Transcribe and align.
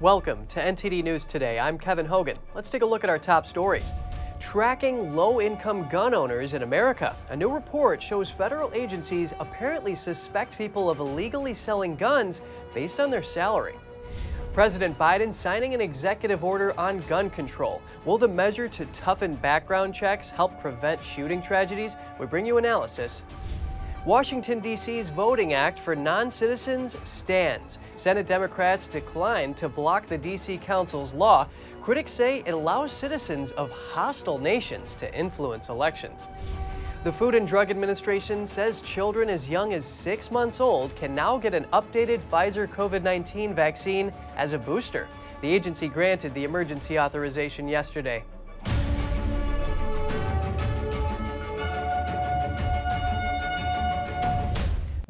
Welcome 0.00 0.46
to 0.46 0.60
NTD 0.60 1.04
News 1.04 1.26
Today. 1.26 1.58
I'm 1.58 1.76
Kevin 1.76 2.06
Hogan. 2.06 2.38
Let's 2.54 2.70
take 2.70 2.80
a 2.80 2.86
look 2.86 3.04
at 3.04 3.10
our 3.10 3.18
top 3.18 3.46
stories. 3.46 3.92
Tracking 4.38 5.14
low 5.14 5.42
income 5.42 5.90
gun 5.90 6.14
owners 6.14 6.54
in 6.54 6.62
America. 6.62 7.14
A 7.28 7.36
new 7.36 7.50
report 7.50 8.02
shows 8.02 8.30
federal 8.30 8.72
agencies 8.72 9.34
apparently 9.40 9.94
suspect 9.94 10.56
people 10.56 10.88
of 10.88 11.00
illegally 11.00 11.52
selling 11.52 11.96
guns 11.96 12.40
based 12.72 12.98
on 12.98 13.10
their 13.10 13.22
salary. 13.22 13.74
President 14.54 14.98
Biden 14.98 15.34
signing 15.34 15.74
an 15.74 15.82
executive 15.82 16.44
order 16.44 16.72
on 16.80 17.00
gun 17.00 17.28
control. 17.28 17.82
Will 18.06 18.16
the 18.16 18.26
measure 18.26 18.68
to 18.68 18.86
toughen 18.86 19.34
background 19.34 19.94
checks 19.94 20.30
help 20.30 20.58
prevent 20.62 21.04
shooting 21.04 21.42
tragedies? 21.42 21.98
We 22.18 22.24
bring 22.24 22.46
you 22.46 22.56
analysis. 22.56 23.22
Washington, 24.06 24.60
D.C.'s 24.60 25.10
Voting 25.10 25.52
Act 25.52 25.78
for 25.78 25.94
Non 25.94 26.30
Citizens 26.30 26.96
stands. 27.04 27.78
Senate 27.96 28.26
Democrats 28.26 28.88
declined 28.88 29.58
to 29.58 29.68
block 29.68 30.06
the 30.06 30.16
D.C. 30.16 30.56
Council's 30.56 31.12
law. 31.12 31.46
Critics 31.82 32.10
say 32.10 32.42
it 32.46 32.54
allows 32.54 32.92
citizens 32.92 33.50
of 33.52 33.70
hostile 33.70 34.38
nations 34.38 34.94
to 34.94 35.14
influence 35.14 35.68
elections. 35.68 36.28
The 37.04 37.12
Food 37.12 37.34
and 37.34 37.46
Drug 37.46 37.70
Administration 37.70 38.46
says 38.46 38.80
children 38.80 39.28
as 39.28 39.50
young 39.50 39.74
as 39.74 39.84
six 39.84 40.30
months 40.30 40.60
old 40.60 40.96
can 40.96 41.14
now 41.14 41.36
get 41.36 41.52
an 41.52 41.64
updated 41.74 42.20
Pfizer 42.30 42.66
COVID 42.66 43.02
19 43.02 43.54
vaccine 43.54 44.10
as 44.38 44.54
a 44.54 44.58
booster. 44.58 45.08
The 45.42 45.52
agency 45.52 45.88
granted 45.88 46.32
the 46.32 46.44
emergency 46.44 46.98
authorization 46.98 47.68
yesterday. 47.68 48.24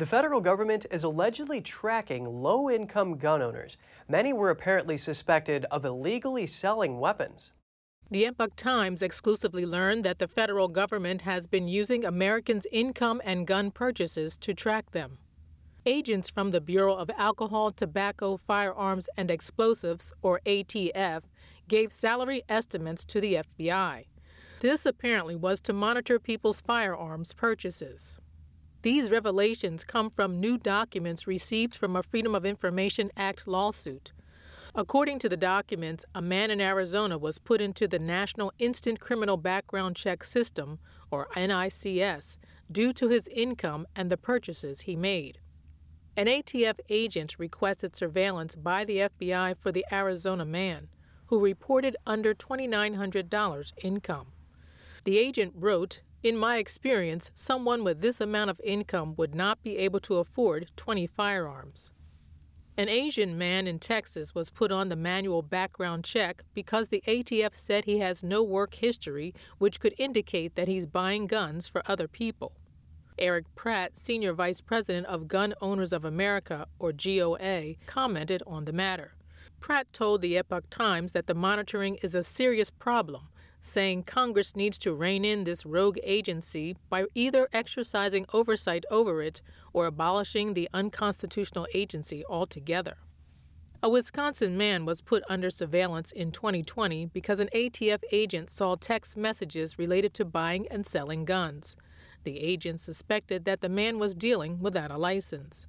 The 0.00 0.06
federal 0.06 0.40
government 0.40 0.86
is 0.90 1.04
allegedly 1.04 1.60
tracking 1.60 2.25
low 2.25 2.70
income 2.70 3.19
gun 3.19 3.42
owners. 3.42 3.77
Many 4.08 4.33
were 4.33 4.48
apparently 4.48 4.97
suspected 4.97 5.66
of 5.66 5.84
illegally 5.84 6.47
selling 6.47 6.98
weapons. 6.98 7.52
The 8.10 8.25
Epoch 8.25 8.56
Times 8.56 9.02
exclusively 9.02 9.66
learned 9.66 10.02
that 10.05 10.19
the 10.19 10.27
federal 10.27 10.69
government 10.69 11.20
has 11.20 11.47
been 11.47 11.69
using 11.69 12.02
Americans' 12.02 12.66
income 12.72 13.20
and 13.27 13.47
gun 13.47 13.70
purchases 13.70 14.38
to 14.38 14.55
track 14.55 14.92
them. 14.92 15.19
Agents 15.84 16.30
from 16.30 16.50
the 16.53 16.62
Bureau 16.62 16.94
of 16.94 17.10
Alcohol, 17.19 17.70
Tobacco, 17.70 18.38
Firearms, 18.38 19.10
and 19.19 19.30
Explosives, 19.30 20.14
or 20.22 20.41
ATF, 20.47 21.25
gave 21.69 21.92
salary 21.92 22.42
estimates 22.48 23.05
to 23.05 23.20
the 23.20 23.42
FBI. 23.58 24.06
This 24.60 24.86
apparently 24.86 25.36
was 25.36 25.60
to 25.60 25.75
monitor 25.75 26.19
people's 26.19 26.62
firearms 26.62 27.34
purchases. 27.34 28.19
These 28.83 29.11
revelations 29.11 29.84
come 29.84 30.09
from 30.09 30.41
new 30.41 30.56
documents 30.56 31.27
received 31.27 31.75
from 31.75 31.97
a 31.97 32.03
Freedom 32.03 32.34
of 32.34 32.47
Information 32.47 33.11
Act 33.14 33.47
lawsuit. 33.47 34.12
According 34.75 35.19
to 35.19 35.28
the 35.28 35.37
documents, 35.37 36.06
a 36.14 36.22
man 36.22 36.50
in 36.50 36.62
Arizona 36.62 37.19
was 37.19 37.39
put 37.39 37.61
into 37.61 37.87
the 37.87 37.98
National 37.98 38.53
Instant 38.59 38.98
Criminal 38.98 39.37
Background 39.37 39.97
Check 39.97 40.25
System, 40.25 40.78
or 41.11 41.28
NICS, 41.37 42.39
due 42.72 42.95
to 42.95 43.09
his 43.09 43.28
income 43.28 43.87
and 43.95 44.11
the 44.11 44.17
purchases 44.17 44.83
he 44.83 44.97
made. 44.97 45.41
An 46.17 46.27
ATF 46.27 46.78
agent 46.89 47.37
requested 47.39 47.94
surveillance 47.94 48.55
by 48.55 48.84
the 48.84 48.97
FBI 48.98 49.59
for 49.59 49.72
the 49.72 49.84
Arizona 49.92 50.47
man, 50.47 50.89
who 51.27 51.39
reported 51.39 51.97
under 52.06 52.33
$2,900 52.33 53.72
income. 53.83 54.28
The 55.05 55.19
agent 55.19 55.53
wrote 55.55 56.03
in 56.22 56.36
my 56.36 56.58
experience, 56.58 57.30
someone 57.34 57.82
with 57.82 58.00
this 58.00 58.20
amount 58.20 58.50
of 58.50 58.60
income 58.62 59.14
would 59.16 59.34
not 59.34 59.62
be 59.62 59.78
able 59.78 60.00
to 60.00 60.18
afford 60.18 60.70
20 60.76 61.06
firearms. 61.06 61.92
An 62.76 62.90
Asian 62.90 63.38
man 63.38 63.66
in 63.66 63.78
Texas 63.78 64.34
was 64.34 64.50
put 64.50 64.70
on 64.70 64.88
the 64.88 64.96
manual 64.96 65.42
background 65.42 66.04
check 66.04 66.42
because 66.54 66.88
the 66.88 67.03
ATF 67.06 67.54
said 67.54 67.84
he 67.84 68.00
has 68.00 68.22
no 68.22 68.42
work 68.42 68.75
history, 68.75 69.34
which 69.59 69.80
could 69.80 69.94
indicate 69.97 70.56
that 70.56 70.69
he's 70.69 70.86
buying 70.86 71.26
guns 71.26 71.66
for 71.66 71.82
other 71.86 72.06
people. 72.06 72.53
Erich 73.19 73.54
Pratt, 73.54 73.97
Senior 73.97 74.34
Vice 74.34 74.60
President 74.60 75.06
of 75.06 75.26
Gun 75.26 75.54
Owners 75.60 75.92
of 75.92 76.04
America, 76.04 76.66
or 76.78 76.92
GOA, 76.92 77.76
commented 77.86 78.42
on 78.47 78.66
the 78.66 78.72
matter. 78.72 79.14
Pratt 79.59 79.92
told 79.92 80.20
the 80.20 80.36
Epoch 80.36 80.69
Times 80.70 81.12
that 81.12 81.26
the 81.26 81.34
monitoring 81.34 81.97
is 82.03 82.14
a 82.14 82.22
serious 82.22 82.70
problem 82.70 83.29
saying 83.60 84.04
Congress 84.04 84.56
needs 84.56 84.78
to 84.78 84.94
rein 84.94 85.25
in 85.25 85.44
this 85.44 85.66
rogue 85.66 85.98
agency 86.03 86.76
by 86.88 87.04
either 87.15 87.48
exercising 87.53 88.26
oversight 88.32 88.84
over 88.91 89.22
it 89.22 89.43
or 89.72 89.87
abolishing 89.87 90.54
the 90.54 90.69
unconstitutional 90.72 91.66
agency 91.75 92.25
altogether. 92.26 92.97
A 93.82 93.88
Wisconsin 93.88 94.59
man 94.59 94.84
was 94.84 95.00
put 95.00 95.22
under 95.28 95.48
surveillance 95.48 96.12
in 96.12 96.32
2020 96.32 97.06
because 97.06 97.41
an 97.41 97.48
ATF 97.54 98.03
agent 98.12 98.50
saw 98.50 98.75
text 98.75 99.16
messages 99.16 99.78
related 99.78 100.12
to 100.15 100.25
buying 100.25 100.66
and 100.69 100.87
selling 100.87 101.25
guns. 101.25 101.77
The 102.25 102.41
agent 102.41 102.81
suspected 102.81 103.47
that 103.47 103.62
the 103.62 103.71
man 103.71 103.98
was 103.98 104.15
dealing 104.15 104.60
without 104.60 104.91
a 104.91 104.98
license. 104.98 105.66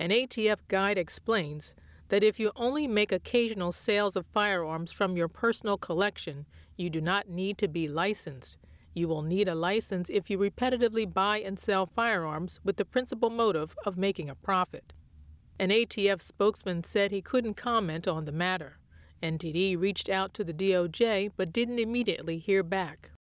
An 0.00 0.10
ATF 0.10 0.58
guide 0.66 0.98
explains 0.98 1.76
that 2.08 2.24
if 2.24 2.40
you 2.40 2.50
only 2.56 2.88
make 2.88 3.12
occasional 3.12 3.70
sales 3.70 4.16
of 4.16 4.26
firearms 4.26 4.90
from 4.90 5.16
your 5.16 5.28
personal 5.28 5.78
collection, 5.78 6.46
you 6.76 6.90
do 6.90 7.00
not 7.00 7.28
need 7.28 7.58
to 7.58 7.68
be 7.68 7.88
licensed. 7.88 8.56
You 8.94 9.08
will 9.08 9.22
need 9.22 9.48
a 9.48 9.54
license 9.54 10.10
if 10.10 10.28
you 10.30 10.38
repetitively 10.38 11.12
buy 11.12 11.38
and 11.38 11.58
sell 11.58 11.86
firearms 11.86 12.60
with 12.62 12.76
the 12.76 12.84
principal 12.84 13.30
motive 13.30 13.74
of 13.86 13.96
making 13.96 14.28
a 14.28 14.34
profit. 14.34 14.92
An 15.58 15.70
ATF 15.70 16.20
spokesman 16.20 16.84
said 16.84 17.10
he 17.10 17.22
couldn't 17.22 17.54
comment 17.54 18.08
on 18.08 18.24
the 18.24 18.32
matter. 18.32 18.78
NTD 19.22 19.80
reached 19.80 20.08
out 20.08 20.34
to 20.34 20.44
the 20.44 20.52
DOJ 20.52 21.30
but 21.36 21.52
didn't 21.52 21.78
immediately 21.78 22.38
hear 22.38 22.62
back. 22.62 23.12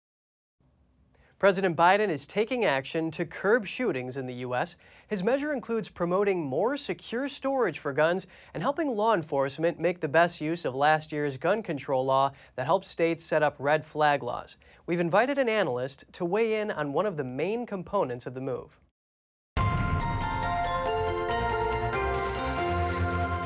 President 1.40 1.74
Biden 1.74 2.10
is 2.10 2.26
taking 2.26 2.66
action 2.66 3.10
to 3.12 3.24
curb 3.24 3.66
shootings 3.66 4.18
in 4.18 4.26
the 4.26 4.34
U.S. 4.44 4.76
His 5.08 5.24
measure 5.24 5.54
includes 5.54 5.88
promoting 5.88 6.44
more 6.44 6.76
secure 6.76 7.30
storage 7.30 7.78
for 7.78 7.94
guns 7.94 8.26
and 8.52 8.62
helping 8.62 8.88
law 8.88 9.14
enforcement 9.14 9.80
make 9.80 10.00
the 10.00 10.06
best 10.06 10.42
use 10.42 10.66
of 10.66 10.74
last 10.74 11.12
year's 11.12 11.38
gun 11.38 11.62
control 11.62 12.04
law 12.04 12.32
that 12.56 12.66
helped 12.66 12.84
states 12.84 13.24
set 13.24 13.42
up 13.42 13.56
red 13.58 13.86
flag 13.86 14.22
laws. 14.22 14.58
We've 14.84 15.00
invited 15.00 15.38
an 15.38 15.48
analyst 15.48 16.04
to 16.12 16.26
weigh 16.26 16.60
in 16.60 16.70
on 16.70 16.92
one 16.92 17.06
of 17.06 17.16
the 17.16 17.24
main 17.24 17.64
components 17.64 18.26
of 18.26 18.34
the 18.34 18.42
move. 18.42 18.78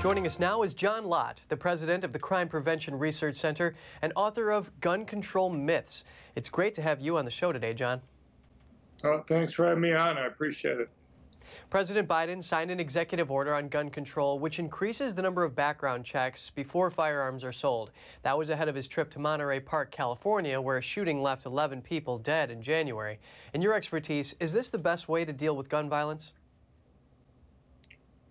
Joining 0.05 0.27
us 0.27 0.39
now 0.39 0.63
is 0.63 0.75
John 0.75 1.07
Lott, 1.07 1.41
the 1.49 1.57
president 1.57 2.05
of 2.05 2.13
the 2.13 2.19
Crime 2.19 2.47
Prevention 2.47 2.99
Research 2.99 3.37
Center 3.37 3.75
and 4.03 4.13
author 4.15 4.51
of 4.51 4.71
Gun 4.83 5.07
Control 5.07 5.49
Myths. 5.49 6.05
It's 6.35 6.51
great 6.51 6.75
to 6.75 6.83
have 6.83 7.01
you 7.01 7.17
on 7.17 7.25
the 7.25 7.31
show 7.31 7.53
today, 7.53 7.73
John. 7.73 8.03
Oh, 9.03 9.25
thanks 9.27 9.55
for 9.55 9.67
having 9.67 9.81
me 9.81 9.95
on. 9.95 10.19
I 10.19 10.27
appreciate 10.27 10.79
it. 10.79 10.91
President 11.71 12.07
Biden 12.07 12.43
signed 12.43 12.71
an 12.71 12.81
executive 12.81 13.31
order 13.31 13.55
on 13.55 13.69
gun 13.69 13.89
control, 13.89 14.39
which 14.39 14.59
increases 14.59 15.15
the 15.15 15.23
number 15.23 15.43
of 15.43 15.57
background 15.57 16.05
checks 16.05 16.51
before 16.51 16.91
firearms 16.91 17.43
are 17.43 17.51
sold. 17.51 17.91
That 18.25 18.37
was 18.37 18.51
ahead 18.51 18.69
of 18.69 18.75
his 18.75 18.87
trip 18.87 19.11
to 19.13 19.19
Monterey 19.19 19.61
Park, 19.61 19.91
California, 19.91 20.61
where 20.61 20.77
a 20.77 20.83
shooting 20.83 21.23
left 21.23 21.47
11 21.47 21.81
people 21.81 22.19
dead 22.19 22.51
in 22.51 22.61
January. 22.61 23.21
In 23.55 23.63
your 23.63 23.73
expertise, 23.73 24.35
is 24.39 24.53
this 24.53 24.69
the 24.69 24.77
best 24.77 25.09
way 25.09 25.25
to 25.25 25.33
deal 25.33 25.57
with 25.57 25.71
gun 25.71 25.89
violence? 25.89 26.35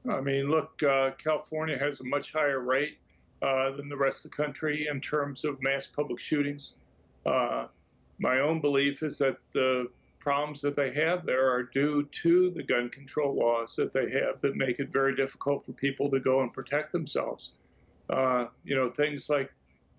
I 0.09 0.19
mean, 0.22 0.50
look, 0.50 0.81
uh, 0.84 1.12
California 1.18 1.78
has 1.78 2.02
a 2.02 2.06
much 2.06 2.34
higher 2.34 2.59
rate 2.59 2.97
uh, 3.41 3.72
than 3.72 3.90
the 3.90 3.97
rest 3.97 4.25
of 4.25 4.31
the 4.31 4.38
country 4.38 4.88
in 4.90 5.00
terms 5.02 5.46
of 5.46 5.62
mass 5.62 5.88
public 5.88 6.19
shootings. 6.19 6.74
Uh, 7.25 7.68
my 8.19 8.40
own 8.40 8.59
belief 8.59 9.02
is 9.02 9.18
that 9.19 9.38
the 9.53 9.88
problems 10.19 10.62
that 10.62 10.75
they 10.75 10.94
have 10.94 11.25
there 11.25 11.52
are 11.52 11.63
due 11.63 12.03
to 12.03 12.50
the 12.52 12.63
gun 12.63 12.90
control 12.90 13.36
laws 13.36 13.75
that 13.75 13.92
they 13.92 14.10
have 14.10 14.39
that 14.39 14.56
make 14.56 14.80
it 14.80 14.89
very 14.89 15.16
difficult 15.16 15.66
for 15.66 15.74
people 15.74 16.10
to 16.10 16.19
go 16.19 16.42
and 16.42 16.54
protect 16.54 16.94
themselves. 16.94 17.51
Uh, 18.10 18.45
you 18.63 18.75
know, 18.75 18.89
things 18.89 19.30
like 19.30 19.54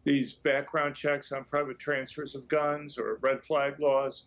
these 0.04 0.32
background 0.32 0.94
checks 0.94 1.32
on 1.32 1.44
private 1.44 1.78
transfers 1.78 2.34
of 2.34 2.48
guns 2.48 2.98
or 2.98 3.18
red 3.20 3.44
flag 3.44 3.78
laws 3.80 4.26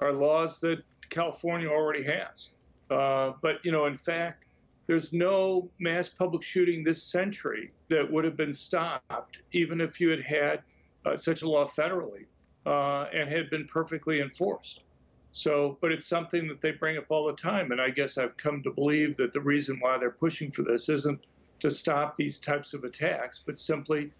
are 0.00 0.12
laws 0.12 0.60
that 0.60 0.82
California 1.08 1.68
already 1.68 2.02
has. 2.02 2.50
Uh, 2.90 3.32
but, 3.42 3.64
you 3.64 3.72
know, 3.72 3.86
in 3.86 3.96
fact, 3.96 4.46
there's 4.88 5.12
no 5.12 5.70
mass 5.78 6.08
public 6.08 6.42
shooting 6.42 6.82
this 6.82 7.02
century 7.02 7.70
that 7.90 8.10
would 8.10 8.24
have 8.24 8.36
been 8.36 8.54
stopped, 8.54 9.42
even 9.52 9.82
if 9.82 10.00
you 10.00 10.08
had 10.08 10.22
had 10.22 10.62
uh, 11.04 11.14
such 11.14 11.42
a 11.42 11.48
law 11.48 11.66
federally 11.66 12.24
uh, 12.66 13.02
and 13.12 13.28
had 13.28 13.50
been 13.50 13.66
perfectly 13.66 14.20
enforced. 14.20 14.82
So, 15.30 15.76
but 15.82 15.92
it's 15.92 16.06
something 16.06 16.48
that 16.48 16.62
they 16.62 16.72
bring 16.72 16.96
up 16.96 17.04
all 17.10 17.26
the 17.26 17.34
time. 17.34 17.70
And 17.70 17.82
I 17.82 17.90
guess 17.90 18.16
I've 18.16 18.36
come 18.38 18.62
to 18.62 18.70
believe 18.70 19.14
that 19.18 19.32
the 19.32 19.42
reason 19.42 19.76
why 19.78 19.98
they're 19.98 20.10
pushing 20.10 20.50
for 20.50 20.62
this 20.62 20.88
isn't 20.88 21.20
to 21.60 21.70
stop 21.70 22.16
these 22.16 22.40
types 22.40 22.72
of 22.72 22.84
attacks, 22.84 23.38
but 23.44 23.58
simply 23.58 24.10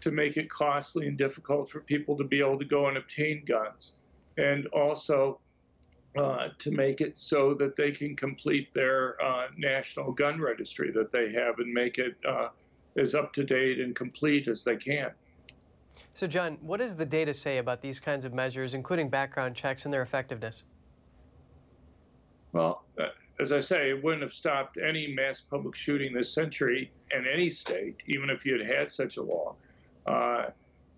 to 0.00 0.10
make 0.10 0.38
it 0.38 0.48
costly 0.48 1.06
and 1.06 1.18
difficult 1.18 1.68
for 1.68 1.80
people 1.80 2.16
to 2.16 2.24
be 2.24 2.40
able 2.40 2.58
to 2.58 2.64
go 2.64 2.88
and 2.88 2.96
obtain 2.96 3.44
guns. 3.44 3.96
And 4.38 4.66
also 4.68 5.38
uh, 6.16 6.48
to 6.58 6.70
make 6.70 7.00
it 7.00 7.16
so 7.16 7.54
that 7.54 7.76
they 7.76 7.90
can 7.90 8.14
complete 8.14 8.72
their 8.72 9.20
uh, 9.22 9.48
national 9.56 10.12
gun 10.12 10.40
registry 10.40 10.90
that 10.92 11.10
they 11.10 11.32
have 11.32 11.58
and 11.58 11.72
make 11.72 11.98
it 11.98 12.16
uh, 12.28 12.48
as 12.96 13.14
up 13.14 13.32
to 13.32 13.44
date 13.44 13.80
and 13.80 13.96
complete 13.96 14.46
as 14.46 14.64
they 14.64 14.76
can. 14.76 15.10
So, 16.14 16.26
John, 16.26 16.58
what 16.60 16.78
does 16.78 16.96
the 16.96 17.06
data 17.06 17.34
say 17.34 17.58
about 17.58 17.82
these 17.82 17.98
kinds 17.98 18.24
of 18.24 18.32
measures, 18.32 18.74
including 18.74 19.08
background 19.08 19.56
checks 19.56 19.84
and 19.84 19.92
their 19.92 20.02
effectiveness? 20.02 20.62
Well, 22.52 22.84
uh, 23.00 23.06
as 23.40 23.52
I 23.52 23.58
say, 23.58 23.90
it 23.90 24.02
wouldn't 24.02 24.22
have 24.22 24.32
stopped 24.32 24.78
any 24.78 25.08
mass 25.08 25.40
public 25.40 25.74
shooting 25.74 26.14
this 26.14 26.32
century 26.32 26.92
in 27.10 27.26
any 27.26 27.50
state, 27.50 28.02
even 28.06 28.30
if 28.30 28.46
you 28.46 28.56
had 28.56 28.66
had 28.66 28.90
such 28.90 29.16
a 29.16 29.22
law. 29.22 29.56
Uh, 30.06 30.46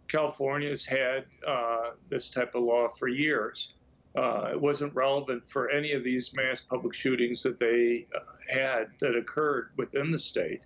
California's 0.08 0.84
had 0.84 1.24
uh, 1.46 1.90
this 2.10 2.28
type 2.28 2.54
of 2.54 2.62
law 2.62 2.88
for 2.88 3.08
years. 3.08 3.72
Uh, 4.16 4.48
it 4.52 4.60
wasn't 4.60 4.94
relevant 4.94 5.46
for 5.46 5.68
any 5.70 5.92
of 5.92 6.02
these 6.02 6.34
mass 6.34 6.60
public 6.60 6.94
shootings 6.94 7.42
that 7.42 7.58
they 7.58 8.06
uh, 8.14 8.20
had 8.48 8.86
that 8.98 9.14
occurred 9.14 9.70
within 9.76 10.10
the 10.10 10.18
state. 10.18 10.62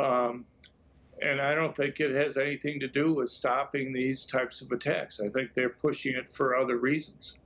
Um, 0.00 0.44
and 1.22 1.40
I 1.40 1.54
don't 1.54 1.74
think 1.74 2.00
it 2.00 2.14
has 2.14 2.36
anything 2.36 2.80
to 2.80 2.88
do 2.88 3.14
with 3.14 3.28
stopping 3.28 3.92
these 3.92 4.26
types 4.26 4.60
of 4.60 4.70
attacks. 4.70 5.20
I 5.20 5.28
think 5.28 5.54
they're 5.54 5.70
pushing 5.70 6.14
it 6.14 6.28
for 6.28 6.56
other 6.56 6.76
reasons. 6.76 7.36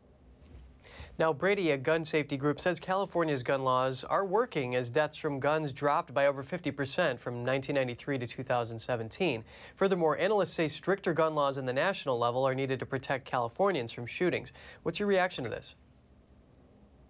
Now, 1.19 1.33
Brady, 1.33 1.73
a 1.73 1.77
gun 1.77 2.05
safety 2.05 2.37
group, 2.37 2.61
says 2.61 2.79
California's 2.79 3.43
gun 3.43 3.65
laws 3.65 4.05
are 4.05 4.25
working 4.25 4.77
as 4.77 4.89
deaths 4.89 5.17
from 5.17 5.41
guns 5.41 5.73
dropped 5.73 6.15
by 6.15 6.27
over 6.27 6.45
50% 6.45 7.19
from 7.19 7.45
1993 7.45 8.19
to 8.19 8.27
2017. 8.29 9.43
Furthermore, 9.75 10.17
analysts 10.17 10.53
say 10.53 10.69
stricter 10.69 11.13
gun 11.13 11.35
laws 11.35 11.59
in 11.59 11.67
the 11.67 11.73
national 11.73 12.21
level 12.21 12.47
are 12.47 12.55
needed 12.55 12.79
to 12.79 12.87
protect 12.87 13.25
Californians 13.25 13.91
from 13.91 14.07
shootings. 14.07 14.53
What's 14.85 15.01
your 15.01 15.09
reaction 15.09 15.43
to 15.43 15.51
this? 15.51 15.75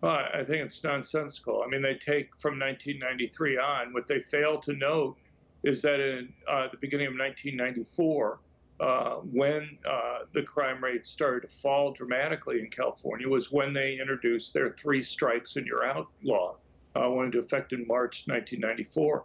Well, 0.00 0.18
I 0.32 0.42
think 0.42 0.64
it's 0.64 0.82
nonsensical. 0.82 1.62
I 1.62 1.68
mean, 1.68 1.82
they 1.82 1.94
take 1.94 2.34
from 2.38 2.58
1993 2.58 3.58
on. 3.58 3.92
What 3.92 4.06
they 4.06 4.20
fail 4.20 4.58
to 4.60 4.72
note 4.72 5.18
is 5.64 5.82
that 5.82 6.00
in 6.00 6.32
uh, 6.48 6.68
the 6.70 6.78
beginning 6.78 7.08
of 7.08 7.12
1994, 7.12 8.38
uh, 8.80 9.16
when 9.32 9.78
uh, 9.88 10.20
the 10.32 10.42
crime 10.42 10.82
rate 10.82 11.04
started 11.04 11.48
to 11.48 11.52
fall 11.52 11.92
dramatically 11.92 12.60
in 12.60 12.70
California 12.70 13.28
was 13.28 13.50
when 13.50 13.72
they 13.72 13.98
introduced 14.00 14.54
their 14.54 14.68
three 14.68 15.02
strikes 15.02 15.56
and 15.56 15.66
you're 15.66 15.84
out 15.84 16.06
law, 16.22 16.56
uh, 16.94 17.10
went 17.10 17.26
into 17.26 17.38
effect 17.38 17.72
in 17.72 17.86
March 17.86 18.24
1994. 18.26 19.24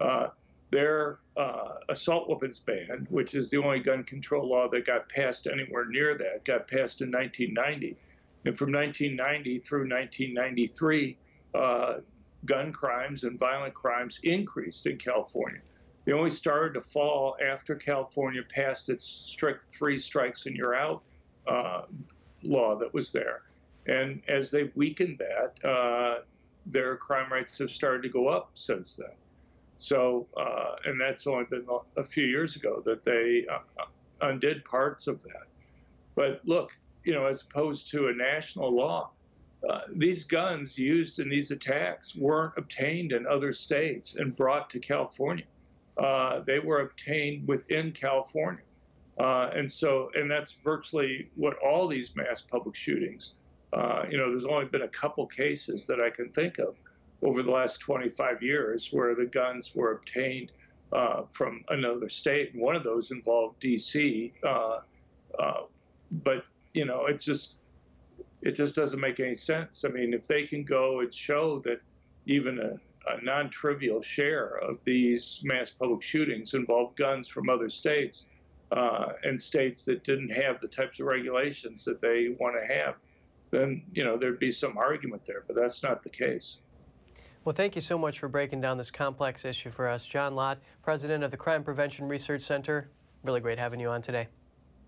Uh, 0.00 0.28
their 0.70 1.18
uh, 1.36 1.74
assault 1.88 2.28
weapons 2.28 2.58
ban, 2.58 3.06
which 3.10 3.34
is 3.34 3.50
the 3.50 3.58
only 3.58 3.80
gun 3.80 4.04
control 4.04 4.48
law 4.48 4.68
that 4.68 4.86
got 4.86 5.08
passed 5.08 5.46
anywhere 5.46 5.84
near 5.86 6.16
that, 6.16 6.44
got 6.44 6.66
passed 6.66 7.02
in 7.02 7.10
1990. 7.10 7.96
And 8.44 8.56
from 8.56 8.72
1990 8.72 9.58
through 9.60 9.88
1993, 9.88 11.18
uh, 11.54 11.94
gun 12.44 12.72
crimes 12.72 13.24
and 13.24 13.38
violent 13.38 13.74
crimes 13.74 14.20
increased 14.22 14.86
in 14.86 14.96
California. 14.96 15.60
They 16.04 16.12
only 16.12 16.30
started 16.30 16.74
to 16.74 16.80
fall 16.80 17.36
after 17.44 17.76
California 17.76 18.42
passed 18.42 18.88
its 18.88 19.04
strict 19.04 19.72
three 19.72 19.98
strikes 19.98 20.46
and 20.46 20.56
you're 20.56 20.74
out 20.74 21.02
uh, 21.46 21.82
law 22.42 22.76
that 22.76 22.92
was 22.92 23.12
there. 23.12 23.42
And 23.86 24.22
as 24.28 24.50
they've 24.50 24.74
weakened 24.74 25.18
that, 25.18 25.68
uh, 25.68 26.22
their 26.66 26.96
crime 26.96 27.32
rates 27.32 27.58
have 27.58 27.70
started 27.70 28.02
to 28.02 28.08
go 28.08 28.28
up 28.28 28.50
since 28.54 28.96
then. 28.96 29.14
So, 29.76 30.26
uh, 30.36 30.76
and 30.84 31.00
that's 31.00 31.26
only 31.26 31.44
been 31.44 31.66
a 31.96 32.04
few 32.04 32.26
years 32.26 32.56
ago 32.56 32.82
that 32.84 33.02
they 33.02 33.46
uh, 33.50 33.84
undid 34.20 34.64
parts 34.64 35.06
of 35.06 35.22
that. 35.22 35.46
But 36.14 36.40
look, 36.44 36.76
you 37.04 37.14
know, 37.14 37.26
as 37.26 37.42
opposed 37.42 37.90
to 37.92 38.08
a 38.08 38.12
national 38.12 38.74
law, 38.74 39.10
uh, 39.68 39.80
these 39.94 40.24
guns 40.24 40.78
used 40.78 41.20
in 41.20 41.28
these 41.28 41.52
attacks 41.52 42.16
weren't 42.16 42.54
obtained 42.56 43.12
in 43.12 43.26
other 43.26 43.52
states 43.52 44.16
and 44.16 44.34
brought 44.34 44.68
to 44.70 44.78
California 44.78 45.44
uh, 45.98 46.40
they 46.46 46.58
were 46.58 46.80
obtained 46.80 47.46
within 47.46 47.92
California. 47.92 48.62
Uh, 49.18 49.50
and 49.54 49.70
so, 49.70 50.10
and 50.14 50.30
that's 50.30 50.52
virtually 50.52 51.28
what 51.36 51.54
all 51.58 51.86
these 51.86 52.16
mass 52.16 52.40
public 52.40 52.74
shootings, 52.74 53.34
uh, 53.72 54.04
you 54.10 54.16
know, 54.16 54.28
there's 54.30 54.46
only 54.46 54.64
been 54.66 54.82
a 54.82 54.88
couple 54.88 55.26
cases 55.26 55.86
that 55.86 56.00
I 56.00 56.10
can 56.10 56.30
think 56.30 56.58
of 56.58 56.76
over 57.22 57.42
the 57.42 57.50
last 57.50 57.80
25 57.80 58.42
years 58.42 58.88
where 58.92 59.14
the 59.14 59.26
guns 59.26 59.74
were 59.74 59.92
obtained 59.92 60.52
uh, 60.92 61.22
from 61.30 61.64
another 61.68 62.08
state. 62.08 62.52
And 62.52 62.62
one 62.62 62.74
of 62.74 62.82
those 62.82 63.10
involved 63.10 63.60
DC. 63.62 64.32
Uh, 64.42 64.80
but, 66.10 66.44
you 66.72 66.84
know, 66.84 67.06
it's 67.06 67.24
just, 67.24 67.56
it 68.42 68.52
just 68.52 68.74
doesn't 68.74 69.00
make 69.00 69.20
any 69.20 69.34
sense. 69.34 69.84
I 69.84 69.88
mean, 69.88 70.12
if 70.12 70.26
they 70.26 70.42
can 70.44 70.64
go 70.64 71.00
and 71.00 71.12
show 71.14 71.60
that 71.60 71.80
even 72.26 72.58
a, 72.58 72.78
a 73.08 73.24
non-trivial 73.24 74.00
share 74.00 74.58
of 74.58 74.82
these 74.84 75.40
mass 75.44 75.70
public 75.70 76.02
shootings 76.02 76.54
involved 76.54 76.96
guns 76.96 77.28
from 77.28 77.48
other 77.48 77.68
states 77.68 78.26
uh, 78.70 79.12
and 79.24 79.40
states 79.40 79.84
that 79.84 80.02
didn't 80.04 80.30
have 80.30 80.60
the 80.60 80.68
types 80.68 81.00
of 81.00 81.06
regulations 81.06 81.84
that 81.84 82.00
they 82.00 82.34
want 82.40 82.56
to 82.60 82.74
have, 82.74 82.94
then 83.50 83.82
you 83.92 84.04
know 84.04 84.16
there'd 84.16 84.38
be 84.38 84.50
some 84.50 84.78
argument 84.78 85.24
there. 85.24 85.44
But 85.46 85.56
that's 85.56 85.82
not 85.82 86.02
the 86.02 86.08
case. 86.08 86.60
Well, 87.44 87.54
thank 87.54 87.74
you 87.74 87.80
so 87.80 87.98
much 87.98 88.20
for 88.20 88.28
breaking 88.28 88.60
down 88.60 88.78
this 88.78 88.90
complex 88.90 89.44
issue 89.44 89.70
for 89.70 89.88
us, 89.88 90.06
John 90.06 90.34
Lott, 90.34 90.58
president 90.82 91.24
of 91.24 91.32
the 91.32 91.36
Crime 91.36 91.64
Prevention 91.64 92.08
Research 92.08 92.42
Center. 92.42 92.88
Really 93.24 93.40
great 93.40 93.58
having 93.58 93.80
you 93.80 93.88
on 93.88 94.00
today. 94.00 94.28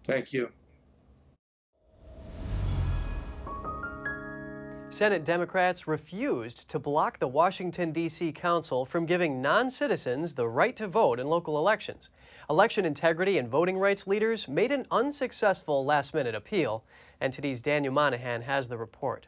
Thank 0.04 0.32
you. 0.32 0.50
Senate 4.94 5.24
Democrats 5.24 5.88
refused 5.88 6.68
to 6.68 6.78
block 6.78 7.18
the 7.18 7.26
Washington, 7.26 7.90
D.C. 7.90 8.30
Council 8.30 8.84
from 8.84 9.06
giving 9.06 9.42
non 9.42 9.68
citizens 9.68 10.34
the 10.34 10.46
right 10.46 10.76
to 10.76 10.86
vote 10.86 11.18
in 11.18 11.26
local 11.26 11.58
elections. 11.58 12.10
Election 12.48 12.84
integrity 12.84 13.36
and 13.36 13.48
voting 13.48 13.76
rights 13.76 14.06
leaders 14.06 14.46
made 14.46 14.70
an 14.70 14.86
unsuccessful 14.92 15.84
last 15.84 16.14
minute 16.14 16.36
appeal. 16.36 16.84
NTD's 17.20 17.60
Daniel 17.60 17.92
Monahan 17.92 18.42
has 18.42 18.68
the 18.68 18.78
report. 18.78 19.26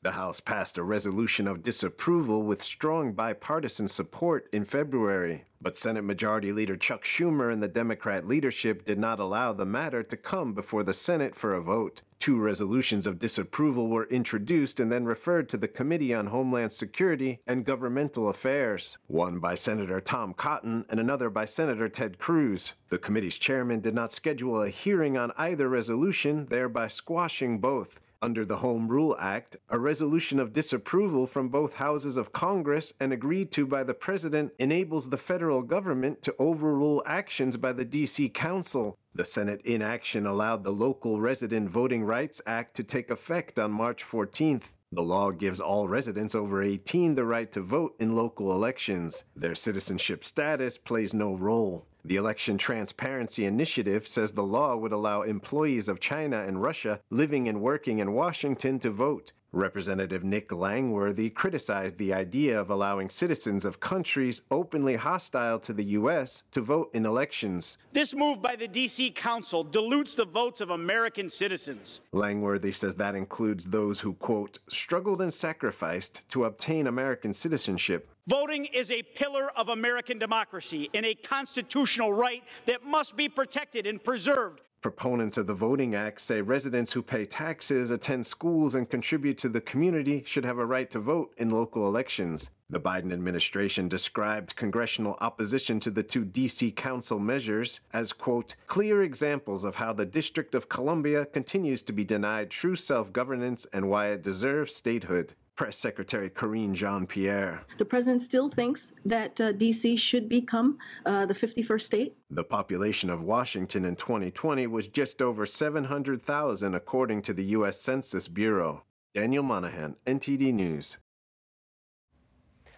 The 0.00 0.12
House 0.12 0.40
passed 0.40 0.78
a 0.78 0.82
resolution 0.82 1.46
of 1.46 1.62
disapproval 1.62 2.42
with 2.42 2.62
strong 2.62 3.12
bipartisan 3.12 3.86
support 3.86 4.48
in 4.50 4.64
February. 4.64 5.44
But 5.60 5.76
Senate 5.76 6.04
Majority 6.04 6.52
Leader 6.52 6.78
Chuck 6.78 7.04
Schumer 7.04 7.52
and 7.52 7.62
the 7.62 7.68
Democrat 7.68 8.26
leadership 8.26 8.86
did 8.86 8.98
not 8.98 9.20
allow 9.20 9.52
the 9.52 9.66
matter 9.66 10.02
to 10.02 10.16
come 10.16 10.54
before 10.54 10.82
the 10.82 10.94
Senate 10.94 11.36
for 11.36 11.52
a 11.52 11.60
vote. 11.60 12.00
Two 12.24 12.40
resolutions 12.40 13.06
of 13.06 13.18
disapproval 13.18 13.88
were 13.88 14.06
introduced 14.06 14.80
and 14.80 14.90
then 14.90 15.04
referred 15.04 15.46
to 15.50 15.58
the 15.58 15.68
Committee 15.68 16.14
on 16.14 16.28
Homeland 16.28 16.72
Security 16.72 17.40
and 17.46 17.66
Governmental 17.66 18.30
Affairs, 18.30 18.96
one 19.08 19.40
by 19.40 19.54
Senator 19.54 20.00
Tom 20.00 20.32
Cotton 20.32 20.86
and 20.88 20.98
another 20.98 21.28
by 21.28 21.44
Senator 21.44 21.86
Ted 21.86 22.18
Cruz. 22.18 22.72
The 22.88 22.96
committee's 22.96 23.36
chairman 23.36 23.80
did 23.80 23.94
not 23.94 24.10
schedule 24.14 24.62
a 24.62 24.70
hearing 24.70 25.18
on 25.18 25.32
either 25.36 25.68
resolution, 25.68 26.46
thereby 26.46 26.88
squashing 26.88 27.58
both. 27.58 28.00
Under 28.24 28.46
the 28.46 28.56
Home 28.56 28.88
Rule 28.88 29.14
Act, 29.20 29.58
a 29.68 29.78
resolution 29.78 30.40
of 30.40 30.54
disapproval 30.54 31.26
from 31.26 31.50
both 31.50 31.74
houses 31.74 32.16
of 32.16 32.32
Congress 32.32 32.94
and 32.98 33.12
agreed 33.12 33.52
to 33.52 33.66
by 33.66 33.84
the 33.84 33.92
President 33.92 34.52
enables 34.58 35.10
the 35.10 35.18
federal 35.18 35.60
government 35.60 36.22
to 36.22 36.34
overrule 36.38 37.02
actions 37.04 37.58
by 37.58 37.74
the 37.74 37.84
D.C. 37.84 38.30
Council. 38.30 38.96
The 39.14 39.26
Senate 39.26 39.60
inaction 39.66 40.26
allowed 40.26 40.64
the 40.64 40.72
Local 40.72 41.20
Resident 41.20 41.68
Voting 41.68 42.02
Rights 42.02 42.40
Act 42.46 42.74
to 42.76 42.82
take 42.82 43.10
effect 43.10 43.58
on 43.58 43.70
March 43.72 44.02
14th. 44.02 44.72
The 44.90 45.02
law 45.02 45.30
gives 45.30 45.60
all 45.60 45.86
residents 45.86 46.34
over 46.34 46.62
18 46.62 47.16
the 47.16 47.26
right 47.26 47.52
to 47.52 47.60
vote 47.60 47.94
in 47.98 48.14
local 48.14 48.52
elections. 48.52 49.26
Their 49.36 49.54
citizenship 49.54 50.24
status 50.24 50.78
plays 50.78 51.12
no 51.12 51.34
role. 51.34 51.84
The 52.06 52.16
Election 52.16 52.58
Transparency 52.58 53.46
Initiative 53.46 54.06
says 54.06 54.32
the 54.32 54.42
law 54.42 54.76
would 54.76 54.92
allow 54.92 55.22
employees 55.22 55.88
of 55.88 56.00
China 56.00 56.44
and 56.46 56.60
Russia 56.60 57.00
living 57.08 57.48
and 57.48 57.62
working 57.62 57.98
in 57.98 58.12
Washington 58.12 58.78
to 58.80 58.90
vote. 58.90 59.32
Representative 59.52 60.22
Nick 60.22 60.52
Langworthy 60.52 61.30
criticized 61.30 61.96
the 61.96 62.12
idea 62.12 62.60
of 62.60 62.68
allowing 62.68 63.08
citizens 63.08 63.64
of 63.64 63.80
countries 63.80 64.42
openly 64.50 64.96
hostile 64.96 65.58
to 65.60 65.72
the 65.72 65.84
U.S. 65.84 66.42
to 66.52 66.60
vote 66.60 66.90
in 66.92 67.06
elections. 67.06 67.78
This 67.92 68.14
move 68.14 68.42
by 68.42 68.56
the 68.56 68.68
D.C. 68.68 69.12
Council 69.12 69.64
dilutes 69.64 70.14
the 70.14 70.26
votes 70.26 70.60
of 70.60 70.70
American 70.70 71.30
citizens. 71.30 72.00
Langworthy 72.12 72.72
says 72.72 72.96
that 72.96 73.14
includes 73.14 73.66
those 73.66 74.00
who, 74.00 74.14
quote, 74.14 74.58
struggled 74.68 75.22
and 75.22 75.32
sacrificed 75.32 76.22
to 76.30 76.44
obtain 76.44 76.86
American 76.86 77.32
citizenship. 77.32 78.10
Voting 78.26 78.64
is 78.64 78.90
a 78.90 79.02
pillar 79.02 79.50
of 79.54 79.68
American 79.68 80.18
democracy 80.18 80.88
and 80.94 81.04
a 81.04 81.14
constitutional 81.14 82.10
right 82.10 82.42
that 82.64 82.82
must 82.82 83.16
be 83.16 83.28
protected 83.28 83.86
and 83.86 84.02
preserved. 84.02 84.62
Proponents 84.80 85.36
of 85.36 85.46
the 85.46 85.52
Voting 85.52 85.94
Act 85.94 86.22
say 86.22 86.40
residents 86.40 86.92
who 86.92 87.02
pay 87.02 87.26
taxes, 87.26 87.90
attend 87.90 88.26
schools, 88.26 88.74
and 88.74 88.88
contribute 88.88 89.36
to 89.38 89.50
the 89.50 89.60
community 89.60 90.22
should 90.26 90.46
have 90.46 90.56
a 90.56 90.64
right 90.64 90.90
to 90.90 90.98
vote 90.98 91.34
in 91.36 91.50
local 91.50 91.86
elections. 91.86 92.50
The 92.70 92.80
Biden 92.80 93.12
administration 93.12 93.88
described 93.88 94.56
congressional 94.56 95.18
opposition 95.20 95.78
to 95.80 95.90
the 95.90 96.02
two 96.02 96.24
D.C. 96.24 96.70
Council 96.72 97.18
measures 97.18 97.80
as, 97.92 98.14
quote, 98.14 98.56
clear 98.66 99.02
examples 99.02 99.64
of 99.64 99.76
how 99.76 99.92
the 99.92 100.06
District 100.06 100.54
of 100.54 100.70
Columbia 100.70 101.26
continues 101.26 101.82
to 101.82 101.92
be 101.92 102.04
denied 102.06 102.50
true 102.50 102.76
self 102.76 103.12
governance 103.12 103.66
and 103.70 103.90
why 103.90 104.08
it 104.08 104.22
deserves 104.22 104.74
statehood. 104.74 105.34
Press 105.56 105.78
Secretary 105.78 106.28
Karine 106.28 106.74
Jean 106.74 107.06
Pierre. 107.06 107.62
The 107.78 107.84
president 107.84 108.22
still 108.22 108.50
thinks 108.50 108.92
that 109.04 109.40
uh, 109.40 109.52
D.C. 109.52 109.96
should 109.96 110.28
become 110.28 110.78
uh, 111.06 111.26
the 111.26 111.34
51st 111.34 111.82
state. 111.82 112.16
The 112.28 112.42
population 112.42 113.08
of 113.08 113.22
Washington 113.22 113.84
in 113.84 113.94
2020 113.94 114.66
was 114.66 114.88
just 114.88 115.22
over 115.22 115.46
700,000, 115.46 116.74
according 116.74 117.22
to 117.22 117.32
the 117.32 117.44
U.S. 117.44 117.80
Census 117.80 118.26
Bureau. 118.26 118.82
Daniel 119.14 119.44
Monahan, 119.44 119.94
NTD 120.06 120.52
News. 120.52 120.98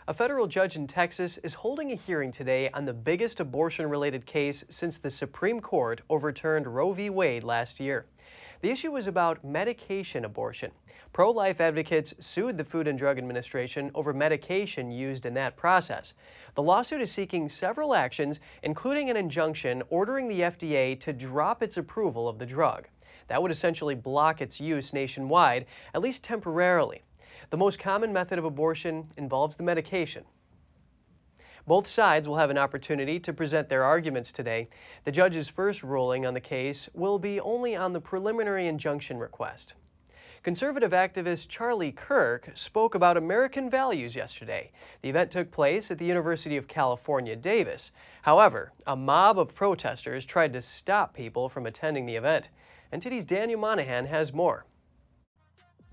A 0.07 0.15
federal 0.15 0.47
judge 0.47 0.77
in 0.77 0.87
Texas 0.87 1.39
is 1.39 1.55
holding 1.55 1.91
a 1.91 1.97
hearing 1.97 2.31
today 2.31 2.69
on 2.71 2.85
the 2.85 2.93
biggest 2.93 3.41
abortion 3.41 3.89
related 3.89 4.27
case 4.27 4.65
since 4.69 4.99
the 4.99 5.11
Supreme 5.11 5.61
Court 5.61 6.03
overturned 6.11 6.67
Roe 6.67 6.93
v. 6.93 7.09
Wade 7.09 7.43
last 7.43 7.81
year. 7.81 8.07
The 8.63 8.71
issue 8.71 8.91
was 8.91 9.07
about 9.07 9.45
medication 9.45 10.25
abortion. 10.25 10.71
Pro 11.13 11.31
life 11.31 11.61
advocates 11.61 12.15
sued 12.19 12.57
the 12.57 12.65
Food 12.65 12.89
and 12.89 12.99
Drug 12.99 13.19
Administration 13.19 13.91
over 13.95 14.13
medication 14.13 14.91
used 14.91 15.27
in 15.27 15.35
that 15.35 15.57
process. 15.57 16.15
The 16.55 16.63
lawsuit 16.63 17.01
is 17.01 17.13
seeking 17.13 17.49
several 17.49 17.95
actions, 17.95 18.41
including 18.63 19.11
an 19.11 19.17
injunction 19.17 19.83
ordering 19.91 20.29
the 20.29 20.41
FDA 20.41 20.99
to 21.01 21.13
drop 21.13 21.63
its 21.63 21.77
approval 21.77 22.29
of 22.29 22.39
the 22.39 22.47
drug. 22.47 22.89
That 23.29 23.43
would 23.43 23.51
essentially 23.51 23.95
block 23.95 24.41
its 24.41 24.61
use 24.61 24.93
nationwide, 24.93 25.67
at 25.95 26.01
least 26.01 26.25
temporarily. 26.25 27.03
The 27.51 27.57
most 27.57 27.79
common 27.79 28.13
method 28.13 28.39
of 28.39 28.45
abortion 28.45 29.09
involves 29.17 29.57
the 29.57 29.63
medication. 29.63 30.25
Both 31.67 31.89
sides 31.89 32.29
will 32.29 32.37
have 32.37 32.51
an 32.51 32.59
opportunity 32.59 33.19
to 33.19 33.33
present 33.33 33.69
their 33.69 33.83
arguments 33.83 34.31
today. 34.31 34.69
The 35.05 35.11
judge's 35.11 35.49
first 35.49 35.83
ruling 35.83 36.25
on 36.25 36.35
the 36.35 36.41
case 36.41 36.89
will 36.95 37.19
be 37.19 37.41
only 37.41 37.75
on 37.75 37.93
the 37.93 38.01
preliminary 38.01 38.69
injunction 38.69 39.19
request. 39.19 39.75
Conservative 40.45 40.93
activist 40.93 41.49
Charlie 41.49 41.91
Kirk 41.91 42.53
spoke 42.55 42.95
about 42.95 43.17
American 43.17 43.69
values 43.69 44.15
yesterday. 44.15 44.71
The 45.03 45.09
event 45.09 45.33
took 45.33 45.51
place 45.51 45.91
at 45.91 45.99
the 45.99 46.05
University 46.05 46.57
of 46.57 46.69
California, 46.69 47.35
Davis. 47.35 47.91
However, 48.23 48.73
a 48.87 48.95
mob 48.95 49.37
of 49.37 49.57
protesters 49.57 50.25
tried 50.25 50.53
to 50.53 50.63
stop 50.63 51.15
people 51.15 51.49
from 51.49 51.67
attending 51.67 52.07
the 52.07 52.15
event. 52.15 52.51
NTD's 52.93 53.25
Daniel 53.25 53.59
Monahan 53.59 54.07
has 54.07 54.33
more. 54.33 54.67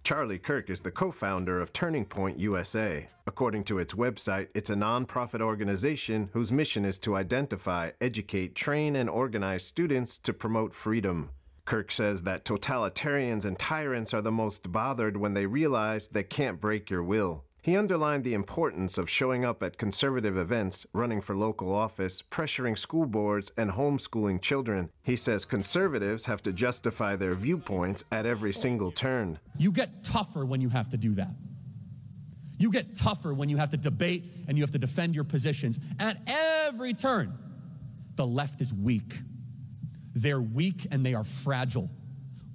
Charlie 0.04 0.38
Kirk 0.38 0.70
is 0.70 0.82
the 0.82 0.92
co 0.92 1.12
founder 1.12 1.62
of 1.62 1.72
Turning 1.72 2.04
Point 2.04 2.38
USA. 2.38 3.08
According 3.26 3.64
to 3.66 3.80
its 3.80 3.94
website, 3.94 4.50
it's 4.54 4.70
a 4.70 4.76
nonprofit 4.76 5.40
organization 5.40 6.30
whose 6.34 6.52
mission 6.52 6.84
is 6.84 6.98
to 7.00 7.16
identify, 7.16 7.92
educate, 8.02 8.54
train, 8.54 8.98
and 8.98 9.10
organize 9.10 9.64
students 9.64 10.18
to 10.18 10.34
promote 10.34 10.76
freedom. 10.76 11.30
Kirk 11.64 11.90
says 11.90 12.24
that 12.24 12.44
totalitarians 12.44 13.46
and 13.46 13.58
tyrants 13.58 14.14
are 14.14 14.22
the 14.22 14.30
most 14.30 14.74
bothered 14.74 15.16
when 15.16 15.36
they 15.36 15.46
realize 15.46 16.10
they 16.10 16.24
can't 16.24 16.60
break 16.60 16.90
your 16.90 17.02
will. 17.02 17.46
He 17.64 17.78
underlined 17.78 18.26
the 18.26 18.34
importance 18.34 18.98
of 18.98 19.10
showing 19.10 19.46
up 19.46 19.64
at 19.64 19.78
conservative 19.78 20.36
events, 20.36 20.86
running 20.92 21.22
for 21.22 21.34
local 21.34 21.74
office, 21.74 22.22
pressuring 22.22 22.78
school 22.78 23.06
boards, 23.06 23.54
and 23.56 23.72
homeschooling 23.72 24.42
children. 24.42 24.90
He 25.02 25.16
says 25.16 25.46
conservatives 25.46 26.26
have 26.26 26.44
to 26.44 26.52
justify 26.52 27.16
their 27.16 27.36
viewpoints 27.36 28.04
at 28.12 28.26
every 28.26 28.52
single 28.52 28.92
turn. 28.92 29.40
You 29.58 29.72
get 29.72 30.04
tougher 30.04 30.44
when 30.44 30.60
you 30.60 30.68
have 30.68 30.90
to 30.90 30.98
do 30.98 31.16
that. 31.16 31.30
You 32.58 32.70
get 32.70 32.98
tougher 32.98 33.34
when 33.34 33.48
you 33.48 33.56
have 33.56 33.70
to 33.70 33.78
debate 33.78 34.26
and 34.50 34.58
you 34.58 34.64
have 34.66 34.72
to 34.72 34.78
defend 34.78 35.16
your 35.16 35.24
positions 35.24 35.80
at 36.02 36.18
every 36.28 36.94
turn. 36.94 37.32
The 38.18 38.28
left 38.28 38.60
is 38.60 38.74
weak. 38.74 39.16
They're 40.14 40.42
weak 40.42 40.86
and 40.92 41.06
they 41.06 41.14
are 41.14 41.24
fragile. 41.24 41.90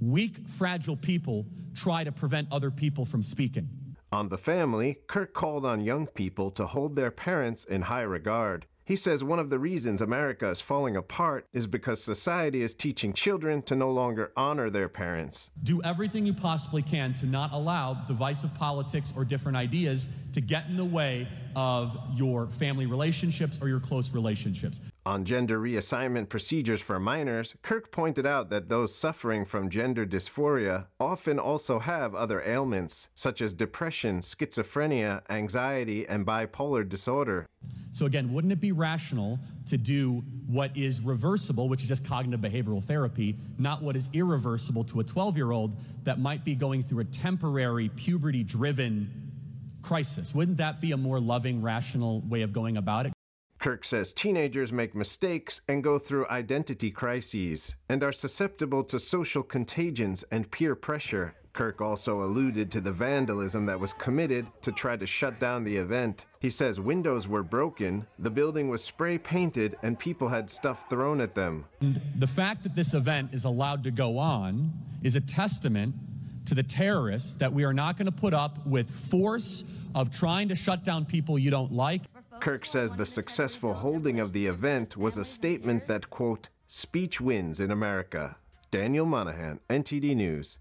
Weak, 0.02 0.46
fragile 0.50 0.98
people 0.98 1.46
try 1.74 2.04
to 2.04 2.12
prevent 2.12 2.48
other 2.52 2.70
people 2.70 3.06
from 3.06 3.22
speaking. 3.22 3.70
On 4.10 4.30
the 4.30 4.38
family, 4.38 5.00
Kirk 5.06 5.34
called 5.34 5.66
on 5.66 5.82
young 5.82 6.06
people 6.06 6.50
to 6.52 6.66
hold 6.66 6.96
their 6.96 7.10
parents 7.10 7.64
in 7.64 7.82
high 7.82 8.00
regard. 8.00 8.64
He 8.82 8.96
says 8.96 9.22
one 9.22 9.38
of 9.38 9.50
the 9.50 9.58
reasons 9.58 10.00
America 10.00 10.48
is 10.48 10.62
falling 10.62 10.96
apart 10.96 11.46
is 11.52 11.66
because 11.66 12.02
society 12.02 12.62
is 12.62 12.72
teaching 12.72 13.12
children 13.12 13.60
to 13.64 13.76
no 13.76 13.90
longer 13.90 14.32
honor 14.34 14.70
their 14.70 14.88
parents. 14.88 15.50
Do 15.62 15.82
everything 15.82 16.24
you 16.24 16.32
possibly 16.32 16.80
can 16.80 17.12
to 17.16 17.26
not 17.26 17.52
allow 17.52 17.92
divisive 18.06 18.54
politics 18.54 19.12
or 19.14 19.26
different 19.26 19.58
ideas 19.58 20.08
to 20.32 20.40
get 20.40 20.66
in 20.66 20.76
the 20.76 20.84
way 20.84 21.26
of 21.56 21.98
your 22.14 22.46
family 22.48 22.86
relationships 22.86 23.58
or 23.60 23.68
your 23.68 23.80
close 23.80 24.12
relationships. 24.12 24.80
On 25.06 25.24
gender 25.24 25.58
reassignment 25.58 26.28
procedures 26.28 26.82
for 26.82 27.00
minors, 27.00 27.54
Kirk 27.62 27.90
pointed 27.90 28.26
out 28.26 28.50
that 28.50 28.68
those 28.68 28.94
suffering 28.94 29.44
from 29.44 29.70
gender 29.70 30.04
dysphoria 30.04 30.86
often 31.00 31.38
also 31.38 31.78
have 31.78 32.14
other 32.14 32.42
ailments, 32.42 33.08
such 33.14 33.40
as 33.40 33.54
depression, 33.54 34.20
schizophrenia, 34.20 35.22
anxiety, 35.30 36.06
and 36.06 36.26
bipolar 36.26 36.86
disorder. 36.86 37.46
So, 37.90 38.04
again, 38.04 38.32
wouldn't 38.32 38.52
it 38.52 38.60
be 38.60 38.72
rational 38.72 39.38
to 39.66 39.78
do 39.78 40.22
what 40.46 40.76
is 40.76 41.00
reversible, 41.00 41.68
which 41.68 41.82
is 41.82 41.88
just 41.88 42.04
cognitive 42.04 42.40
behavioral 42.40 42.84
therapy, 42.84 43.36
not 43.58 43.82
what 43.82 43.96
is 43.96 44.10
irreversible 44.12 44.84
to 44.84 45.00
a 45.00 45.04
12 45.04 45.36
year 45.36 45.52
old 45.52 45.76
that 46.04 46.18
might 46.18 46.44
be 46.44 46.54
going 46.54 46.82
through 46.82 47.00
a 47.00 47.04
temporary 47.04 47.88
puberty 47.90 48.44
driven 48.44 49.27
crisis? 49.88 50.34
Wouldn't 50.34 50.58
that 50.58 50.82
be 50.82 50.92
a 50.92 50.98
more 50.98 51.18
loving, 51.18 51.62
rational 51.62 52.20
way 52.20 52.42
of 52.42 52.52
going 52.52 52.76
about 52.76 53.06
it? 53.06 53.12
Kirk 53.58 53.86
says 53.86 54.12
teenagers 54.12 54.70
make 54.70 54.94
mistakes 54.94 55.62
and 55.66 55.82
go 55.82 55.98
through 55.98 56.28
identity 56.28 56.90
crises 56.90 57.74
and 57.88 58.02
are 58.02 58.12
susceptible 58.12 58.84
to 58.84 59.00
social 59.00 59.42
contagions 59.42 60.24
and 60.30 60.50
peer 60.50 60.74
pressure. 60.76 61.34
Kirk 61.54 61.80
also 61.80 62.22
alluded 62.22 62.70
to 62.70 62.82
the 62.82 62.92
vandalism 62.92 63.64
that 63.64 63.80
was 63.80 63.94
committed 63.94 64.46
to 64.60 64.70
try 64.70 64.96
to 64.96 65.06
shut 65.06 65.40
down 65.40 65.64
the 65.64 65.78
event. 65.78 66.26
He 66.38 66.50
says 66.50 66.78
windows 66.78 67.26
were 67.26 67.42
broken, 67.42 68.06
the 68.18 68.30
building 68.30 68.68
was 68.68 68.84
spray 68.84 69.16
painted, 69.16 69.74
and 69.82 69.98
people 69.98 70.28
had 70.28 70.50
stuff 70.50 70.88
thrown 70.88 71.20
at 71.20 71.34
them. 71.34 71.64
And 71.80 72.00
the 72.18 72.26
fact 72.26 72.62
that 72.62 72.76
this 72.76 72.92
event 72.92 73.30
is 73.32 73.44
allowed 73.44 73.82
to 73.84 73.90
go 73.90 74.18
on 74.18 74.70
is 75.02 75.16
a 75.16 75.20
testament 75.20 75.94
to 76.48 76.54
the 76.54 76.62
terrorists 76.62 77.34
that 77.36 77.52
we 77.52 77.62
are 77.64 77.74
not 77.74 77.98
going 77.98 78.06
to 78.06 78.12
put 78.12 78.32
up 78.32 78.66
with 78.66 78.90
force 78.90 79.64
of 79.94 80.10
trying 80.10 80.48
to 80.48 80.54
shut 80.54 80.82
down 80.82 81.04
people 81.04 81.38
you 81.38 81.50
don't 81.50 81.72
like. 81.72 82.02
Kirk 82.40 82.64
says 82.64 82.94
the 82.94 83.04
successful 83.04 83.74
holding 83.74 84.18
of 84.18 84.32
the 84.32 84.46
event 84.46 84.96
was 84.96 85.18
a 85.18 85.24
statement 85.24 85.86
that, 85.88 86.08
quote, 86.08 86.48
speech 86.66 87.20
wins 87.20 87.60
in 87.60 87.70
America. 87.70 88.36
Daniel 88.70 89.04
Monahan, 89.04 89.60
NTD 89.68 90.16
News. 90.16 90.58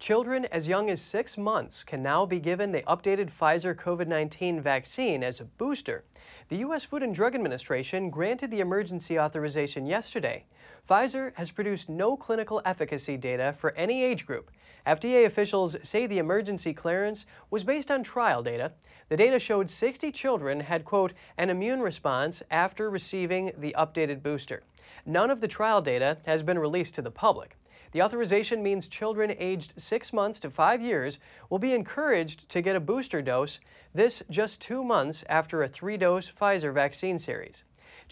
Children 0.00 0.46
as 0.46 0.66
young 0.66 0.90
as 0.90 1.00
six 1.00 1.38
months 1.38 1.84
can 1.84 2.02
now 2.02 2.26
be 2.26 2.40
given 2.40 2.72
the 2.72 2.82
updated 2.82 3.30
Pfizer 3.32 3.72
COVID 3.72 4.08
19 4.08 4.60
vaccine 4.60 5.22
as 5.22 5.38
a 5.38 5.44
booster. 5.44 6.02
The 6.48 6.56
U.S. 6.56 6.84
Food 6.84 7.04
and 7.04 7.14
Drug 7.14 7.36
Administration 7.36 8.10
granted 8.10 8.50
the 8.50 8.58
emergency 8.58 9.20
authorization 9.20 9.86
yesterday. 9.86 10.46
Pfizer 10.88 11.32
has 11.36 11.52
produced 11.52 11.88
no 11.88 12.16
clinical 12.16 12.60
efficacy 12.64 13.16
data 13.16 13.54
for 13.56 13.70
any 13.72 14.02
age 14.02 14.26
group. 14.26 14.50
FDA 14.84 15.24
officials 15.24 15.76
say 15.84 16.06
the 16.06 16.18
emergency 16.18 16.74
clearance 16.74 17.24
was 17.50 17.62
based 17.62 17.88
on 17.88 18.02
trial 18.02 18.42
data. 18.42 18.72
The 19.08 19.16
data 19.16 19.38
showed 19.38 19.70
60 19.70 20.10
children 20.10 20.58
had, 20.60 20.84
quote, 20.84 21.12
an 21.38 21.50
immune 21.50 21.80
response 21.80 22.42
after 22.50 22.90
receiving 22.90 23.52
the 23.56 23.74
updated 23.78 24.24
booster. 24.24 24.64
None 25.06 25.30
of 25.30 25.40
the 25.40 25.48
trial 25.48 25.80
data 25.80 26.18
has 26.26 26.42
been 26.42 26.58
released 26.58 26.96
to 26.96 27.02
the 27.02 27.12
public. 27.12 27.56
The 27.92 28.02
authorization 28.02 28.62
means 28.62 28.88
children 28.88 29.36
aged 29.38 29.74
six 29.76 30.12
months 30.12 30.40
to 30.40 30.50
five 30.50 30.82
years 30.82 31.20
will 31.48 31.58
be 31.60 31.74
encouraged 31.74 32.48
to 32.48 32.60
get 32.60 32.74
a 32.74 32.80
booster 32.80 33.22
dose, 33.22 33.60
this 33.94 34.22
just 34.28 34.60
two 34.60 34.82
months 34.82 35.22
after 35.28 35.62
a 35.62 35.68
three 35.68 35.96
dose 35.96 36.28
Pfizer 36.28 36.74
vaccine 36.74 37.18
series. 37.18 37.62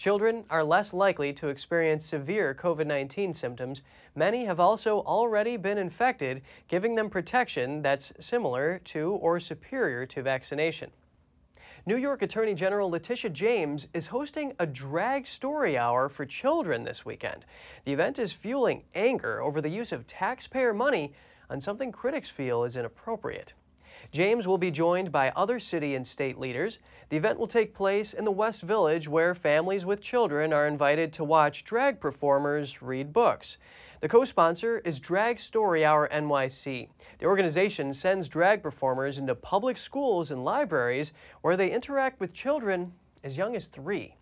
Children 0.01 0.45
are 0.49 0.63
less 0.63 0.95
likely 0.95 1.31
to 1.33 1.49
experience 1.49 2.03
severe 2.03 2.55
COVID 2.55 2.87
19 2.87 3.35
symptoms. 3.35 3.83
Many 4.15 4.45
have 4.45 4.59
also 4.59 5.01
already 5.01 5.57
been 5.57 5.77
infected, 5.77 6.41
giving 6.67 6.95
them 6.95 7.07
protection 7.07 7.83
that's 7.83 8.11
similar 8.19 8.79
to 8.85 9.11
or 9.11 9.39
superior 9.39 10.07
to 10.07 10.23
vaccination. 10.23 10.89
New 11.85 11.97
York 11.97 12.23
Attorney 12.23 12.55
General 12.55 12.89
Letitia 12.89 13.29
James 13.29 13.89
is 13.93 14.07
hosting 14.07 14.53
a 14.57 14.65
drag 14.65 15.27
story 15.27 15.77
hour 15.77 16.09
for 16.09 16.25
children 16.25 16.83
this 16.83 17.05
weekend. 17.05 17.45
The 17.85 17.93
event 17.93 18.17
is 18.17 18.31
fueling 18.31 18.85
anger 18.95 19.39
over 19.39 19.61
the 19.61 19.69
use 19.69 19.91
of 19.91 20.07
taxpayer 20.07 20.73
money 20.73 21.13
on 21.47 21.61
something 21.61 21.91
critics 21.91 22.31
feel 22.31 22.63
is 22.63 22.75
inappropriate. 22.75 23.53
James 24.11 24.45
will 24.45 24.57
be 24.57 24.71
joined 24.71 25.09
by 25.09 25.31
other 25.37 25.57
city 25.57 25.95
and 25.95 26.05
state 26.05 26.37
leaders. 26.37 26.79
The 27.07 27.15
event 27.15 27.39
will 27.39 27.47
take 27.47 27.73
place 27.73 28.13
in 28.13 28.25
the 28.25 28.31
West 28.31 28.61
Village, 28.61 29.07
where 29.07 29.33
families 29.33 29.85
with 29.85 30.01
children 30.01 30.51
are 30.51 30.67
invited 30.67 31.13
to 31.13 31.23
watch 31.23 31.63
drag 31.63 32.01
performers 32.01 32.81
read 32.81 33.13
books. 33.13 33.57
The 34.01 34.09
co 34.09 34.25
sponsor 34.25 34.79
is 34.79 34.99
Drag 34.99 35.39
Story 35.39 35.85
Hour 35.85 36.09
NYC. 36.11 36.89
The 37.19 37.25
organization 37.25 37.93
sends 37.93 38.27
drag 38.27 38.61
performers 38.61 39.17
into 39.17 39.33
public 39.33 39.77
schools 39.77 40.29
and 40.29 40.43
libraries 40.43 41.13
where 41.41 41.55
they 41.55 41.71
interact 41.71 42.19
with 42.19 42.33
children 42.33 42.91
as 43.23 43.37
young 43.37 43.55
as 43.55 43.67
three. 43.67 44.15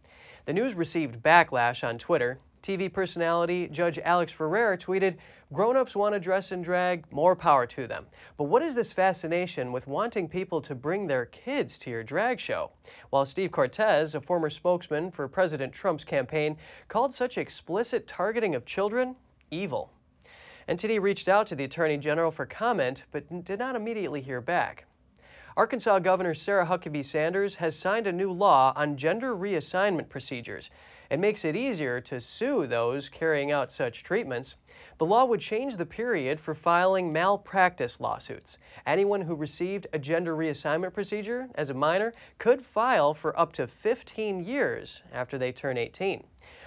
The 0.45 0.53
news 0.53 0.75
received 0.75 1.23
backlash 1.23 1.87
on 1.87 1.97
Twitter. 1.97 2.39
TV 2.61 2.91
personality 2.91 3.67
Judge 3.69 3.97
Alex 3.99 4.31
Ferrer 4.31 4.77
tweeted, 4.77 5.15
Grown-ups 5.51 5.95
want 5.95 6.13
to 6.13 6.19
dress 6.19 6.51
in 6.51 6.61
drag, 6.61 7.11
more 7.11 7.35
power 7.35 7.65
to 7.65 7.87
them. 7.87 8.05
But 8.37 8.43
what 8.43 8.61
is 8.61 8.75
this 8.75 8.93
fascination 8.93 9.71
with 9.71 9.87
wanting 9.87 10.29
people 10.29 10.61
to 10.61 10.75
bring 10.75 11.07
their 11.07 11.25
kids 11.25 11.79
to 11.79 11.89
your 11.89 12.03
drag 12.03 12.39
show? 12.39 12.69
While 13.09 13.25
Steve 13.25 13.49
Cortes, 13.49 14.13
a 14.13 14.21
former 14.21 14.51
spokesman 14.51 15.09
for 15.09 15.27
President 15.27 15.73
Trump's 15.73 16.03
campaign, 16.03 16.55
called 16.87 17.15
such 17.15 17.35
explicit 17.35 18.05
targeting 18.05 18.53
of 18.53 18.63
children 18.63 19.15
evil. 19.49 19.91
NTD 20.67 21.01
reached 21.01 21.27
out 21.27 21.47
to 21.47 21.55
the 21.55 21.63
Attorney 21.63 21.97
General 21.97 22.29
for 22.29 22.45
comment, 22.45 23.05
but 23.11 23.43
did 23.43 23.57
not 23.57 23.75
immediately 23.75 24.21
hear 24.21 24.41
back. 24.41 24.85
Arkansas 25.57 25.97
Governor 25.97 26.35
Sarah 26.35 26.67
Huckabee 26.67 27.03
Sanders 27.03 27.55
has 27.55 27.75
signed 27.75 28.05
a 28.05 28.11
new 28.11 28.31
law 28.31 28.71
on 28.75 28.97
gender 28.97 29.35
reassignment 29.35 30.09
procedures. 30.09 30.69
It 31.09 31.19
makes 31.19 31.43
it 31.43 31.55
easier 31.55 31.99
to 32.01 32.21
sue 32.21 32.67
those 32.67 33.09
carrying 33.09 33.51
out 33.51 33.71
such 33.71 34.03
treatments. 34.03 34.55
The 34.99 35.05
law 35.05 35.25
would 35.25 35.39
change 35.39 35.77
the 35.77 35.85
period 35.85 36.39
for 36.39 36.53
filing 36.53 37.11
malpractice 37.11 37.99
lawsuits. 37.99 38.59
Anyone 38.85 39.21
who 39.21 39.35
received 39.35 39.87
a 39.91 39.97
gender 39.97 40.35
reassignment 40.35 40.93
procedure 40.93 41.49
as 41.55 41.71
a 41.71 41.73
minor 41.73 42.13
could 42.37 42.63
file 42.63 43.15
for 43.15 43.37
up 43.39 43.53
to 43.53 43.65
15 43.65 44.43
years 44.43 45.01
after 45.11 45.37
they 45.37 45.51
turn 45.51 45.77
18. 45.77 46.23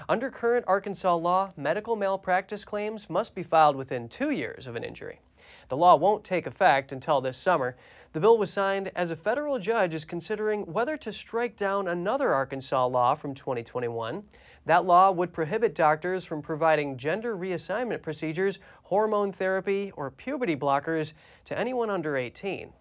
Under 0.08 0.30
current 0.30 0.64
Arkansas 0.66 1.14
law, 1.14 1.52
medical 1.56 1.94
malpractice 1.94 2.64
claims 2.64 3.08
must 3.08 3.36
be 3.36 3.44
filed 3.44 3.76
within 3.76 4.08
two 4.08 4.30
years 4.30 4.66
of 4.66 4.74
an 4.74 4.82
injury. 4.82 5.20
The 5.68 5.76
law 5.76 5.96
won't 5.96 6.24
take 6.24 6.46
effect 6.46 6.92
until 6.92 7.20
this 7.20 7.38
summer. 7.38 7.76
The 8.12 8.20
bill 8.20 8.36
was 8.36 8.50
signed 8.50 8.90
as 8.94 9.10
a 9.10 9.16
federal 9.16 9.58
judge 9.58 9.94
is 9.94 10.04
considering 10.04 10.70
whether 10.72 10.96
to 10.98 11.12
strike 11.12 11.56
down 11.56 11.88
another 11.88 12.34
Arkansas 12.34 12.86
law 12.86 13.14
from 13.14 13.34
2021. 13.34 14.24
That 14.66 14.84
law 14.84 15.10
would 15.10 15.32
prohibit 15.32 15.74
doctors 15.74 16.24
from 16.24 16.42
providing 16.42 16.98
gender 16.98 17.36
reassignment 17.36 18.02
procedures, 18.02 18.58
hormone 18.84 19.32
therapy, 19.32 19.92
or 19.96 20.10
puberty 20.10 20.56
blockers 20.56 21.14
to 21.46 21.58
anyone 21.58 21.88
under 21.88 22.16
18. 22.16 22.72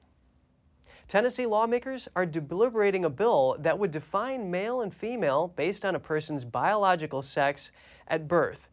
Tennessee 1.08 1.46
lawmakers 1.46 2.08
are 2.16 2.26
deliberating 2.26 3.04
a 3.06 3.10
bill 3.10 3.58
that 3.60 3.78
would 3.78 3.92
define 3.92 4.50
male 4.50 4.82
and 4.82 4.94
female 4.94 5.48
based 5.56 5.84
on 5.84 5.96
a 5.96 6.00
person's 6.00 6.46
biological 6.46 7.22
sex 7.22 7.72
at 8.08 8.28
birth 8.28 8.70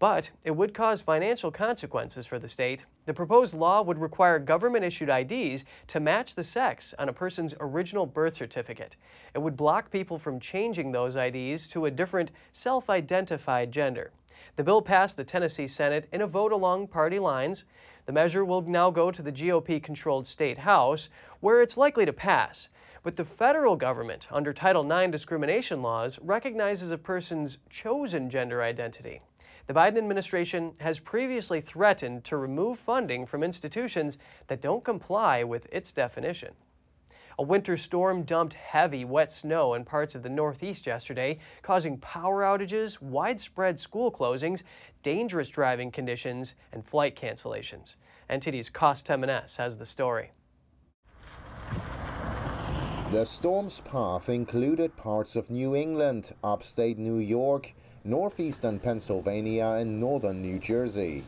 but 0.00 0.30
it 0.44 0.56
would 0.56 0.72
cause 0.72 1.02
financial 1.02 1.50
consequences 1.50 2.24
for 2.24 2.38
the 2.38 2.48
state. 2.48 2.86
The 3.04 3.12
proposed 3.12 3.52
law 3.52 3.82
would 3.82 3.98
require 3.98 4.38
government 4.38 4.82
issued 4.82 5.10
IDs 5.10 5.66
to 5.88 6.00
match 6.00 6.34
the 6.34 6.42
sex 6.42 6.94
on 6.98 7.10
a 7.10 7.12
person's 7.12 7.54
original 7.60 8.06
birth 8.06 8.34
certificate. 8.34 8.96
It 9.34 9.40
would 9.40 9.58
block 9.58 9.90
people 9.90 10.18
from 10.18 10.40
changing 10.40 10.90
those 10.90 11.16
IDs 11.16 11.68
to 11.68 11.84
a 11.84 11.90
different 11.90 12.32
self 12.50 12.88
identified 12.88 13.72
gender. 13.72 14.10
The 14.56 14.64
bill 14.64 14.80
passed 14.80 15.18
the 15.18 15.24
Tennessee 15.24 15.68
Senate 15.68 16.08
in 16.10 16.22
a 16.22 16.26
vote 16.26 16.50
along 16.50 16.88
party 16.88 17.18
lines. 17.18 17.66
The 18.06 18.12
measure 18.12 18.44
will 18.44 18.62
now 18.62 18.90
go 18.90 19.10
to 19.10 19.20
the 19.20 19.30
GOP 19.30 19.82
controlled 19.82 20.26
state 20.26 20.58
House, 20.58 21.10
where 21.40 21.60
it's 21.60 21.76
likely 21.76 22.06
to 22.06 22.12
pass. 22.14 22.70
But 23.02 23.16
the 23.16 23.26
federal 23.26 23.76
government, 23.76 24.28
under 24.30 24.54
Title 24.54 24.90
IX 24.90 25.12
discrimination 25.12 25.82
laws, 25.82 26.18
recognizes 26.22 26.90
a 26.90 26.98
person's 26.98 27.58
chosen 27.68 28.30
gender 28.30 28.62
identity. 28.62 29.20
The 29.66 29.74
Biden 29.74 29.98
administration 29.98 30.72
has 30.80 30.98
previously 30.98 31.60
threatened 31.60 32.24
to 32.24 32.36
remove 32.36 32.78
funding 32.78 33.26
from 33.26 33.42
institutions 33.42 34.18
that 34.48 34.60
don't 34.60 34.84
comply 34.84 35.44
with 35.44 35.66
its 35.72 35.92
definition. 35.92 36.54
A 37.38 37.42
winter 37.42 37.76
storm 37.76 38.24
dumped 38.24 38.54
heavy, 38.54 39.04
wet 39.04 39.32
snow 39.32 39.72
in 39.72 39.84
parts 39.84 40.14
of 40.14 40.22
the 40.22 40.28
Northeast 40.28 40.86
yesterday, 40.86 41.38
causing 41.62 41.96
power 41.98 42.42
outages, 42.42 43.00
widespread 43.00 43.78
school 43.80 44.12
closings, 44.12 44.62
dangerous 45.02 45.48
driving 45.48 45.90
conditions, 45.90 46.54
and 46.72 46.84
flight 46.84 47.16
cancellations. 47.16 47.96
NTD's 48.28 48.68
Kos 48.68 49.02
Temenes 49.02 49.56
has 49.56 49.78
the 49.78 49.86
story. 49.86 50.32
The 53.10 53.24
storm's 53.24 53.80
path 53.80 54.28
included 54.28 54.94
parts 54.96 55.34
of 55.34 55.50
New 55.50 55.74
England, 55.74 56.32
upstate 56.44 56.98
New 56.98 57.18
York, 57.18 57.74
northeastern 58.04 58.78
Pennsylvania, 58.78 59.76
and 59.78 60.00
northern 60.00 60.40
New 60.40 60.58
Jersey. 60.58 61.22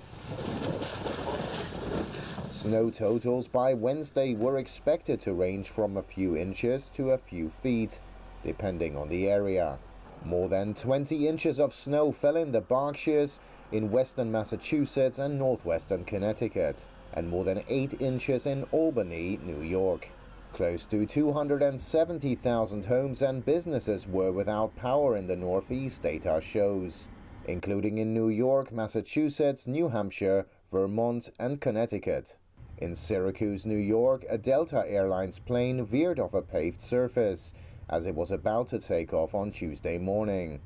Snow 2.48 2.90
totals 2.90 3.46
by 3.46 3.74
Wednesday 3.74 4.34
were 4.34 4.56
expected 4.56 5.20
to 5.20 5.34
range 5.34 5.68
from 5.68 5.96
a 5.96 6.02
few 6.02 6.36
inches 6.36 6.88
to 6.90 7.10
a 7.10 7.18
few 7.18 7.50
feet, 7.50 8.00
depending 8.42 8.96
on 8.96 9.08
the 9.10 9.28
area. 9.28 9.78
More 10.24 10.48
than 10.48 10.72
20 10.72 11.28
inches 11.28 11.60
of 11.60 11.74
snow 11.74 12.10
fell 12.10 12.36
in 12.36 12.52
the 12.52 12.60
Berkshires, 12.60 13.40
in 13.70 13.90
western 13.90 14.32
Massachusetts 14.32 15.18
and 15.18 15.38
northwestern 15.38 16.04
Connecticut, 16.04 16.84
and 17.12 17.28
more 17.28 17.44
than 17.44 17.62
8 17.68 18.00
inches 18.00 18.46
in 18.46 18.64
Albany, 18.70 19.38
New 19.44 19.60
York. 19.60 20.08
Close 20.52 20.84
to 20.84 21.06
270,000 21.06 22.84
homes 22.84 23.22
and 23.22 23.42
businesses 23.42 24.06
were 24.06 24.32
without 24.32 24.76
power 24.76 25.16
in 25.16 25.26
the 25.26 25.34
Northeast, 25.34 26.02
data 26.02 26.42
shows, 26.42 27.08
including 27.46 27.96
in 27.96 28.12
New 28.12 28.28
York, 28.28 28.70
Massachusetts, 28.70 29.66
New 29.66 29.88
Hampshire, 29.88 30.44
Vermont, 30.70 31.30
and 31.40 31.58
Connecticut. 31.58 32.36
In 32.76 32.94
Syracuse, 32.94 33.64
New 33.64 33.78
York, 33.78 34.26
a 34.28 34.36
Delta 34.36 34.84
Airlines 34.86 35.38
plane 35.38 35.86
veered 35.86 36.20
off 36.20 36.34
a 36.34 36.42
paved 36.42 36.82
surface 36.82 37.54
as 37.88 38.04
it 38.04 38.14
was 38.14 38.30
about 38.30 38.66
to 38.68 38.78
take 38.78 39.14
off 39.14 39.34
on 39.34 39.52
Tuesday 39.52 39.96
morning. 39.96 40.60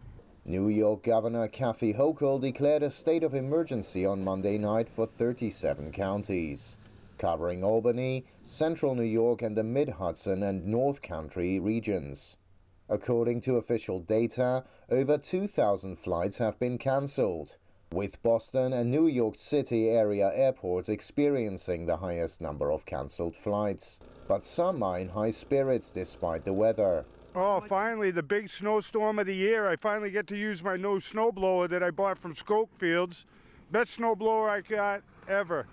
New 0.44 0.68
York 0.68 1.04
Governor 1.04 1.46
Kathy 1.46 1.94
Hochul 1.94 2.40
declared 2.40 2.82
a 2.82 2.90
state 2.90 3.22
of 3.22 3.34
emergency 3.34 4.04
on 4.04 4.24
Monday 4.24 4.58
night 4.58 4.88
for 4.88 5.06
37 5.06 5.92
counties 5.92 6.76
covering 7.18 7.64
Albany, 7.64 8.26
central 8.44 8.94
New 8.94 9.02
York, 9.02 9.42
and 9.42 9.56
the 9.56 9.64
Mid 9.64 9.90
Hudson 9.90 10.42
and 10.42 10.66
North 10.66 11.02
Country 11.02 11.58
regions. 11.58 12.36
According 12.88 13.40
to 13.42 13.56
official 13.56 14.00
data, 14.00 14.64
over 14.90 15.18
2,000 15.18 15.96
flights 15.96 16.38
have 16.38 16.58
been 16.58 16.78
cancelled, 16.78 17.56
with 17.92 18.22
Boston 18.22 18.72
and 18.72 18.90
New 18.90 19.06
York 19.06 19.34
City 19.36 19.88
area 19.88 20.30
airports 20.34 20.88
experiencing 20.88 21.86
the 21.86 21.96
highest 21.96 22.40
number 22.40 22.70
of 22.70 22.84
cancelled 22.84 23.36
flights. 23.36 24.00
But 24.28 24.44
some 24.44 24.82
are 24.82 24.98
in 24.98 25.08
high 25.08 25.30
spirits 25.30 25.90
despite 25.90 26.44
the 26.44 26.52
weather. 26.52 27.04
Oh, 27.34 27.60
finally, 27.60 28.10
the 28.10 28.22
big 28.22 28.48
snowstorm 28.48 29.18
of 29.18 29.26
the 29.26 29.34
year. 29.34 29.68
I 29.68 29.76
finally 29.76 30.10
get 30.10 30.26
to 30.28 30.36
use 30.36 30.62
my 30.62 30.76
new 30.76 30.98
snowblower 30.98 31.68
that 31.68 31.82
I 31.82 31.90
bought 31.90 32.18
from 32.18 32.34
Schofields. 32.34 33.26
Best 33.70 33.98
snowblower 33.98 34.48
I 34.48 34.62
got 34.62 35.02
ever. 35.28 35.66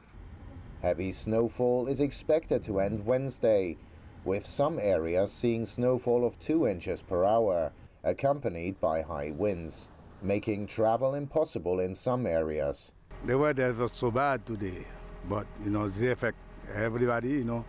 Heavy 0.83 1.13
snowfall 1.13 1.87
is 1.87 2.01
expected 2.01 2.61
to 2.63 2.81
end 2.81 3.05
Wednesday, 3.05 3.77
with 4.25 4.45
some 4.45 4.77
areas 4.77 5.31
seeing 5.31 5.65
snowfall 5.65 6.25
of 6.25 6.37
2 6.39 6.67
inches 6.67 7.01
per 7.01 7.23
hour, 7.23 7.71
accompanied 8.03 8.81
by 8.81 9.01
high 9.01 9.31
winds, 9.31 9.87
making 10.21 10.67
travel 10.67 11.13
impossible 11.13 11.79
in 11.79 11.95
some 11.95 12.25
areas. 12.25 12.91
The 13.25 13.37
weather 13.37 13.73
was 13.73 13.93
so 13.93 14.11
bad 14.11 14.45
today, 14.45 14.85
but 15.29 15.47
you 15.63 15.69
know, 15.69 15.87
the 15.87 16.11
affect 16.11 16.37
everybody, 16.73 17.29
you 17.29 17.45
know. 17.45 17.63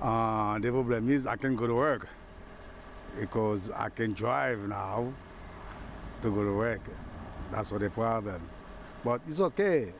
Uh, 0.00 0.58
the 0.58 0.70
problem 0.70 1.10
is 1.10 1.26
I 1.26 1.36
can't 1.36 1.54
go 1.54 1.66
to 1.66 1.74
work 1.74 2.08
because 3.20 3.70
I 3.72 3.90
can 3.90 4.14
drive 4.14 4.60
now 4.60 5.12
to 6.22 6.30
go 6.30 6.44
to 6.44 6.56
work. 6.56 6.80
That's 7.52 7.70
what 7.70 7.82
the 7.82 7.90
problem. 7.90 8.40
But 9.04 9.20
it's 9.26 9.38
okay. 9.38 9.92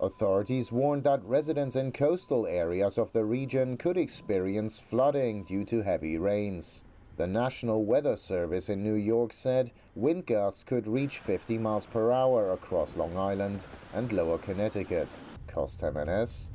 Authorities 0.00 0.72
warned 0.72 1.04
that 1.04 1.24
residents 1.24 1.76
in 1.76 1.92
coastal 1.92 2.46
areas 2.46 2.98
of 2.98 3.12
the 3.12 3.24
region 3.24 3.76
could 3.76 3.96
experience 3.96 4.80
flooding 4.80 5.44
due 5.44 5.64
to 5.66 5.82
heavy 5.82 6.18
rains. 6.18 6.82
The 7.16 7.26
National 7.26 7.84
Weather 7.84 8.16
Service 8.16 8.68
in 8.68 8.82
New 8.82 8.94
York 8.94 9.32
said 9.32 9.70
wind 9.94 10.26
gusts 10.26 10.64
could 10.64 10.88
reach 10.88 11.18
50 11.18 11.58
miles 11.58 11.86
per 11.86 12.10
hour 12.10 12.52
across 12.52 12.96
Long 12.96 13.16
Island 13.16 13.66
and 13.94 14.12
lower 14.12 14.38
Connecticut. 14.38 15.08
Kos 15.46 15.76
Temenes, 15.76 16.50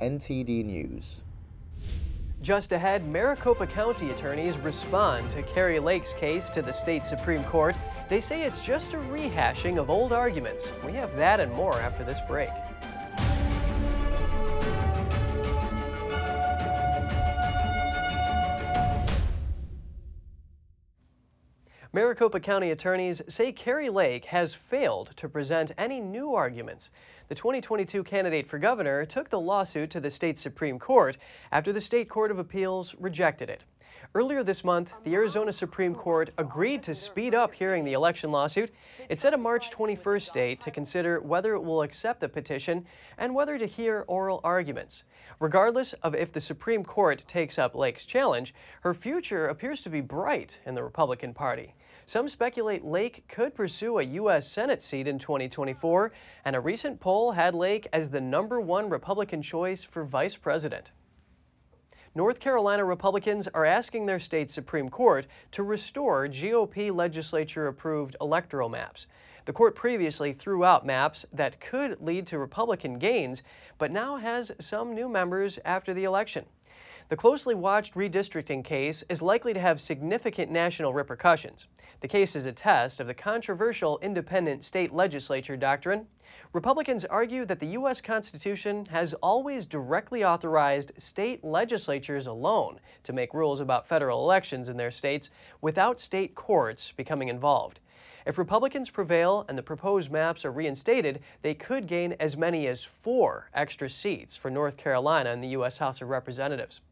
NTD 0.00 0.64
News. 0.64 1.22
Just 2.40 2.72
ahead, 2.72 3.06
Maricopa 3.06 3.66
County 3.66 4.10
attorneys 4.10 4.56
respond 4.58 5.28
to 5.30 5.42
Kari 5.42 5.80
Lake's 5.80 6.12
case 6.12 6.48
to 6.50 6.62
the 6.62 6.72
state 6.72 7.04
Supreme 7.04 7.44
Court. 7.44 7.76
They 8.08 8.20
say 8.20 8.42
it's 8.42 8.64
just 8.64 8.94
a 8.94 8.98
rehashing 8.98 9.78
of 9.78 9.90
old 9.90 10.12
arguments. 10.12 10.72
We 10.86 10.92
have 10.92 11.14
that 11.16 11.40
and 11.40 11.52
more 11.52 11.78
after 11.80 12.04
this 12.04 12.20
break. 12.28 12.50
Maricopa 21.98 22.38
County 22.38 22.70
attorneys 22.70 23.22
say 23.26 23.50
Kari 23.50 23.88
Lake 23.88 24.26
has 24.26 24.54
failed 24.54 25.10
to 25.16 25.28
present 25.28 25.72
any 25.76 26.00
new 26.00 26.32
arguments. 26.32 26.92
The 27.26 27.34
2022 27.34 28.04
candidate 28.04 28.46
for 28.46 28.56
governor 28.56 29.04
took 29.04 29.30
the 29.30 29.40
lawsuit 29.40 29.90
to 29.90 30.00
the 30.00 30.08
state 30.08 30.38
Supreme 30.38 30.78
Court 30.78 31.18
after 31.50 31.72
the 31.72 31.80
state 31.80 32.08
Court 32.08 32.30
of 32.30 32.38
Appeals 32.38 32.94
rejected 33.00 33.50
it. 33.50 33.64
Earlier 34.14 34.44
this 34.44 34.62
month, 34.62 34.94
the 35.02 35.14
Arizona 35.14 35.52
Supreme 35.52 35.92
Court 35.92 36.30
agreed 36.38 36.84
to 36.84 36.94
speed 36.94 37.34
up 37.34 37.52
hearing 37.52 37.84
the 37.84 37.94
election 37.94 38.30
lawsuit. 38.30 38.72
It 39.08 39.18
set 39.18 39.34
a 39.34 39.36
March 39.36 39.72
21st 39.72 40.32
date 40.32 40.60
to 40.60 40.70
consider 40.70 41.20
whether 41.20 41.54
it 41.54 41.64
will 41.64 41.82
accept 41.82 42.20
the 42.20 42.28
petition 42.28 42.86
and 43.18 43.34
whether 43.34 43.58
to 43.58 43.66
hear 43.66 44.04
oral 44.06 44.40
arguments. 44.44 45.02
Regardless 45.40 45.94
of 45.94 46.14
if 46.14 46.32
the 46.32 46.40
Supreme 46.40 46.84
Court 46.84 47.24
takes 47.26 47.58
up 47.58 47.74
Lake's 47.74 48.06
challenge, 48.06 48.54
her 48.82 48.94
future 48.94 49.46
appears 49.46 49.82
to 49.82 49.90
be 49.90 50.00
bright 50.00 50.60
in 50.64 50.76
the 50.76 50.84
Republican 50.84 51.34
Party. 51.34 51.74
Some 52.08 52.26
speculate 52.26 52.86
Lake 52.86 53.24
could 53.28 53.54
pursue 53.54 53.98
a 53.98 54.02
U.S. 54.02 54.48
Senate 54.48 54.80
seat 54.80 55.06
in 55.06 55.18
2024, 55.18 56.10
and 56.42 56.56
a 56.56 56.60
recent 56.60 57.00
poll 57.00 57.32
had 57.32 57.54
Lake 57.54 57.86
as 57.92 58.08
the 58.08 58.18
number 58.18 58.62
one 58.62 58.88
Republican 58.88 59.42
choice 59.42 59.84
for 59.84 60.04
vice 60.04 60.34
president. 60.34 60.92
North 62.14 62.40
Carolina 62.40 62.82
Republicans 62.82 63.46
are 63.48 63.66
asking 63.66 64.06
their 64.06 64.20
state 64.20 64.48
Supreme 64.48 64.88
Court 64.88 65.26
to 65.50 65.62
restore 65.62 66.26
GOP 66.28 66.90
legislature 66.90 67.66
approved 67.66 68.16
electoral 68.22 68.70
maps. 68.70 69.06
The 69.44 69.52
court 69.52 69.74
previously 69.74 70.32
threw 70.32 70.64
out 70.64 70.86
maps 70.86 71.26
that 71.30 71.60
could 71.60 72.00
lead 72.00 72.26
to 72.28 72.38
Republican 72.38 72.98
gains, 72.98 73.42
but 73.76 73.92
now 73.92 74.16
has 74.16 74.50
some 74.58 74.94
new 74.94 75.10
members 75.10 75.58
after 75.62 75.92
the 75.92 76.04
election. 76.04 76.46
The 77.08 77.16
closely 77.16 77.54
watched 77.54 77.94
redistricting 77.94 78.62
case 78.62 79.02
is 79.08 79.22
likely 79.22 79.54
to 79.54 79.60
have 79.60 79.80
significant 79.80 80.52
national 80.52 80.92
repercussions. 80.92 81.66
The 82.00 82.08
case 82.08 82.36
is 82.36 82.44
a 82.44 82.52
test 82.52 83.00
of 83.00 83.06
the 83.06 83.14
controversial 83.14 83.98
independent 84.02 84.62
state 84.62 84.92
legislature 84.92 85.56
doctrine. 85.56 86.06
Republicans 86.52 87.06
argue 87.06 87.46
that 87.46 87.60
the 87.60 87.68
U.S. 87.68 88.02
Constitution 88.02 88.84
has 88.90 89.14
always 89.14 89.64
directly 89.64 90.22
authorized 90.22 90.92
state 90.98 91.42
legislatures 91.42 92.26
alone 92.26 92.78
to 93.04 93.14
make 93.14 93.32
rules 93.32 93.60
about 93.60 93.88
federal 93.88 94.20
elections 94.20 94.68
in 94.68 94.76
their 94.76 94.90
states 94.90 95.30
without 95.62 95.98
state 95.98 96.34
courts 96.34 96.92
becoming 96.92 97.28
involved. 97.28 97.80
If 98.26 98.36
Republicans 98.36 98.90
prevail 98.90 99.46
and 99.48 99.56
the 99.56 99.62
proposed 99.62 100.10
maps 100.10 100.44
are 100.44 100.52
reinstated, 100.52 101.20
they 101.40 101.54
could 101.54 101.86
gain 101.86 102.16
as 102.20 102.36
many 102.36 102.66
as 102.66 102.84
four 102.84 103.48
extra 103.54 103.88
seats 103.88 104.36
for 104.36 104.50
North 104.50 104.76
Carolina 104.76 105.30
in 105.30 105.40
the 105.40 105.48
U.S. 105.48 105.78
House 105.78 106.02
of 106.02 106.10
Representatives. 106.10 106.82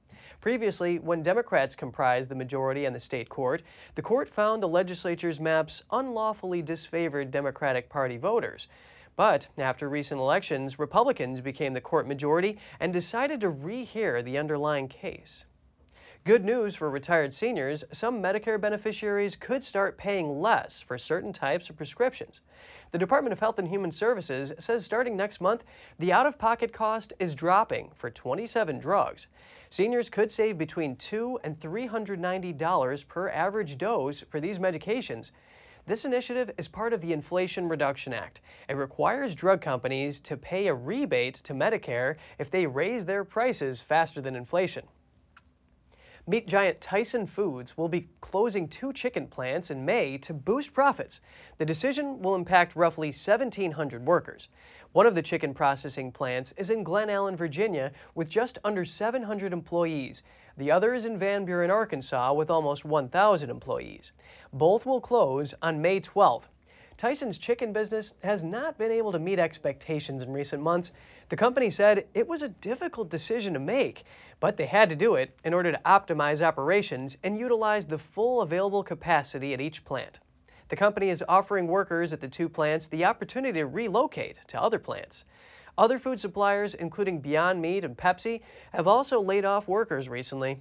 Previously, 0.41 0.99
when 0.99 1.23
Democrats 1.23 1.75
comprised 1.75 2.29
the 2.29 2.35
majority 2.35 2.85
in 2.85 2.93
the 2.93 3.01
state 3.01 3.29
court, 3.29 3.63
the 3.95 4.03
court 4.03 4.29
found 4.29 4.63
the 4.63 4.69
legislature's 4.69 5.41
maps 5.41 5.83
unlawfully 5.91 6.63
disfavored 6.63 7.31
Democratic 7.31 7.89
Party 7.89 8.17
voters. 8.17 8.69
But 9.17 9.49
after 9.57 9.89
recent 9.89 10.21
elections, 10.21 10.79
Republicans 10.79 11.41
became 11.41 11.73
the 11.73 11.81
court 11.81 12.07
majority 12.07 12.59
and 12.79 12.93
decided 12.93 13.41
to 13.41 13.51
rehear 13.51 14.23
the 14.23 14.39
underlying 14.39 14.89
case. 14.89 15.47
Good 16.27 16.45
news 16.45 16.75
for 16.75 16.91
retired 16.91 17.33
seniors, 17.33 17.85
some 17.93 18.21
Medicare 18.21 18.61
beneficiaries 18.61 19.37
could 19.37 19.63
start 19.63 19.97
paying 19.97 20.41
less 20.41 20.81
for 20.81 20.99
certain 20.99 21.33
types 21.33 21.71
of 21.71 21.77
prescriptions. 21.77 22.41
The 22.91 22.99
Department 22.99 23.33
of 23.33 23.39
Health 23.39 23.61
and 23.61 23.69
Human 23.69 23.93
Services 23.93 24.53
says 24.59 24.85
starting 24.85 25.17
next 25.17 25.41
month, 25.41 25.63
the 26.01 26.13
out 26.13 26.27
of 26.27 26.37
pocket 26.37 26.73
cost 26.73 27.13
is 27.21 27.37
dropping 27.37 27.93
for 27.95 28.11
27 28.11 28.81
drugs. 28.81 29.29
Seniors 29.71 30.11
could 30.11 30.33
save 30.33 30.59
between 30.59 30.97
2 30.97 31.39
and 31.45 31.61
$390 31.61 33.07
per 33.07 33.29
average 33.29 33.79
dose 33.79 34.23
for 34.23 34.41
these 34.41 34.59
medications. 34.59 35.31
This 35.87 36.05
initiative 36.05 36.51
is 36.59 36.67
part 36.67 36.93
of 36.93 37.03
the 37.03 37.13
Inflation 37.13 37.69
Reduction 37.69 38.13
Act. 38.13 38.41
It 38.69 38.75
requires 38.75 39.37
drug 39.37 39.61
companies 39.61 40.19
to 40.19 40.37
pay 40.37 40.67
a 40.67 40.75
rebate 40.75 41.37
to 41.45 41.55
Medicare 41.55 42.17
if 42.41 42.51
they 42.51 42.67
raise 42.67 43.07
their 43.07 43.23
prices 43.23 43.81
faster 43.81 44.21
than 44.21 44.35
inflation. 44.35 44.89
Meat 46.29 46.49
giant 46.49 46.81
Tyson 46.81 47.25
Foods 47.25 47.79
will 47.79 47.89
be 47.89 48.09
closing 48.21 48.67
two 48.67 48.93
chicken 48.93 49.29
plants 49.29 49.71
in 49.71 49.85
May 49.85 50.19
to 50.19 50.35
boost 50.35 50.75
profits. 50.75 51.21
The 51.59 51.65
decision 51.65 52.21
will 52.21 52.35
impact 52.35 52.75
roughly 52.75 53.09
1,700 53.09 54.05
workers. 54.05 54.49
One 54.91 55.07
of 55.07 55.15
the 55.15 55.23
chicken 55.23 55.55
processing 55.55 56.11
plants 56.11 56.51
is 56.57 56.69
in 56.69 56.83
Glen 56.83 57.11
Allen, 57.11 57.37
Virginia, 57.37 57.93
with 58.17 58.29
just 58.29 58.59
under 58.65 58.85
700 58.85 59.53
employees. 59.53 60.25
The 60.57 60.73
other 60.73 60.95
is 60.95 61.05
in 61.05 61.17
Van 61.17 61.45
Buren, 61.45 61.71
Arkansas, 61.71 62.33
with 62.33 62.51
almost 62.51 62.85
1,000 62.85 63.49
employees. 63.49 64.11
Both 64.53 64.85
will 64.85 65.01
close 65.01 65.55
on 65.63 65.81
May 65.81 66.01
12th. 66.01 66.49
Tyson's 66.97 67.37
chicken 67.37 67.75
business 67.75 68.13
has 68.23 68.43
not 68.43 68.79
been 68.79 68.91
able 68.91 69.13
to 69.13 69.19
meet 69.19 69.39
expectations 69.39 70.23
in 70.23 70.33
recent 70.33 70.63
months. 70.63 70.93
The 71.29 71.37
company 71.37 71.69
said 71.69 72.07
it 72.15 72.27
was 72.27 72.43
a 72.43 72.49
difficult 72.49 73.11
decision 73.11 73.53
to 73.53 73.59
make, 73.59 74.05
but 74.41 74.57
they 74.57 74.65
had 74.65 74.89
to 74.89 74.97
do 74.97 75.15
it 75.15 75.37
in 75.45 75.53
order 75.53 75.73
to 75.73 75.81
optimize 75.85 76.41
operations 76.41 77.19
and 77.23 77.37
utilize 77.37 77.87
the 77.87 77.99
full 77.99 78.41
available 78.41 78.83
capacity 78.83 79.53
at 79.53 79.61
each 79.61 79.85
plant. 79.85 80.21
The 80.69 80.77
company 80.77 81.11
is 81.11 81.23
offering 81.29 81.67
workers 81.67 82.13
at 82.15 82.21
the 82.21 82.29
two 82.29 82.49
plants 82.49 82.89
the 82.89 83.05
opportunity 83.05 83.61
to 83.61 83.67
relocate 83.67 84.39
to 84.49 84.61
other 84.61 84.79
plants. 84.79 85.25
Other 85.79 85.99
food 85.99 86.19
suppliers, 86.19 86.75
including 86.75 87.21
Beyond 87.21 87.61
Meat 87.61 87.85
and 87.85 87.97
Pepsi, 87.97 88.41
have 88.73 88.89
also 88.89 89.21
laid 89.21 89.45
off 89.45 89.69
workers 89.69 90.09
recently 90.09 90.61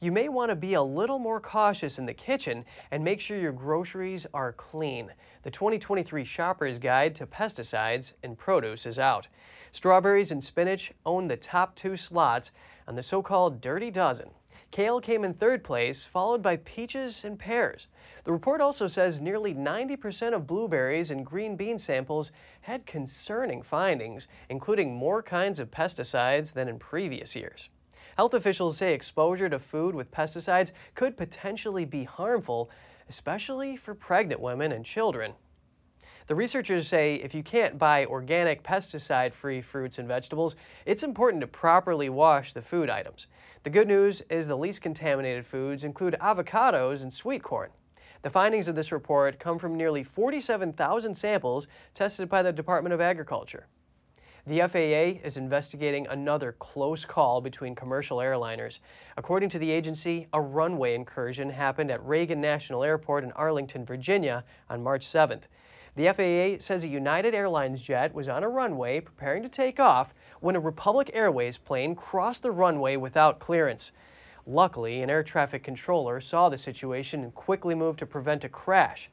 you 0.00 0.12
may 0.12 0.28
want 0.28 0.50
to 0.50 0.56
be 0.56 0.74
a 0.74 0.82
little 0.82 1.18
more 1.18 1.40
cautious 1.40 1.98
in 1.98 2.06
the 2.06 2.14
kitchen 2.14 2.64
and 2.90 3.02
make 3.02 3.20
sure 3.20 3.38
your 3.38 3.52
groceries 3.52 4.26
are 4.34 4.52
clean. 4.52 5.12
The 5.42 5.50
2023 5.50 6.24
Shopper's 6.24 6.78
Guide 6.78 7.14
to 7.16 7.26
Pesticides 7.26 8.14
in 8.22 8.36
Produce 8.36 8.86
is 8.86 8.98
out. 8.98 9.28
Strawberries 9.70 10.30
and 10.30 10.42
spinach 10.42 10.92
own 11.04 11.28
the 11.28 11.36
top 11.36 11.74
two 11.74 11.96
slots 11.96 12.52
on 12.86 12.94
the 12.94 13.02
so 13.02 13.22
called 13.22 13.60
Dirty 13.60 13.90
Dozen. 13.90 14.30
Kale 14.70 15.00
came 15.00 15.22
in 15.22 15.34
third 15.34 15.62
place, 15.62 16.04
followed 16.04 16.42
by 16.42 16.56
peaches 16.56 17.24
and 17.24 17.38
pears. 17.38 17.86
The 18.24 18.32
report 18.32 18.60
also 18.60 18.88
says 18.88 19.20
nearly 19.20 19.54
90% 19.54 20.34
of 20.34 20.48
blueberries 20.48 21.12
and 21.12 21.24
green 21.24 21.54
bean 21.54 21.78
samples 21.78 22.32
had 22.62 22.84
concerning 22.84 23.62
findings, 23.62 24.26
including 24.48 24.92
more 24.92 25.22
kinds 25.22 25.60
of 25.60 25.70
pesticides 25.70 26.52
than 26.52 26.68
in 26.68 26.80
previous 26.80 27.36
years. 27.36 27.68
Health 28.16 28.34
officials 28.34 28.76
say 28.76 28.94
exposure 28.94 29.48
to 29.48 29.58
food 29.58 29.94
with 29.94 30.12
pesticides 30.12 30.72
could 30.94 31.16
potentially 31.16 31.84
be 31.84 32.04
harmful, 32.04 32.70
especially 33.08 33.76
for 33.76 33.94
pregnant 33.94 34.40
women 34.40 34.70
and 34.70 34.84
children. 34.84 35.32
The 36.26 36.34
researchers 36.34 36.88
say 36.88 37.16
if 37.16 37.34
you 37.34 37.42
can't 37.42 37.76
buy 37.76 38.06
organic 38.06 38.62
pesticide 38.62 39.34
free 39.34 39.60
fruits 39.60 39.98
and 39.98 40.08
vegetables, 40.08 40.56
it's 40.86 41.02
important 41.02 41.42
to 41.42 41.46
properly 41.46 42.08
wash 42.08 42.52
the 42.52 42.62
food 42.62 42.88
items. 42.88 43.26
The 43.62 43.70
good 43.70 43.88
news 43.88 44.22
is 44.30 44.46
the 44.46 44.56
least 44.56 44.80
contaminated 44.80 45.44
foods 45.44 45.84
include 45.84 46.16
avocados 46.20 47.02
and 47.02 47.12
sweet 47.12 47.42
corn. 47.42 47.70
The 48.22 48.30
findings 48.30 48.68
of 48.68 48.74
this 48.74 48.90
report 48.90 49.38
come 49.38 49.58
from 49.58 49.74
nearly 49.74 50.02
47,000 50.02 51.14
samples 51.14 51.68
tested 51.92 52.30
by 52.30 52.42
the 52.42 52.52
Department 52.52 52.94
of 52.94 53.02
Agriculture. 53.02 53.66
The 54.46 54.60
FAA 54.60 55.24
is 55.26 55.38
investigating 55.38 56.06
another 56.06 56.52
close 56.52 57.06
call 57.06 57.40
between 57.40 57.74
commercial 57.74 58.18
airliners. 58.18 58.80
According 59.16 59.48
to 59.50 59.58
the 59.58 59.70
agency, 59.70 60.26
a 60.34 60.40
runway 60.40 60.94
incursion 60.94 61.48
happened 61.48 61.90
at 61.90 62.04
Reagan 62.04 62.42
National 62.42 62.84
Airport 62.84 63.24
in 63.24 63.32
Arlington, 63.32 63.86
Virginia 63.86 64.44
on 64.68 64.82
March 64.82 65.06
7th. 65.06 65.44
The 65.96 66.08
FAA 66.08 66.62
says 66.62 66.84
a 66.84 66.88
United 66.88 67.34
Airlines 67.34 67.80
jet 67.80 68.12
was 68.12 68.28
on 68.28 68.42
a 68.42 68.48
runway 68.50 69.00
preparing 69.00 69.42
to 69.44 69.48
take 69.48 69.80
off 69.80 70.12
when 70.40 70.56
a 70.56 70.60
Republic 70.60 71.10
Airways 71.14 71.56
plane 71.56 71.94
crossed 71.94 72.42
the 72.42 72.50
runway 72.50 72.96
without 72.96 73.38
clearance. 73.38 73.92
Luckily, 74.46 75.00
an 75.00 75.08
air 75.08 75.22
traffic 75.22 75.62
controller 75.62 76.20
saw 76.20 76.50
the 76.50 76.58
situation 76.58 77.22
and 77.22 77.34
quickly 77.34 77.74
moved 77.74 78.00
to 78.00 78.06
prevent 78.06 78.44
a 78.44 78.50
crash. 78.50 79.08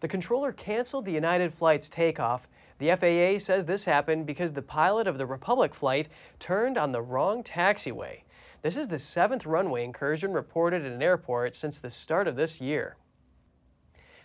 The 0.00 0.08
controller 0.08 0.52
canceled 0.52 1.06
the 1.06 1.12
United 1.12 1.54
flight's 1.54 1.88
takeoff 1.88 2.46
the 2.78 2.94
FAA 2.96 3.38
says 3.38 3.64
this 3.64 3.84
happened 3.84 4.26
because 4.26 4.52
the 4.52 4.62
pilot 4.62 5.06
of 5.06 5.18
the 5.18 5.26
Republic 5.26 5.74
flight 5.74 6.08
turned 6.38 6.76
on 6.76 6.92
the 6.92 7.02
wrong 7.02 7.42
taxiway. 7.42 8.22
This 8.62 8.76
is 8.76 8.88
the 8.88 8.98
seventh 8.98 9.46
runway 9.46 9.84
incursion 9.84 10.32
reported 10.32 10.84
at 10.84 10.92
an 10.92 11.02
airport 11.02 11.54
since 11.54 11.78
the 11.80 11.90
start 11.90 12.26
of 12.26 12.36
this 12.36 12.60
year. 12.60 12.96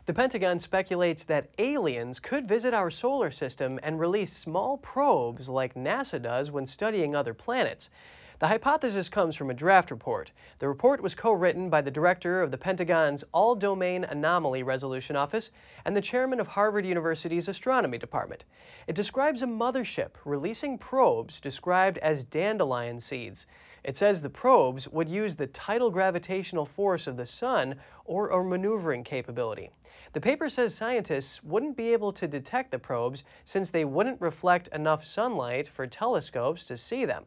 The 0.05 0.13
Pentagon 0.13 0.57
speculates 0.57 1.23
that 1.25 1.49
aliens 1.59 2.19
could 2.19 2.47
visit 2.47 2.73
our 2.73 2.89
solar 2.89 3.29
system 3.29 3.79
and 3.83 3.99
release 3.99 4.33
small 4.33 4.77
probes 4.77 5.49
like 5.49 5.75
NASA 5.75 6.19
does 6.19 6.49
when 6.49 6.65
studying 6.65 7.15
other 7.15 7.35
planets. 7.35 7.91
The 8.39 8.47
hypothesis 8.47 9.09
comes 9.09 9.35
from 9.35 9.49
a 9.49 9.53
draft 9.53 9.91
report. 9.91 10.31
The 10.59 10.69
report 10.69 11.03
was 11.03 11.13
co 11.13 11.33
written 11.33 11.69
by 11.69 11.81
the 11.81 11.91
director 11.91 12.41
of 12.41 12.51
the 12.51 12.57
Pentagon's 12.57 13.25
All 13.33 13.53
Domain 13.53 14.05
Anomaly 14.05 14.63
Resolution 14.63 15.17
Office 15.17 15.51
and 15.83 15.93
the 15.93 15.99
chairman 15.99 16.39
of 16.39 16.47
Harvard 16.47 16.85
University's 16.85 17.49
Astronomy 17.49 17.97
Department. 17.97 18.45
It 18.87 18.95
describes 18.95 19.41
a 19.41 19.45
mothership 19.45 20.11
releasing 20.23 20.77
probes 20.77 21.41
described 21.41 21.97
as 21.97 22.23
dandelion 22.23 23.01
seeds. 23.01 23.45
It 23.83 23.97
says 23.97 24.21
the 24.21 24.29
probes 24.29 24.87
would 24.87 25.09
use 25.09 25.35
the 25.35 25.47
tidal 25.47 25.91
gravitational 25.91 26.65
force 26.65 27.07
of 27.07 27.17
the 27.17 27.25
sun 27.25 27.75
or 28.05 28.29
a 28.29 28.41
maneuvering 28.41 29.03
capability. 29.03 29.69
The 30.13 30.21
paper 30.21 30.47
says 30.47 30.73
scientists 30.73 31.43
wouldn't 31.43 31.75
be 31.75 31.91
able 31.91 32.13
to 32.13 32.25
detect 32.25 32.71
the 32.71 32.79
probes 32.79 33.25
since 33.43 33.69
they 33.69 33.83
wouldn't 33.83 34.21
reflect 34.21 34.69
enough 34.69 35.03
sunlight 35.03 35.67
for 35.67 35.85
telescopes 35.85 36.63
to 36.63 36.77
see 36.77 37.03
them. 37.03 37.25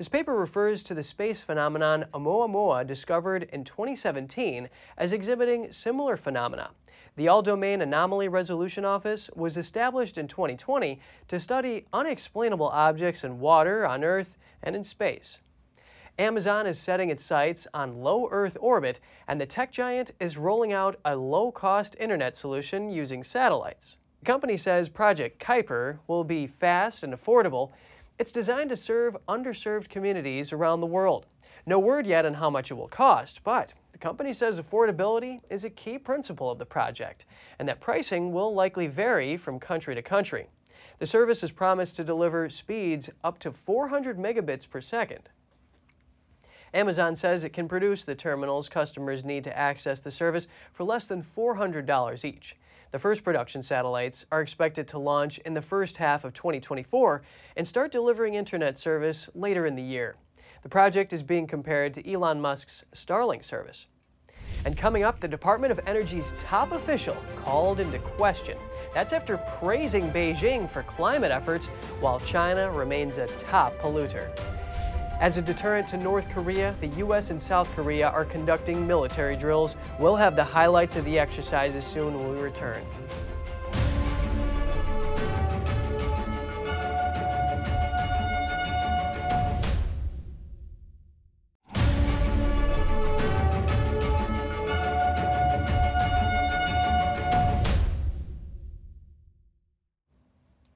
This 0.00 0.08
paper 0.08 0.34
refers 0.34 0.82
to 0.84 0.94
the 0.94 1.02
space 1.02 1.42
phenomenon 1.42 2.06
Oumuamua 2.14 2.86
discovered 2.86 3.42
in 3.52 3.64
2017 3.64 4.70
as 4.96 5.12
exhibiting 5.12 5.70
similar 5.72 6.16
phenomena. 6.16 6.70
The 7.16 7.28
All 7.28 7.42
Domain 7.42 7.82
Anomaly 7.82 8.26
Resolution 8.26 8.86
Office 8.86 9.28
was 9.36 9.58
established 9.58 10.16
in 10.16 10.26
2020 10.26 10.98
to 11.28 11.38
study 11.38 11.84
unexplainable 11.92 12.68
objects 12.68 13.24
in 13.24 13.40
water, 13.40 13.86
on 13.86 14.02
Earth, 14.02 14.38
and 14.62 14.74
in 14.74 14.84
space. 14.84 15.40
Amazon 16.18 16.66
is 16.66 16.78
setting 16.78 17.10
its 17.10 17.22
sights 17.22 17.68
on 17.74 18.00
low 18.00 18.26
Earth 18.30 18.56
orbit, 18.58 19.00
and 19.28 19.38
the 19.38 19.44
tech 19.44 19.70
giant 19.70 20.12
is 20.18 20.38
rolling 20.38 20.72
out 20.72 20.98
a 21.04 21.14
low 21.14 21.52
cost 21.52 21.94
internet 22.00 22.38
solution 22.38 22.88
using 22.88 23.22
satellites. 23.22 23.98
The 24.20 24.26
company 24.26 24.56
says 24.56 24.88
Project 24.88 25.42
Kuiper 25.42 25.98
will 26.06 26.24
be 26.24 26.46
fast 26.46 27.02
and 27.02 27.12
affordable. 27.12 27.72
It's 28.20 28.32
designed 28.32 28.68
to 28.68 28.76
serve 28.76 29.16
underserved 29.26 29.88
communities 29.88 30.52
around 30.52 30.82
the 30.82 30.86
world. 30.86 31.24
No 31.64 31.78
word 31.78 32.06
yet 32.06 32.26
on 32.26 32.34
how 32.34 32.50
much 32.50 32.70
it 32.70 32.74
will 32.74 32.86
cost, 32.86 33.42
but 33.44 33.72
the 33.92 33.98
company 33.98 34.34
says 34.34 34.60
affordability 34.60 35.40
is 35.48 35.64
a 35.64 35.70
key 35.70 35.96
principle 35.96 36.50
of 36.50 36.58
the 36.58 36.66
project, 36.66 37.24
and 37.58 37.66
that 37.66 37.80
pricing 37.80 38.30
will 38.30 38.52
likely 38.52 38.86
vary 38.88 39.38
from 39.38 39.58
country 39.58 39.94
to 39.94 40.02
country. 40.02 40.50
The 40.98 41.06
service 41.06 41.42
is 41.42 41.50
promised 41.50 41.96
to 41.96 42.04
deliver 42.04 42.50
speeds 42.50 43.08
up 43.24 43.38
to 43.38 43.52
400 43.52 44.18
megabits 44.18 44.68
per 44.68 44.82
second. 44.82 45.30
Amazon 46.74 47.14
says 47.14 47.42
it 47.42 47.54
can 47.54 47.68
produce 47.68 48.04
the 48.04 48.14
terminals 48.14 48.68
customers 48.68 49.24
need 49.24 49.44
to 49.44 49.58
access 49.58 49.98
the 50.00 50.10
service 50.10 50.46
for 50.74 50.84
less 50.84 51.06
than 51.06 51.24
$400 51.24 52.24
each. 52.26 52.54
The 52.92 52.98
first 52.98 53.22
production 53.22 53.62
satellites 53.62 54.26
are 54.32 54.40
expected 54.40 54.88
to 54.88 54.98
launch 54.98 55.38
in 55.38 55.54
the 55.54 55.62
first 55.62 55.98
half 55.98 56.24
of 56.24 56.34
2024 56.34 57.22
and 57.56 57.66
start 57.66 57.92
delivering 57.92 58.34
internet 58.34 58.76
service 58.76 59.28
later 59.32 59.64
in 59.64 59.76
the 59.76 59.82
year. 59.82 60.16
The 60.62 60.68
project 60.68 61.12
is 61.12 61.22
being 61.22 61.46
compared 61.46 61.94
to 61.94 62.12
Elon 62.12 62.40
Musk's 62.40 62.84
Starlink 62.92 63.44
service. 63.44 63.86
And 64.64 64.76
coming 64.76 65.04
up, 65.04 65.20
the 65.20 65.28
Department 65.28 65.70
of 65.70 65.80
Energy's 65.86 66.34
top 66.36 66.72
official 66.72 67.16
called 67.36 67.78
into 67.78 68.00
question. 68.00 68.58
That's 68.92 69.12
after 69.12 69.36
praising 69.60 70.10
Beijing 70.10 70.68
for 70.68 70.82
climate 70.82 71.30
efforts 71.30 71.68
while 72.00 72.18
China 72.20 72.72
remains 72.72 73.18
a 73.18 73.28
top 73.38 73.78
polluter. 73.78 74.28
As 75.20 75.36
a 75.36 75.42
deterrent 75.42 75.86
to 75.88 75.98
North 75.98 76.30
Korea, 76.30 76.74
the 76.80 76.86
U.S. 77.04 77.28
and 77.28 77.38
South 77.38 77.70
Korea 77.76 78.08
are 78.08 78.24
conducting 78.24 78.86
military 78.86 79.36
drills. 79.36 79.76
We'll 79.98 80.16
have 80.16 80.34
the 80.34 80.42
highlights 80.42 80.96
of 80.96 81.04
the 81.04 81.18
exercises 81.18 81.84
soon 81.84 82.14
when 82.14 82.32
we 82.32 82.40
return. 82.40 82.82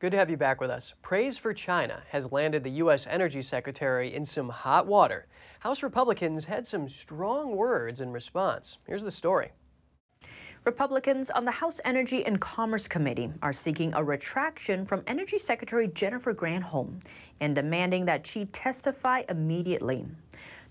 Good 0.05 0.13
to 0.13 0.19
have 0.19 0.29
you 0.29 0.37
back 0.37 0.61
with 0.61 0.69
us. 0.69 0.93
Praise 1.01 1.39
for 1.39 1.55
China 1.55 2.03
has 2.11 2.31
landed 2.31 2.63
the 2.63 2.73
U.S. 2.73 3.07
Energy 3.07 3.41
Secretary 3.41 4.15
in 4.15 4.23
some 4.23 4.51
hot 4.51 4.87
water. 4.87 5.25
House 5.61 5.83
Republicans 5.83 6.45
had 6.45 6.67
some 6.67 6.91
strong 6.91 7.57
words 7.57 8.03
in 8.03 8.13
response. 8.13 8.77
Here's 8.87 9.03
the 9.03 9.11
story. 9.11 9.53
Republicans 10.67 11.31
on 11.31 11.47
the 11.47 11.51
House 11.51 11.81
Energy 11.87 12.23
and 12.27 12.39
Commerce 12.39 12.87
Committee 12.87 13.33
are 13.41 13.55
seeking 13.55 13.95
a 13.95 14.05
retraction 14.05 14.85
from 14.85 15.03
Energy 15.07 15.39
Secretary 15.39 15.89
Jennifer 15.89 16.35
Granholm 16.35 17.01
and 17.41 17.55
demanding 17.55 18.05
that 18.05 18.27
she 18.27 18.45
testify 18.45 19.23
immediately. 19.31 20.05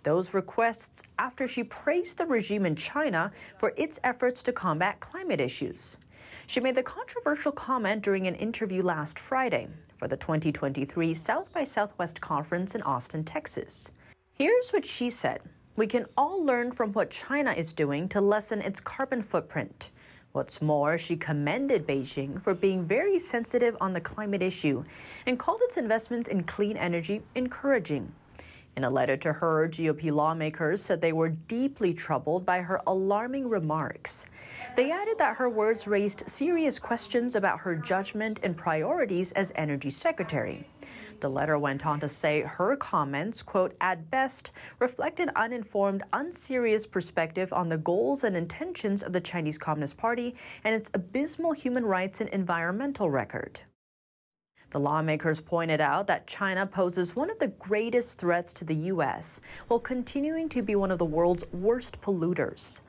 Those 0.04 0.36
requests 0.36 1.02
after 1.18 1.48
she 1.48 1.64
praised 1.64 2.20
the 2.20 2.28
regime 2.28 2.68
in 2.68 2.76
China 2.76 3.32
for 3.58 3.74
its 3.78 4.00
efforts 4.04 4.44
to 4.44 4.54
combat 4.54 5.00
climate 5.00 5.42
issues. 5.42 5.98
She 6.46 6.60
made 6.60 6.76
the 6.76 6.84
controversial 6.84 7.54
comment 7.54 8.04
during 8.04 8.28
an 8.28 8.36
interview 8.36 8.84
last 8.84 9.18
Friday 9.18 9.70
for 9.98 10.08
the 10.08 10.18
2023 10.18 11.14
South 11.14 11.52
by 11.54 11.64
Southwest 11.64 12.20
conference 12.20 12.76
in 12.76 12.82
Austin, 12.82 13.24
Texas. 13.24 13.92
Here's 14.34 14.72
what 14.72 14.86
she 14.86 15.10
said 15.10 15.42
We 15.78 15.88
can 15.88 16.06
all 16.18 16.44
learn 16.44 16.74
from 16.74 16.92
what 16.92 17.12
China 17.12 17.54
is 17.54 17.72
doing 17.72 18.10
to 18.10 18.20
lessen 18.20 18.62
its 18.62 18.82
carbon 18.82 19.24
footprint. 19.24 19.92
What's 20.34 20.62
more, 20.62 20.98
she 20.98 21.16
commended 21.16 21.88
Beijing 21.88 22.42
for 22.42 22.54
being 22.54 22.84
very 22.86 23.20
sensitive 23.20 23.78
on 23.80 23.94
the 23.94 24.02
climate 24.02 24.42
issue 24.42 24.84
and 25.26 25.40
called 25.40 25.62
its 25.62 25.78
investments 25.78 26.28
in 26.28 26.44
clean 26.44 26.76
energy 26.76 27.22
encouraging. 27.36 28.12
In 28.76 28.84
a 28.84 28.90
letter 28.90 29.16
to 29.18 29.34
her, 29.34 29.68
GOP 29.70 30.12
lawmakers 30.12 30.82
said 30.82 31.00
they 31.00 31.14
were 31.14 31.30
deeply 31.30 31.94
troubled 31.94 32.46
by 32.46 32.62
her 32.62 32.82
alarming 32.88 33.48
remarks. 33.48 34.26
They 34.76 34.92
added 34.92 35.20
that 35.20 35.38
her 35.38 35.48
words 35.48 35.86
raised 35.86 36.28
serious 36.28 36.80
questions 36.80 37.36
about 37.36 37.62
her 37.62 37.76
judgment 37.76 38.40
and 38.42 38.58
priorities 38.58 39.32
as 39.34 39.52
energy 39.56 39.92
secretary. 39.92 40.68
The 41.20 41.30
letter 41.30 41.58
went 41.58 41.86
on 41.86 42.00
to 42.02 42.10
say 42.10 42.42
her 42.42 42.76
comments, 42.76 43.44
quote, 43.44 43.76
at 43.80 44.10
best 44.10 44.52
reflect 44.80 45.20
an 45.20 45.32
uninformed, 45.36 46.04
unserious 46.12 46.86
perspective 46.86 47.54
on 47.54 47.70
the 47.70 47.78
goals 47.78 48.24
and 48.24 48.36
intentions 48.36 49.04
of 49.04 49.14
the 49.14 49.22
Chinese 49.22 49.58
Communist 49.58 49.96
Party 49.96 50.36
and 50.64 50.76
its 50.76 50.90
abysmal 50.94 51.54
human 51.54 51.86
rights 51.86 52.20
and 52.20 52.30
environmental 52.32 53.10
record. 53.10 53.62
The 54.74 54.80
lawmakers 54.80 55.40
pointed 55.40 55.82
out 55.82 56.08
that 56.08 56.26
China 56.26 56.66
poses 56.66 57.16
one 57.16 57.30
of 57.30 57.38
the 57.38 57.50
greatest 57.60 58.18
threats 58.18 58.52
to 58.54 58.66
the 58.66 58.76
U.S. 58.76 59.40
while 59.68 59.80
continuing 59.80 60.50
to 60.50 60.64
be 60.64 60.76
one 60.76 60.90
of 60.90 60.98
the 60.98 61.06
world's 61.06 61.46
worst 61.54 62.02
polluters. 62.02 62.82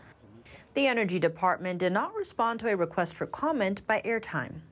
The 0.72 0.86
Energy 0.86 1.18
Department 1.18 1.78
did 1.78 1.92
not 1.92 2.14
respond 2.14 2.60
to 2.60 2.70
a 2.70 2.76
request 2.76 3.14
for 3.14 3.26
comment 3.26 3.86
by 3.86 4.00
airtime. 4.02 4.62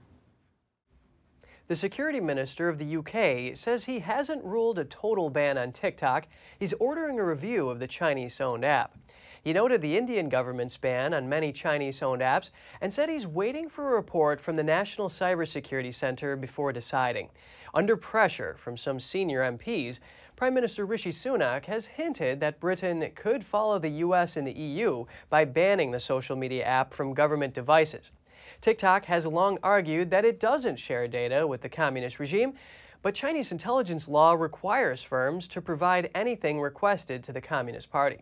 The 1.68 1.76
security 1.76 2.18
minister 2.18 2.70
of 2.70 2.78
the 2.78 2.96
UK 2.96 3.58
says 3.58 3.84
he 3.84 3.98
hasn't 3.98 4.42
ruled 4.42 4.78
a 4.78 4.84
total 4.86 5.28
ban 5.28 5.58
on 5.58 5.72
TikTok. 5.72 6.28
He's 6.58 6.72
ordering 6.74 7.20
a 7.20 7.24
review 7.26 7.68
of 7.68 7.78
the 7.78 7.86
Chinese 7.86 8.40
owned 8.40 8.64
app. 8.64 8.96
He 9.42 9.52
noted 9.52 9.80
the 9.80 9.98
Indian 9.98 10.28
government's 10.28 10.76
ban 10.76 11.12
on 11.12 11.28
many 11.28 11.52
Chinese 11.52 12.00
owned 12.00 12.22
apps 12.22 12.50
and 12.80 12.92
said 12.92 13.08
he's 13.08 13.26
waiting 13.26 13.68
for 13.68 13.88
a 13.88 13.96
report 13.96 14.40
from 14.40 14.54
the 14.54 14.62
National 14.62 15.08
Cybersecurity 15.08 15.92
Center 15.92 16.36
before 16.36 16.72
deciding. 16.72 17.28
Under 17.74 17.96
pressure 17.96 18.54
from 18.56 18.76
some 18.76 19.00
senior 19.00 19.40
MPs, 19.40 19.98
Prime 20.36 20.54
Minister 20.54 20.86
Rishi 20.86 21.10
Sunak 21.10 21.64
has 21.64 21.86
hinted 21.86 22.38
that 22.38 22.60
Britain 22.60 23.10
could 23.16 23.44
follow 23.44 23.80
the 23.80 23.88
US 23.88 24.36
and 24.36 24.46
the 24.46 24.52
EU 24.52 25.06
by 25.28 25.44
banning 25.44 25.90
the 25.90 25.98
social 25.98 26.36
media 26.36 26.64
app 26.64 26.94
from 26.94 27.12
government 27.12 27.52
devices. 27.52 28.12
TikTok 28.60 29.06
has 29.06 29.26
long 29.26 29.58
argued 29.64 30.10
that 30.10 30.24
it 30.24 30.38
doesn't 30.38 30.78
share 30.78 31.08
data 31.08 31.48
with 31.48 31.62
the 31.62 31.68
communist 31.68 32.20
regime, 32.20 32.54
but 33.02 33.14
Chinese 33.14 33.50
intelligence 33.50 34.06
law 34.06 34.34
requires 34.34 35.02
firms 35.02 35.48
to 35.48 35.60
provide 35.60 36.10
anything 36.14 36.60
requested 36.60 37.24
to 37.24 37.32
the 37.32 37.40
Communist 37.40 37.90
Party. 37.90 38.18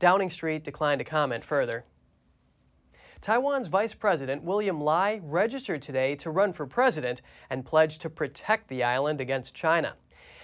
Downing 0.00 0.30
Street 0.30 0.64
declined 0.64 0.98
to 0.98 1.04
comment 1.04 1.44
further. 1.44 1.84
Taiwan's 3.20 3.66
Vice 3.66 3.92
President 3.92 4.42
William 4.42 4.80
Lai 4.80 5.20
registered 5.22 5.82
today 5.82 6.16
to 6.16 6.30
run 6.30 6.54
for 6.54 6.66
president 6.66 7.20
and 7.50 7.66
pledged 7.66 8.00
to 8.00 8.08
protect 8.08 8.68
the 8.68 8.82
island 8.82 9.20
against 9.20 9.54
China. 9.54 9.96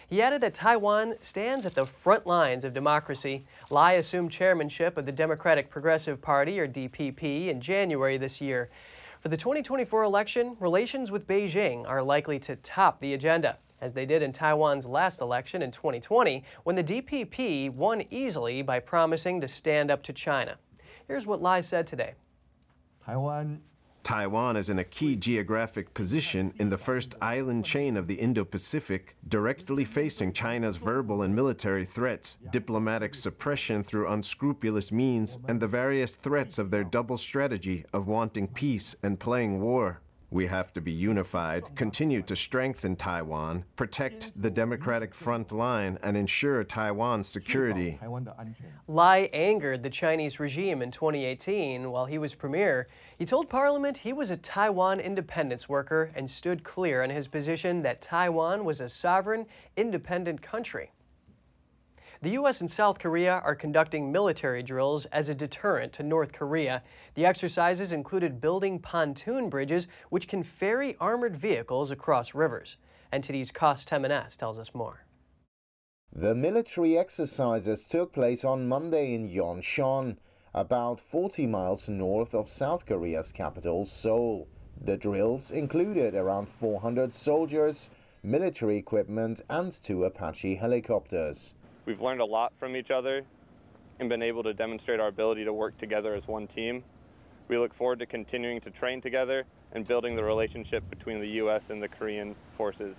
He 0.07 0.21
added 0.21 0.43
that 0.43 0.53
Taiwan 0.53 1.15
stands 1.23 1.65
at 1.65 1.75
the 1.75 1.87
front 1.87 2.27
lines 2.27 2.67
of 2.67 2.75
democracy. 2.75 3.47
Lai 3.71 3.93
assumed 3.93 4.31
chairmanship 4.31 4.99
of 4.99 5.07
the 5.07 5.11
Democratic 5.11 5.71
Progressive 5.71 6.21
Party, 6.21 6.61
or 6.61 6.69
DPP, 6.69 7.49
in 7.49 7.63
January 7.63 8.19
this 8.19 8.43
year. 8.43 8.69
For 9.21 9.31
the 9.31 9.39
2024 9.39 10.03
election, 10.03 10.59
relations 10.61 11.11
with 11.11 11.27
Beijing 11.27 11.89
are 11.89 12.03
likely 12.03 12.39
to 12.41 12.57
top 12.57 13.01
the 13.01 13.15
agenda 13.15 13.57
as 13.87 13.93
they 13.95 14.05
did 14.05 14.21
in 14.21 14.33
Taiwan's 14.33 14.85
last 14.85 15.23
election 15.23 15.63
in 15.63 15.71
2020 15.71 16.45
when 16.65 16.77
the 16.77 16.85
DPP 16.85 17.73
won 17.73 18.03
easily 18.11 18.61
by 18.61 18.81
promising 18.81 19.41
to 19.41 19.49
stand 19.49 19.91
up 19.91 20.03
to 20.03 20.13
China. 20.13 20.59
Here's 21.07 21.27
what 21.27 21.41
Lai 21.41 21.61
said 21.61 21.87
today. 21.87 22.15
Taiwan 23.07 23.63
Taiwan 24.03 24.57
is 24.57 24.69
in 24.69 24.79
a 24.79 24.85
key 24.85 25.17
geographic 25.17 25.93
position 25.93 26.55
in 26.61 26.71
the 26.71 26.79
first 26.79 27.17
island 27.21 27.65
chain 27.65 27.97
of 27.97 28.07
the 28.07 28.15
Indo 28.15 28.45
Pacific, 28.45 29.17
directly 29.27 29.85
facing 29.85 30.33
China's 30.33 30.77
verbal 30.77 31.23
and 31.23 31.35
military 31.35 31.85
threats, 31.85 32.39
diplomatic 32.53 33.17
suppression 33.17 33.83
through 33.83 34.09
unscrupulous 34.09 34.93
means, 34.93 35.39
and 35.49 35.61
the 35.61 35.67
various 35.67 36.15
threats 36.15 36.57
of 36.57 36.71
their 36.71 36.85
double 36.85 37.17
strategy 37.17 37.85
of 37.93 38.07
wanting 38.07 38.47
peace 38.47 38.95
and 39.03 39.19
playing 39.19 39.61
war. 39.61 40.01
We 40.31 40.47
have 40.47 40.73
to 40.73 40.81
be 40.81 40.91
unified, 40.91 41.77
continue 41.77 42.21
to 42.23 42.35
strengthen 42.35 42.97
Taiwan, 42.97 43.65
protect 43.77 44.33
the 44.35 44.51
democratic 44.51 45.15
front 45.15 45.53
line, 45.53 45.99
and 46.03 46.17
ensure 46.17 46.65
Taiwan's 46.65 47.29
security. 47.29 48.01
Lai 48.89 49.31
angered 49.33 49.85
the 49.85 49.91
Chinese 49.91 50.41
regime 50.41 50.83
in 50.83 50.91
2018 50.91 51.91
while 51.93 52.07
he 52.07 52.19
was 52.19 52.35
premier. 52.35 52.89
He 53.17 53.25
told 53.25 53.49
Parliament 53.49 53.99
he 53.99 54.13
was 54.13 54.31
a 54.31 54.37
Taiwan 54.37 54.99
independence 54.99 55.69
worker 55.69 56.11
and 56.15 56.29
stood 56.29 56.65
clear 56.65 57.03
on 57.05 57.11
his 57.11 57.29
position 57.29 57.83
that 57.83 58.01
Taiwan 58.01 58.65
was 58.65 58.81
a 58.81 58.89
sovereign, 58.89 59.47
independent 59.77 60.43
country. 60.43 60.91
The 62.23 62.31
U.S. 62.31 62.63
and 62.63 62.71
South 62.71 62.99
Korea 62.99 63.43
are 63.45 63.55
conducting 63.55 64.11
military 64.11 64.63
drills 64.63 65.05
as 65.07 65.29
a 65.29 65.35
deterrent 65.35 65.93
to 65.95 66.03
North 66.03 66.33
Korea. 66.33 66.83
The 67.15 67.27
exercises 67.27 67.93
included 67.93 68.41
building 68.41 68.79
pontoon 68.79 69.51
bridges 69.51 69.87
which 70.09 70.27
can 70.27 70.43
ferry 70.43 70.97
armored 70.99 71.37
vehicles 71.37 71.91
across 71.91 72.35
rivers. 72.35 72.79
NTD's 73.13 73.51
Kos 73.51 73.85
Temenes 73.85 74.35
tells 74.37 74.59
us 74.59 74.75
more. 74.75 75.05
The 76.11 76.35
military 76.35 76.97
exercises 76.97 77.87
took 77.87 78.15
place 78.15 78.47
on 78.47 78.67
Monday 78.67 79.13
in 79.13 79.29
Yeoncheon, 79.29 80.17
about 80.55 80.99
40 80.99 81.47
miles 81.47 81.87
north 81.87 82.35
of 82.35 82.49
South 82.49 82.87
Korea's 82.87 83.31
capital, 83.31 83.85
Seoul. 83.85 84.49
The 84.81 84.97
drills 84.97 85.51
included 85.51 86.15
around 86.15 86.49
400 86.49 87.13
soldiers, 87.13 87.91
military 88.23 88.79
equipment, 88.79 89.43
and 89.51 89.71
two 89.71 90.05
Apache 90.05 90.55
helicopters. 90.55 91.55
We've 91.87 92.01
learned 92.01 92.21
a 92.21 92.25
lot 92.25 92.53
from 92.59 92.75
each 92.75 92.91
other 92.91 93.23
and 94.01 94.09
been 94.09 94.21
able 94.21 94.43
to 94.43 94.53
demonstrate 94.53 94.99
our 94.99 95.07
ability 95.07 95.45
to 95.45 95.53
work 95.53 95.79
together 95.79 96.15
as 96.15 96.27
one 96.27 96.49
team. 96.49 96.83
We 97.47 97.59
look 97.59 97.73
forward 97.73 98.01
to 98.01 98.07
continuing 98.07 98.61
to 98.63 98.71
train 98.71 99.01
together 99.01 99.45
and 99.71 99.87
building 99.87 100.17
the 100.17 100.25
relationship 100.25 100.89
between 100.91 101.21
the 101.21 101.29
U.S. 101.43 101.71
and 101.71 101.81
the 101.81 101.87
Korean 101.87 102.35
forces. 102.57 102.97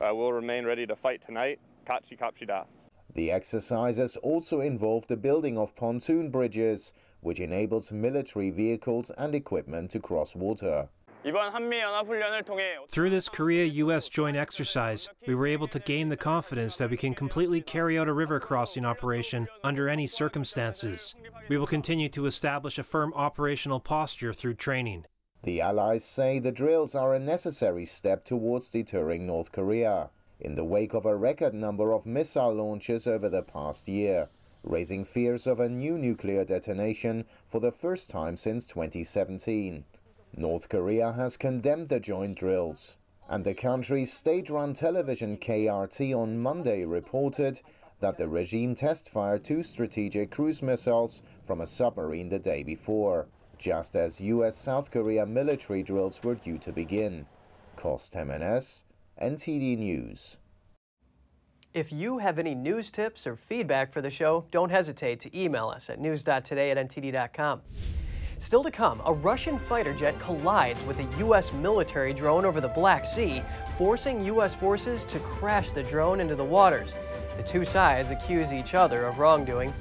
We'll 0.00 0.32
remain 0.32 0.66
ready 0.66 0.84
to 0.84 0.96
fight 0.96 1.22
tonight 1.24 1.60
Kachi 1.86 2.18
Kapshida. 2.18 2.64
The 3.14 3.30
exercises 3.30 4.16
also 4.16 4.60
involve 4.60 5.06
the 5.06 5.16
building 5.16 5.56
of 5.56 5.76
pontoon 5.76 6.30
bridges, 6.30 6.92
which 7.20 7.38
enables 7.38 7.92
military 7.92 8.50
vehicles 8.50 9.12
and 9.16 9.32
equipment 9.32 9.92
to 9.92 10.00
cross 10.00 10.34
water. 10.34 10.88
Through 11.24 13.10
this 13.10 13.28
Korea 13.28 13.64
US 13.64 14.08
joint 14.08 14.36
exercise, 14.36 15.08
we 15.26 15.34
were 15.34 15.48
able 15.48 15.66
to 15.68 15.80
gain 15.80 16.08
the 16.08 16.16
confidence 16.16 16.76
that 16.76 16.90
we 16.90 16.96
can 16.96 17.14
completely 17.14 17.60
carry 17.60 17.98
out 17.98 18.08
a 18.08 18.12
river 18.12 18.38
crossing 18.38 18.84
operation 18.84 19.48
under 19.64 19.88
any 19.88 20.06
circumstances. 20.06 21.14
We 21.48 21.58
will 21.58 21.66
continue 21.66 22.08
to 22.10 22.26
establish 22.26 22.78
a 22.78 22.84
firm 22.84 23.12
operational 23.14 23.80
posture 23.80 24.32
through 24.32 24.54
training. 24.54 25.06
The 25.42 25.60
Allies 25.60 26.04
say 26.04 26.38
the 26.38 26.52
drills 26.52 26.94
are 26.94 27.14
a 27.14 27.18
necessary 27.18 27.84
step 27.84 28.24
towards 28.24 28.68
deterring 28.68 29.26
North 29.26 29.50
Korea 29.50 30.10
in 30.40 30.54
the 30.54 30.64
wake 30.64 30.94
of 30.94 31.04
a 31.04 31.16
record 31.16 31.52
number 31.52 31.92
of 31.92 32.06
missile 32.06 32.54
launches 32.54 33.06
over 33.08 33.28
the 33.28 33.42
past 33.42 33.88
year, 33.88 34.28
raising 34.62 35.04
fears 35.04 35.46
of 35.46 35.58
a 35.58 35.68
new 35.68 35.98
nuclear 35.98 36.44
detonation 36.44 37.24
for 37.48 37.60
the 37.60 37.72
first 37.72 38.08
time 38.08 38.36
since 38.36 38.66
2017. 38.66 39.84
North 40.36 40.68
Korea 40.68 41.12
has 41.12 41.36
condemned 41.36 41.88
the 41.88 42.00
joint 42.00 42.38
drills, 42.38 42.96
and 43.28 43.44
the 43.44 43.54
country's 43.54 44.12
state-run 44.12 44.74
television 44.74 45.36
KRT 45.36 46.16
on 46.16 46.38
Monday 46.38 46.84
reported 46.84 47.60
that 48.00 48.16
the 48.16 48.28
regime 48.28 48.74
test-fired 48.74 49.44
two 49.44 49.62
strategic 49.62 50.30
cruise 50.30 50.62
missiles 50.62 51.22
from 51.46 51.60
a 51.60 51.66
submarine 51.66 52.28
the 52.28 52.38
day 52.38 52.62
before, 52.62 53.26
just 53.58 53.96
as 53.96 54.20
U.S.-South 54.20 54.90
Korea 54.90 55.26
military 55.26 55.82
drills 55.82 56.22
were 56.22 56.36
due 56.36 56.58
to 56.58 56.72
begin. 56.72 57.26
Kos 57.76 58.08
Temenes, 58.08 58.84
NTD 59.20 59.78
News. 59.78 60.38
If 61.74 61.92
you 61.92 62.18
have 62.18 62.38
any 62.38 62.54
news 62.54 62.90
tips 62.90 63.26
or 63.26 63.36
feedback 63.36 63.92
for 63.92 64.00
the 64.00 64.10
show, 64.10 64.46
don't 64.50 64.70
hesitate 64.70 65.20
to 65.20 65.38
email 65.38 65.68
us 65.68 65.90
at 65.90 66.00
news.today 66.00 66.70
at 66.70 66.76
ntd.com. 66.76 67.60
Still 68.38 68.62
to 68.62 68.70
come, 68.70 69.02
a 69.04 69.12
Russian 69.12 69.58
fighter 69.58 69.92
jet 69.92 70.16
collides 70.20 70.84
with 70.84 71.00
a 71.00 71.18
U.S. 71.18 71.52
military 71.52 72.14
drone 72.14 72.44
over 72.44 72.60
the 72.60 72.68
Black 72.68 73.04
Sea, 73.04 73.42
forcing 73.76 74.24
U.S. 74.26 74.54
forces 74.54 75.02
to 75.06 75.18
crash 75.18 75.72
the 75.72 75.82
drone 75.82 76.20
into 76.20 76.36
the 76.36 76.44
waters. 76.44 76.94
The 77.36 77.42
two 77.42 77.64
sides 77.64 78.12
accuse 78.12 78.52
each 78.52 78.74
other 78.74 79.06
of 79.06 79.18
wrongdoing. 79.18 79.74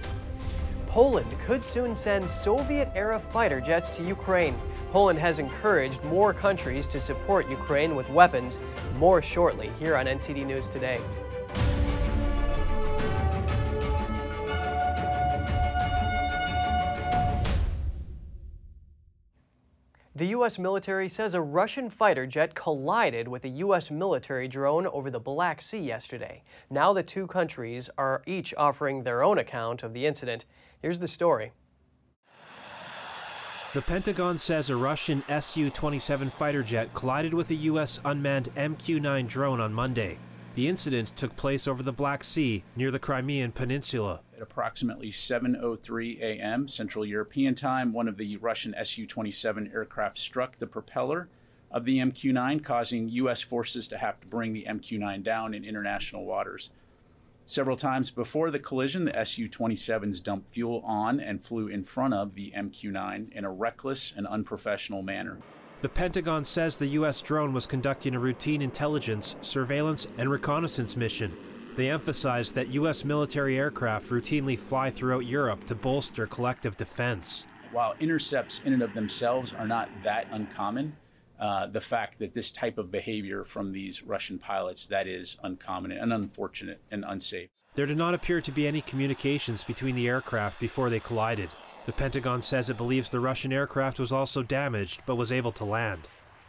Poland 0.87 1.31
could 1.45 1.63
soon 1.63 1.93
send 1.93 2.27
Soviet 2.27 2.89
era 2.95 3.19
fighter 3.19 3.61
jets 3.61 3.91
to 3.91 4.03
Ukraine. 4.03 4.57
Poland 4.91 5.19
has 5.19 5.37
encouraged 5.37 6.03
more 6.05 6.33
countries 6.33 6.87
to 6.87 6.99
support 6.99 7.47
Ukraine 7.51 7.95
with 7.95 8.09
weapons. 8.09 8.57
More 8.97 9.21
shortly 9.21 9.69
here 9.77 9.95
on 9.95 10.07
NTD 10.07 10.47
News 10.47 10.67
Today. 10.67 10.99
The 20.17 20.29
U.S. 20.29 20.57
military 20.57 21.09
says 21.09 21.35
a 21.35 21.41
Russian 21.43 21.91
fighter 21.91 22.25
jet 22.25 22.55
collided 22.55 23.27
with 23.27 23.45
a 23.45 23.49
U.S. 23.49 23.91
military 23.91 24.47
drone 24.47 24.87
over 24.87 25.11
the 25.11 25.19
Black 25.19 25.61
Sea 25.61 25.77
yesterday. 25.77 26.41
Now 26.71 26.91
the 26.91 27.03
two 27.03 27.27
countries 27.27 27.87
are 27.99 28.23
each 28.25 28.51
offering 28.57 29.03
their 29.03 29.21
own 29.21 29.37
account 29.37 29.83
of 29.83 29.93
the 29.93 30.07
incident. 30.07 30.45
Here's 30.81 30.97
the 30.97 31.07
story. 31.07 31.51
The 33.75 33.81
Pentagon 33.83 34.39
says 34.39 34.71
a 34.71 34.75
Russian 34.75 35.23
Su 35.39 35.69
27 35.69 36.31
fighter 36.31 36.63
jet 36.63 36.95
collided 36.95 37.35
with 37.35 37.51
a 37.51 37.55
U.S. 37.69 37.99
unmanned 38.03 38.49
MQ 38.55 38.99
9 38.99 39.27
drone 39.27 39.61
on 39.61 39.71
Monday. 39.71 40.17
The 40.57 40.67
incident 40.67 41.15
took 41.15 41.35
place 41.35 41.67
over 41.67 41.83
the 41.83 41.93
Black 41.93 42.23
Sea 42.23 42.63
near 42.75 42.89
the 42.89 42.97
Crimean 42.97 43.51
Peninsula. 43.51 44.21
At 44.35 44.41
approximately 44.41 45.11
7:03 45.11 46.19
a.m. 46.19 46.67
Central 46.67 47.05
European 47.05 47.53
Time, 47.53 47.93
one 47.93 48.07
of 48.07 48.17
the 48.17 48.37
Russian 48.37 48.73
Su-27 48.83 49.71
aircraft 49.71 50.17
struck 50.17 50.57
the 50.57 50.65
propeller 50.65 51.29
of 51.69 51.85
the 51.85 51.99
MQ-9, 51.99 52.63
causing 52.63 53.07
U.S. 53.07 53.39
forces 53.39 53.87
to 53.89 53.99
have 53.99 54.19
to 54.19 54.25
bring 54.25 54.53
the 54.53 54.65
MQ-9 54.67 55.21
down 55.21 55.53
in 55.53 55.63
international 55.63 56.25
waters. 56.25 56.71
Several 57.45 57.77
times 57.77 58.09
before 58.09 58.49
the 58.49 58.57
collision, 58.57 59.05
the 59.05 59.25
Su 59.25 59.47
27s 59.47 60.23
dumped 60.23 60.49
fuel 60.49 60.81
on 60.83 61.19
and 61.19 61.39
flew 61.39 61.67
in 61.67 61.83
front 61.83 62.15
of 62.15 62.33
the 62.33 62.51
MQ 62.57 62.85
9 62.85 63.31
in 63.31 63.45
a 63.45 63.51
reckless 63.51 64.11
and 64.17 64.25
unprofessional 64.25 65.03
manner. 65.03 65.37
The 65.79 65.89
Pentagon 65.89 66.43
says 66.43 66.77
the 66.77 66.87
U.S. 66.87 67.21
drone 67.21 67.53
was 67.53 67.67
conducting 67.67 68.15
a 68.15 68.19
routine 68.19 68.63
intelligence, 68.63 69.35
surveillance, 69.43 70.07
and 70.17 70.31
reconnaissance 70.31 70.97
mission. 70.97 71.37
They 71.75 71.91
emphasized 71.91 72.55
that 72.55 72.69
U.S. 72.69 73.05
military 73.05 73.59
aircraft 73.59 74.07
routinely 74.07 74.57
fly 74.57 74.89
throughout 74.89 75.27
Europe 75.27 75.65
to 75.65 75.75
bolster 75.75 76.25
collective 76.25 76.77
defense. 76.77 77.45
While 77.71 77.93
intercepts 77.99 78.59
in 78.65 78.73
and 78.73 78.81
of 78.81 78.95
themselves 78.95 79.53
are 79.53 79.67
not 79.67 79.89
that 80.03 80.25
uncommon, 80.31 80.95
uh, 81.39 81.67
the 81.67 81.81
fact 81.81 82.17
that 82.17 82.33
this 82.33 82.49
type 82.49 82.79
of 82.79 82.89
behavior 82.89 83.43
from 83.43 83.71
these 83.71 84.01
Russian 84.01 84.39
pilots 84.39 84.87
that 84.87 85.05
is 85.05 85.37
uncommon 85.43 85.91
and 85.91 86.11
unfortunate 86.11 86.81
and 86.89 87.05
unsafe. 87.07 87.49
There 87.75 87.85
did 87.85 87.97
not 87.97 88.15
appear 88.15 88.41
to 88.41 88.51
be 88.51 88.67
any 88.67 88.81
communications 88.81 89.63
between 89.63 89.95
the 89.95 90.07
aircraft 90.07 90.59
before 90.59 90.89
they 90.89 90.99
collided. 90.99 91.49
The 91.87 91.93
Pentagon 91.93 92.41
says 92.41 92.69
it 92.69 92.75
believes 92.75 93.09
the 93.09 93.21
Russian 93.21 93.53
aircraft 93.53 93.97
was 93.97 94.11
also 94.11 94.43
damaged 94.43 95.01
but 95.05 95.15
was 95.15 95.31
able 95.31 95.53
to 95.53 95.63
land. 95.63 96.01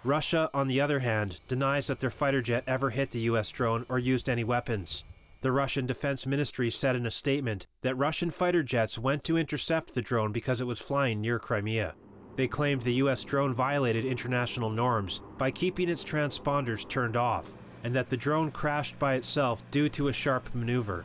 Russia, 0.03 0.51
on 0.53 0.67
the 0.67 0.81
other 0.81 0.99
hand, 0.99 1.39
denies 1.47 1.87
that 1.87 2.01
their 2.01 2.11
fighter 2.11 2.43
jet 2.43 2.65
ever 2.67 2.91
hit 2.91 3.13
the 3.13 3.21
U.S. 3.21 3.51
drone 3.51 3.87
or 3.89 4.01
used 4.01 4.29
any 4.29 4.43
weapons. 4.43 5.05
The 5.41 5.53
Russian 5.53 5.87
Defense 5.87 6.27
Ministry 6.27 6.73
said 6.73 6.97
in 6.97 7.07
a 7.07 7.11
statement 7.13 7.69
that 7.83 7.95
Russian 7.95 8.33
fighter 8.33 8.65
jets 8.65 8.99
went 8.99 9.23
to 9.25 9.37
intercept 9.37 9.95
the 9.95 10.03
drone 10.03 10.33
because 10.33 10.61
it 10.61 10.67
was 10.67 10.81
flying 10.81 11.21
near 11.21 11.39
Crimea. 11.39 11.95
They 12.35 12.49
claimed 12.49 12.83
the 12.83 12.95
U.S. 12.95 13.23
drone 13.23 13.55
violated 13.55 14.05
international 14.05 14.71
norms 14.71 15.21
by 15.39 15.53
keeping 15.53 15.89
its 15.89 16.05
transponders 16.05 16.89
turned 16.89 17.17
off, 17.17 17.55
and 17.85 17.95
that 17.95 18.09
the 18.09 18.17
drone 18.17 18.51
crashed 18.51 18.99
by 18.99 19.15
itself 19.15 19.63
due 19.71 19.89
to 19.91 20.09
a 20.09 20.13
sharp 20.13 20.53
maneuver. 20.53 21.05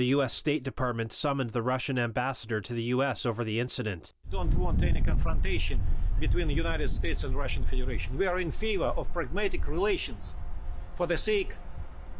The 0.00 0.16
U.S. 0.16 0.32
State 0.32 0.62
Department 0.62 1.12
summoned 1.12 1.50
the 1.50 1.60
Russian 1.60 1.98
ambassador 1.98 2.62
to 2.62 2.72
the 2.72 2.84
U.S. 2.84 3.26
over 3.26 3.44
the 3.44 3.60
incident. 3.60 4.14
We 4.24 4.32
Don't 4.32 4.58
want 4.58 4.82
any 4.82 5.02
confrontation 5.02 5.82
between 6.18 6.48
the 6.48 6.54
United 6.54 6.88
States 6.88 7.22
and 7.22 7.36
Russian 7.36 7.66
Federation. 7.66 8.16
We 8.16 8.26
are 8.26 8.38
in 8.38 8.50
favor 8.50 8.86
of 8.86 9.12
pragmatic 9.12 9.68
relations 9.68 10.34
for 10.94 11.06
the 11.06 11.18
sake, 11.18 11.52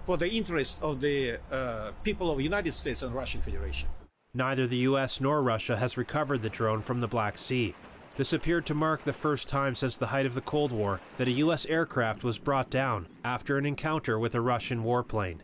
for 0.04 0.18
the 0.18 0.28
interest 0.28 0.76
of 0.82 1.00
the 1.00 1.38
uh, 1.50 1.92
people 2.04 2.30
of 2.30 2.36
the 2.36 2.44
United 2.44 2.74
States 2.74 3.00
and 3.00 3.14
Russian 3.14 3.40
Federation. 3.40 3.88
Neither 4.34 4.66
the 4.66 4.84
U.S. 4.90 5.18
nor 5.18 5.42
Russia 5.42 5.78
has 5.78 5.96
recovered 5.96 6.42
the 6.42 6.50
drone 6.50 6.82
from 6.82 7.00
the 7.00 7.08
Black 7.08 7.38
Sea. 7.38 7.74
This 8.18 8.34
appeared 8.34 8.66
to 8.66 8.74
mark 8.74 9.04
the 9.04 9.14
first 9.14 9.48
time 9.48 9.74
since 9.74 9.96
the 9.96 10.08
height 10.08 10.26
of 10.26 10.34
the 10.34 10.42
Cold 10.42 10.70
War 10.70 11.00
that 11.16 11.28
a 11.28 11.42
U.S. 11.44 11.64
aircraft 11.64 12.24
was 12.24 12.36
brought 12.36 12.68
down 12.68 13.08
after 13.24 13.56
an 13.56 13.64
encounter 13.64 14.18
with 14.18 14.34
a 14.34 14.40
Russian 14.42 14.84
warplane. 14.84 15.40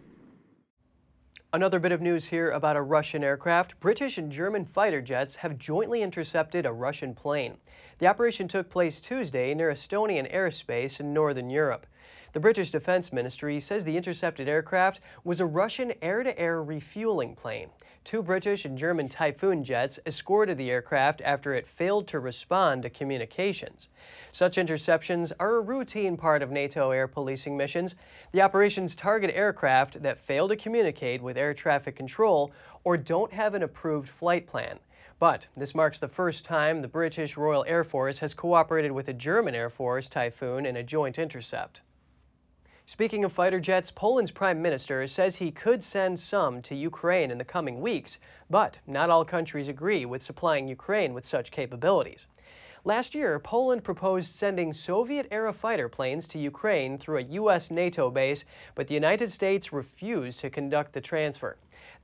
Another 1.57 1.79
bit 1.79 1.91
of 1.91 2.03
news 2.03 2.27
here 2.27 2.51
about 2.51 2.77
a 2.77 2.83
Russian 2.83 3.25
aircraft. 3.25 3.81
British 3.81 4.19
and 4.19 4.31
German 4.31 4.67
fighter 4.67 5.01
jets 5.01 5.37
have 5.37 5.57
jointly 5.57 6.03
intercepted 6.03 6.67
a 6.67 6.73
Russian 6.75 7.15
plane. 7.15 7.57
The 7.97 8.07
operation 8.07 8.47
took 8.47 8.69
place 8.69 9.01
Tuesday 9.01 9.55
near 9.55 9.73
Estonian 9.73 10.31
airspace 10.31 11.01
in 11.01 11.15
northern 11.15 11.49
Europe. 11.49 11.87
The 12.35 12.41
British 12.41 12.73
Defense 12.73 13.11
Ministry 13.11 13.59
says 13.59 13.87
the 13.87 13.97
intercepted 13.97 14.51
aircraft 14.51 15.01
was 15.25 15.41
a 15.41 15.47
Russian 15.47 15.95
air 16.03 16.23
to 16.23 16.39
air 16.39 16.63
refueling 16.63 17.35
plane. 17.35 17.71
Two 18.07 18.23
British 18.23 18.65
and 18.65 18.79
German 18.79 19.09
Typhoon 19.09 19.65
jets 19.65 19.99
escorted 20.07 20.57
the 20.57 20.71
aircraft 20.71 21.21
after 21.23 21.53
it 21.55 21.67
failed 21.67 22.07
to 22.07 22.21
respond 22.21 22.85
to 22.85 22.89
communications. 22.89 23.89
Such 24.31 24.59
interceptions 24.59 25.33
are 25.41 25.57
a 25.57 25.61
routine 25.61 26.17
part 26.17 26.41
of 26.41 26.53
NATO 26.53 26.93
air 26.93 27.09
policing 27.09 27.57
missions. 27.57 27.97
The 28.31 28.43
operations 28.43 28.95
target 28.95 29.33
aircraft 29.35 30.05
that 30.05 30.21
fail 30.21 30.47
to 30.47 30.55
communicate 30.55 31.21
with 31.21 31.37
air 31.37 31.53
traffic 31.53 31.97
control 31.97 32.53
or 32.85 32.97
don't 32.97 33.33
have 33.33 33.55
an 33.55 33.65
approved 33.65 34.09
flight 34.09 34.47
plan. 34.47 34.79
But 35.19 35.49
this 35.57 35.75
marks 35.75 35.99
the 35.99 36.07
first 36.07 36.45
time 36.45 36.83
the 36.83 36.89
British 36.89 37.37
Royal 37.37 37.65
Air 37.67 37.83
Force 37.83 38.21
has 38.21 38.35
cooperated 38.35 38.93
with 38.93 39.09
a 39.09 39.15
German 39.15 39.57
Air 39.57 39.69
Force 39.69 40.09
Typhoon 40.09 40.65
in 40.65 40.77
a 40.77 40.85
joint 40.85 41.19
intercept. 41.19 41.81
Speaking 42.89 43.25
of 43.25 43.33
fighter 43.33 43.59
jets, 43.59 43.91
Poland's 43.91 44.31
prime 44.31 44.63
minister 44.63 45.05
says 45.09 45.37
he 45.37 45.51
could 45.51 45.83
send 45.83 46.21
some 46.21 46.63
to 46.63 46.77
Ukraine 46.77 47.33
in 47.33 47.39
the 47.39 47.45
coming 47.45 47.81
weeks, 47.81 48.21
but 48.49 48.79
not 48.87 49.11
all 49.11 49.25
countries 49.25 49.69
agree 49.69 50.07
with 50.07 50.23
supplying 50.23 50.69
Ukraine 50.69 51.13
with 51.13 51.25
such 51.25 51.51
capabilities. 51.51 52.29
Last 52.85 53.13
year, 53.13 53.41
Poland 53.41 53.83
proposed 53.83 54.33
sending 54.33 54.73
Soviet 54.73 55.27
era 55.33 55.53
fighter 55.53 55.89
planes 55.89 56.29
to 56.29 56.39
Ukraine 56.39 56.97
through 56.97 57.19
a 57.19 57.33
U.S. 57.41 57.73
NATO 57.73 58.09
base, 58.09 58.45
but 58.77 58.87
the 58.87 58.95
United 58.95 59.33
States 59.33 59.73
refused 59.73 60.39
to 60.43 60.49
conduct 60.49 60.93
the 60.93 61.01
transfer. 61.01 61.57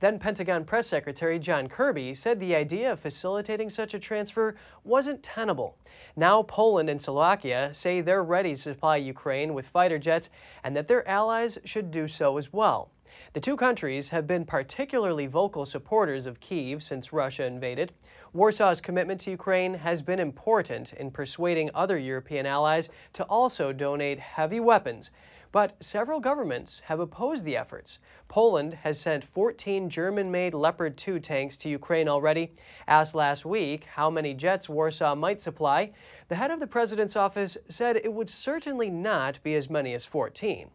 Then 0.03 0.19
Pentagon 0.19 0.65
Press 0.65 0.87
Secretary 0.87 1.39
John 1.39 1.69
Kirby 1.69 2.13
said 2.13 2.41
the 2.41 2.55
idea 2.55 2.91
of 2.91 2.99
facilitating 2.99 3.69
such 3.69 3.93
a 3.93 3.99
transfer 3.99 4.53
wasn't 4.83 5.23
tenable. 5.23 5.77
Now, 6.17 6.43
Poland 6.43 6.89
and 6.89 7.01
Slovakia 7.01 7.69
say 7.73 8.01
they're 8.01 8.21
ready 8.21 8.53
to 8.53 8.61
supply 8.61 8.97
Ukraine 8.97 9.53
with 9.53 9.69
fighter 9.69 9.97
jets 9.97 10.29
and 10.61 10.75
that 10.75 10.89
their 10.89 11.07
allies 11.07 11.57
should 11.63 11.89
do 11.89 12.09
so 12.09 12.37
as 12.37 12.51
well. 12.51 12.91
The 13.31 13.39
two 13.39 13.55
countries 13.55 14.09
have 14.09 14.27
been 14.27 14.43
particularly 14.43 15.25
vocal 15.27 15.65
supporters 15.65 16.25
of 16.25 16.41
Kiev 16.41 16.83
since 16.83 17.13
Russia 17.13 17.45
invaded. 17.45 17.93
Warsaw's 18.35 18.81
commitment 18.81 19.21
to 19.21 19.31
Ukraine 19.31 19.73
has 19.73 20.01
been 20.01 20.19
important 20.19 20.91
in 20.91 21.11
persuading 21.11 21.71
other 21.73 21.97
European 21.97 22.45
allies 22.45 22.89
to 23.13 23.23
also 23.29 23.71
donate 23.71 24.19
heavy 24.19 24.59
weapons. 24.59 25.11
But 25.53 25.83
several 25.83 26.19
governments 26.19 26.81
have 26.87 26.99
opposed 26.99 27.45
the 27.45 27.55
efforts. 27.55 27.99
Poland 28.27 28.73
has 28.81 28.99
sent 28.99 29.23
14 29.23 29.87
German 29.87 30.31
made 30.31 30.55
Leopard 30.55 30.97
2 30.97 31.19
tanks 31.19 31.57
to 31.57 31.69
Ukraine 31.69 32.09
already. 32.09 32.53
Asked 32.87 33.13
last 33.13 33.45
week 33.45 33.85
how 33.85 34.09
many 34.09 34.33
jets 34.33 34.67
Warsaw 34.67 35.13
might 35.13 35.39
supply, 35.39 35.91
the 36.27 36.35
head 36.35 36.49
of 36.49 36.59
the 36.59 36.65
president's 36.65 37.15
office 37.15 37.55
said 37.67 37.97
it 37.97 38.11
would 38.11 38.31
certainly 38.31 38.89
not 38.89 39.41
be 39.43 39.53
as 39.53 39.69
many 39.69 39.93
as 39.93 40.07
14. 40.07 40.71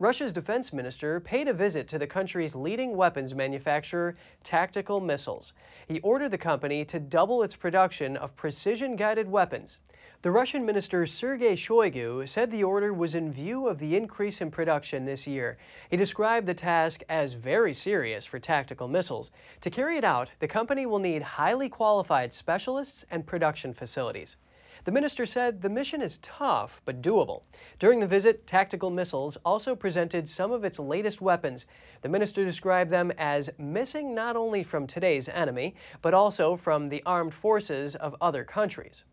Russia's 0.00 0.32
defense 0.32 0.72
minister 0.72 1.20
paid 1.20 1.46
a 1.46 1.54
visit 1.54 1.86
to 1.88 1.98
the 1.98 2.06
country's 2.06 2.56
leading 2.56 2.96
weapons 2.96 3.32
manufacturer, 3.32 4.16
Tactical 4.42 5.00
Missiles. 5.00 5.52
He 5.86 6.00
ordered 6.00 6.32
the 6.32 6.36
company 6.36 6.84
to 6.86 6.98
double 6.98 7.44
its 7.44 7.54
production 7.54 8.16
of 8.16 8.36
precision 8.36 8.96
guided 8.96 9.30
weapons. 9.30 9.78
The 10.22 10.30
Russian 10.30 10.64
minister 10.64 11.04
Sergei 11.04 11.52
Shoigu 11.52 12.26
said 12.26 12.50
the 12.50 12.64
order 12.64 12.92
was 12.92 13.14
in 13.14 13.30
view 13.30 13.68
of 13.68 13.78
the 13.78 13.94
increase 13.94 14.40
in 14.40 14.50
production 14.50 15.04
this 15.04 15.26
year. 15.26 15.58
He 15.90 15.96
described 15.98 16.46
the 16.46 16.54
task 16.54 17.02
as 17.08 17.34
very 17.34 17.74
serious 17.74 18.24
for 18.24 18.38
tactical 18.38 18.88
missiles. 18.88 19.30
To 19.60 19.70
carry 19.70 19.98
it 19.98 20.04
out, 20.04 20.30
the 20.38 20.48
company 20.48 20.86
will 20.86 20.98
need 20.98 21.20
highly 21.20 21.68
qualified 21.68 22.32
specialists 22.32 23.04
and 23.10 23.26
production 23.26 23.74
facilities. 23.74 24.36
The 24.84 24.90
minister 24.90 25.26
said 25.26 25.60
the 25.60 25.68
mission 25.68 26.00
is 26.00 26.18
tough 26.18 26.80
but 26.86 27.02
doable. 27.02 27.42
During 27.78 28.00
the 28.00 28.06
visit, 28.06 28.46
Tactical 28.46 28.90
Missiles 28.90 29.36
also 29.44 29.76
presented 29.76 30.26
some 30.28 30.50
of 30.50 30.64
its 30.64 30.78
latest 30.78 31.20
weapons. 31.20 31.66
The 32.00 32.08
minister 32.08 32.42
described 32.44 32.90
them 32.90 33.12
as 33.18 33.50
missing 33.58 34.14
not 34.14 34.34
only 34.34 34.62
from 34.62 34.86
today's 34.86 35.28
enemy, 35.28 35.74
but 36.00 36.14
also 36.14 36.56
from 36.56 36.88
the 36.88 37.02
armed 37.04 37.34
forces 37.34 37.96
of 37.96 38.16
other 38.20 38.44
countries. 38.44 39.04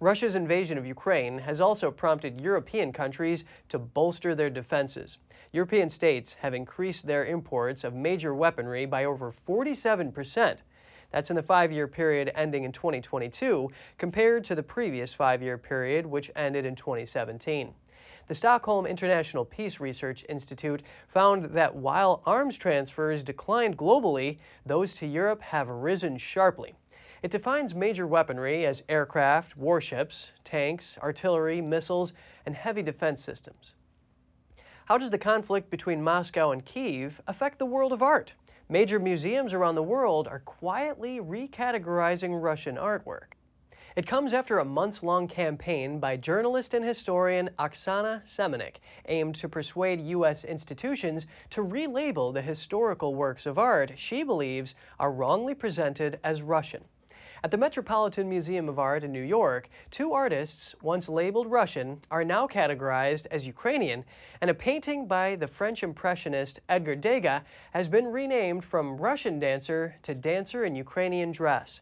Russia's 0.00 0.36
invasion 0.36 0.78
of 0.78 0.86
Ukraine 0.86 1.38
has 1.38 1.60
also 1.60 1.90
prompted 1.90 2.40
European 2.40 2.92
countries 2.92 3.44
to 3.68 3.78
bolster 3.78 4.34
their 4.34 4.50
defenses. 4.50 5.18
European 5.52 5.88
states 5.88 6.34
have 6.34 6.54
increased 6.54 7.06
their 7.06 7.24
imports 7.24 7.82
of 7.82 7.94
major 7.94 8.32
weaponry 8.32 8.86
by 8.86 9.04
over 9.04 9.32
47 9.32 10.12
percent. 10.12 10.62
That's 11.10 11.30
in 11.30 11.36
the 11.36 11.42
five 11.42 11.72
year 11.72 11.88
period 11.88 12.30
ending 12.34 12.64
in 12.64 12.70
2022, 12.70 13.70
compared 13.96 14.44
to 14.44 14.54
the 14.54 14.62
previous 14.62 15.14
five 15.14 15.42
year 15.42 15.58
period, 15.58 16.06
which 16.06 16.30
ended 16.36 16.64
in 16.64 16.76
2017. 16.76 17.74
The 18.28 18.34
Stockholm 18.34 18.84
International 18.84 19.46
Peace 19.46 19.80
Research 19.80 20.24
Institute 20.28 20.82
found 21.08 21.46
that 21.46 21.74
while 21.74 22.22
arms 22.26 22.58
transfers 22.58 23.22
declined 23.22 23.78
globally, 23.78 24.38
those 24.66 24.92
to 24.96 25.06
Europe 25.06 25.40
have 25.40 25.68
risen 25.68 26.18
sharply. 26.18 26.76
It 27.20 27.32
defines 27.32 27.74
major 27.74 28.06
weaponry 28.06 28.64
as 28.64 28.84
aircraft, 28.88 29.56
warships, 29.56 30.30
tanks, 30.44 30.96
artillery, 31.02 31.60
missiles, 31.60 32.12
and 32.46 32.54
heavy 32.54 32.82
defense 32.82 33.20
systems. 33.20 33.74
How 34.84 34.98
does 34.98 35.10
the 35.10 35.18
conflict 35.18 35.68
between 35.68 36.02
Moscow 36.02 36.52
and 36.52 36.64
Kiev 36.64 37.20
affect 37.26 37.58
the 37.58 37.66
world 37.66 37.92
of 37.92 38.02
art? 38.02 38.34
Major 38.68 39.00
museums 39.00 39.52
around 39.52 39.74
the 39.74 39.82
world 39.82 40.28
are 40.28 40.38
quietly 40.40 41.18
recategorizing 41.18 42.40
Russian 42.40 42.76
artwork. 42.76 43.34
It 43.96 44.06
comes 44.06 44.32
after 44.32 44.58
a 44.58 44.64
months 44.64 45.02
long 45.02 45.26
campaign 45.26 45.98
by 45.98 46.16
journalist 46.16 46.72
and 46.72 46.84
historian 46.84 47.50
Oksana 47.58 48.22
Semenik, 48.24 48.76
aimed 49.06 49.34
to 49.36 49.48
persuade 49.48 50.00
U.S. 50.02 50.44
institutions 50.44 51.26
to 51.50 51.64
relabel 51.64 52.32
the 52.32 52.42
historical 52.42 53.16
works 53.16 53.44
of 53.44 53.58
art 53.58 53.94
she 53.96 54.22
believes 54.22 54.76
are 55.00 55.10
wrongly 55.10 55.54
presented 55.54 56.20
as 56.22 56.42
Russian. 56.42 56.84
At 57.44 57.52
the 57.52 57.56
Metropolitan 57.56 58.28
Museum 58.28 58.68
of 58.68 58.80
Art 58.80 59.04
in 59.04 59.12
New 59.12 59.22
York, 59.22 59.68
two 59.92 60.12
artists, 60.12 60.74
once 60.82 61.08
labeled 61.08 61.46
Russian, 61.46 62.00
are 62.10 62.24
now 62.24 62.48
categorized 62.48 63.28
as 63.30 63.46
Ukrainian, 63.46 64.04
and 64.40 64.50
a 64.50 64.54
painting 64.54 65.06
by 65.06 65.36
the 65.36 65.46
French 65.46 65.84
Impressionist 65.84 66.58
Edgar 66.68 66.96
Degas 66.96 67.42
has 67.70 67.88
been 67.88 68.08
renamed 68.08 68.64
from 68.64 68.96
Russian 68.96 69.38
dancer 69.38 69.94
to 70.02 70.16
dancer 70.16 70.64
in 70.64 70.74
Ukrainian 70.74 71.30
dress. 71.30 71.80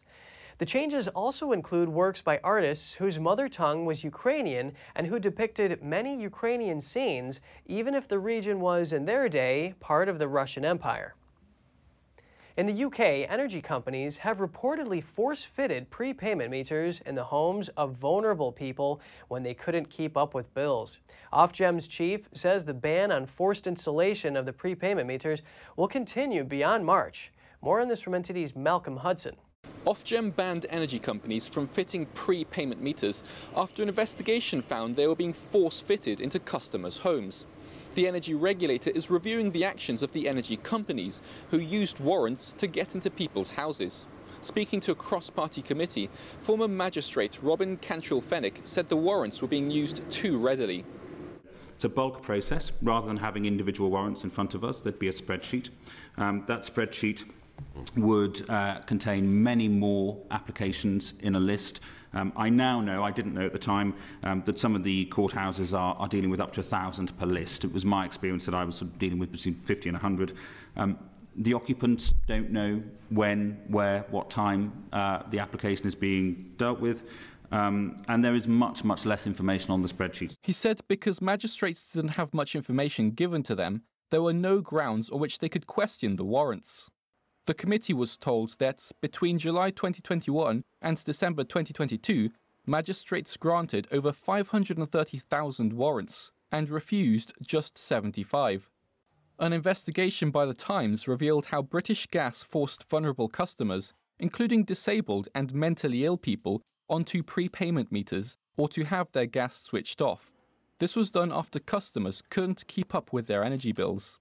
The 0.59 0.65
changes 0.65 1.07
also 1.07 1.51
include 1.51 1.89
works 1.89 2.21
by 2.21 2.39
artists 2.43 2.93
whose 2.93 3.19
mother 3.19 3.49
tongue 3.49 3.83
was 3.83 4.03
Ukrainian 4.03 4.73
and 4.93 5.07
who 5.07 5.19
depicted 5.19 5.81
many 5.81 6.21
Ukrainian 6.21 6.79
scenes, 6.81 7.41
even 7.65 7.95
if 7.95 8.07
the 8.07 8.19
region 8.19 8.59
was, 8.59 8.93
in 8.93 9.05
their 9.05 9.27
day, 9.27 9.73
part 9.79 10.07
of 10.07 10.19
the 10.19 10.27
Russian 10.27 10.63
Empire. 10.63 11.15
In 12.57 12.65
the 12.65 12.85
UK, 12.85 13.29
energy 13.29 13.61
companies 13.61 14.17
have 14.17 14.39
reportedly 14.39 15.03
force 15.03 15.43
fitted 15.43 15.91
prepayment 15.91 16.49
meters 16.49 17.01
in 17.05 17.13
the 17.13 17.25
homes 17.25 17.69
of 17.77 17.93
vulnerable 17.93 18.51
people 18.51 18.99
when 19.27 19.43
they 19.43 19.53
couldn't 19.53 19.91
keep 19.91 20.17
up 20.17 20.33
with 20.33 20.51
bills. 20.55 20.99
Ofgem's 21.31 21.87
chief 21.87 22.27
says 22.33 22.65
the 22.65 22.73
ban 22.73 23.11
on 23.11 23.27
forced 23.27 23.67
installation 23.67 24.35
of 24.35 24.47
the 24.47 24.53
prepayment 24.53 25.07
meters 25.07 25.43
will 25.75 25.87
continue 25.87 26.43
beyond 26.43 26.83
March. 26.83 27.31
More 27.61 27.79
on 27.79 27.89
this 27.89 28.01
from 28.01 28.13
NTD's 28.13 28.55
Malcolm 28.55 28.97
Hudson. 28.97 29.35
Ofgem 29.85 30.35
banned 30.35 30.65
energy 30.71 30.97
companies 30.97 31.47
from 31.47 31.67
fitting 31.67 32.07
prepayment 32.07 32.81
meters 32.81 33.23
after 33.55 33.83
an 33.83 33.89
investigation 33.89 34.63
found 34.63 34.95
they 34.95 35.05
were 35.05 35.15
being 35.15 35.31
force 35.31 35.79
fitted 35.79 36.19
into 36.19 36.39
customers' 36.39 36.97
homes. 36.97 37.45
The 37.97 38.07
energy 38.07 38.35
regulator 38.35 38.91
is 38.91 39.09
reviewing 39.09 39.49
the 39.49 39.65
actions 39.65 40.03
of 40.03 40.11
the 40.11 40.29
energy 40.29 40.55
companies 40.55 41.19
who 41.49 41.57
used 41.57 41.99
warrants 41.99 42.53
to 42.53 42.67
get 42.67 42.93
into 42.93 43.09
people's 43.09 43.49
houses. 43.49 44.05
Speaking 44.39 44.79
to 44.81 44.91
a 44.91 44.95
cross 44.95 45.31
party 45.31 45.63
committee, 45.63 46.11
former 46.37 46.67
magistrate 46.67 47.39
Robin 47.41 47.75
Cantrill 47.75 48.21
Fenwick 48.21 48.61
said 48.65 48.89
the 48.89 48.95
warrants 48.95 49.41
were 49.41 49.47
being 49.47 49.71
used 49.71 50.07
too 50.11 50.37
readily. 50.37 50.85
It's 51.73 51.85
a 51.85 51.89
bulk 51.89 52.21
process. 52.21 52.71
Rather 52.83 53.07
than 53.07 53.17
having 53.17 53.47
individual 53.47 53.89
warrants 53.89 54.23
in 54.23 54.29
front 54.29 54.53
of 54.53 54.63
us, 54.63 54.79
there'd 54.79 54.99
be 54.99 55.07
a 55.07 55.11
spreadsheet. 55.11 55.71
Um, 56.17 56.43
that 56.45 56.59
spreadsheet 56.59 57.23
would 57.95 58.47
uh, 58.47 58.81
contain 58.81 59.41
many 59.41 59.67
more 59.67 60.19
applications 60.29 61.15
in 61.21 61.33
a 61.33 61.39
list 61.39 61.79
um, 62.13 62.33
I 62.35 62.49
now 62.49 62.81
know, 62.81 63.03
I 63.03 63.11
didn't 63.11 63.33
know 63.33 63.45
at 63.45 63.53
the 63.53 63.59
time, 63.59 63.93
um, 64.23 64.41
that 64.45 64.59
some 64.59 64.75
of 64.75 64.83
the 64.83 65.05
courthouses 65.07 65.77
are, 65.77 65.95
are 65.95 66.07
dealing 66.07 66.29
with 66.29 66.39
up 66.39 66.53
to 66.53 66.61
1,000 66.61 67.17
per 67.17 67.25
list. 67.25 67.63
It 67.63 67.73
was 67.73 67.85
my 67.85 68.05
experience 68.05 68.45
that 68.45 68.55
I 68.55 68.63
was 68.63 68.77
sort 68.77 68.91
of 68.91 68.99
dealing 68.99 69.19
with 69.19 69.31
between 69.31 69.55
50 69.55 69.89
and 69.89 69.95
100. 69.95 70.33
Um, 70.75 70.97
the 71.35 71.53
occupants 71.53 72.13
don't 72.25 72.49
know 72.49 72.81
when, 73.09 73.61
where, 73.67 74.05
what 74.09 74.29
time 74.29 74.85
uh, 74.91 75.23
the 75.29 75.39
application 75.39 75.85
is 75.85 75.95
being 75.95 76.53
dealt 76.57 76.79
with. 76.79 77.03
Um, 77.51 77.97
and 78.07 78.23
there 78.23 78.35
is 78.35 78.47
much, 78.47 78.83
much 78.83 79.05
less 79.05 79.27
information 79.27 79.71
on 79.71 79.81
the 79.81 79.87
spreadsheets. 79.87 80.35
He 80.43 80.51
said 80.51 80.81
because 80.87 81.21
magistrates 81.21 81.93
didn't 81.93 82.11
have 82.11 82.33
much 82.33 82.55
information 82.55 83.11
given 83.11 83.43
to 83.43 83.55
them, 83.55 83.83
there 84.09 84.21
were 84.21 84.33
no 84.33 84.61
grounds 84.61 85.09
on 85.09 85.19
which 85.19 85.39
they 85.39 85.49
could 85.49 85.67
question 85.67 86.15
the 86.15 86.25
warrants. 86.25 86.89
The 87.47 87.53
committee 87.53 87.93
was 87.93 88.17
told 88.17 88.57
that 88.59 88.91
between 88.99 89.39
July 89.39 89.71
2021 89.71 90.65
and 90.81 91.03
December 91.05 91.45
2022, 91.45 92.31
magistrates 92.65 93.37
granted 93.37 93.87
over 93.89 94.11
530,000 94.11 95.71
warrants 95.71 96.31
and 96.51 96.69
refused 96.69 97.31
just 97.41 97.77
75. 97.77 98.69
An 99.39 99.53
investigation 99.53 100.29
by 100.29 100.45
The 100.45 100.53
Times 100.53 101.07
revealed 101.07 101.45
how 101.45 101.61
British 101.61 102.07
Gas 102.07 102.43
forced 102.43 102.89
vulnerable 102.89 103.29
customers, 103.29 103.93
including 104.19 104.65
disabled 104.65 105.29
and 105.33 105.53
mentally 105.53 106.03
ill 106.03 106.17
people, 106.17 106.61
onto 106.89 107.23
prepayment 107.23 107.93
meters 107.93 108.35
or 108.57 108.67
to 108.67 108.83
have 108.83 109.09
their 109.13 109.25
gas 109.25 109.55
switched 109.61 110.01
off. 110.01 110.33
This 110.79 110.97
was 110.97 111.11
done 111.11 111.31
after 111.31 111.59
customers 111.59 112.21
couldn't 112.29 112.67
keep 112.67 112.93
up 112.93 113.13
with 113.13 113.27
their 113.27 113.45
energy 113.45 113.71
bills. 113.71 114.19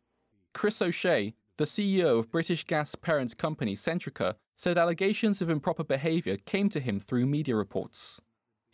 Chris 0.53 0.81
O'Shea, 0.81 1.35
The 1.59 1.65
CEO 1.65 2.19
of 2.19 2.31
British 2.31 2.65
gas 2.65 2.95
parent 2.95 3.39
company 3.39 3.75
Centrica 3.75 4.35
said 4.57 4.77
allegations 4.77 5.41
of 5.41 5.49
improper 5.49 5.85
behaviour 5.85 6.37
came 6.37 6.69
to 6.69 6.81
him 6.81 7.01
through 7.01 7.25
media 7.25 7.57
reports. 7.57 8.21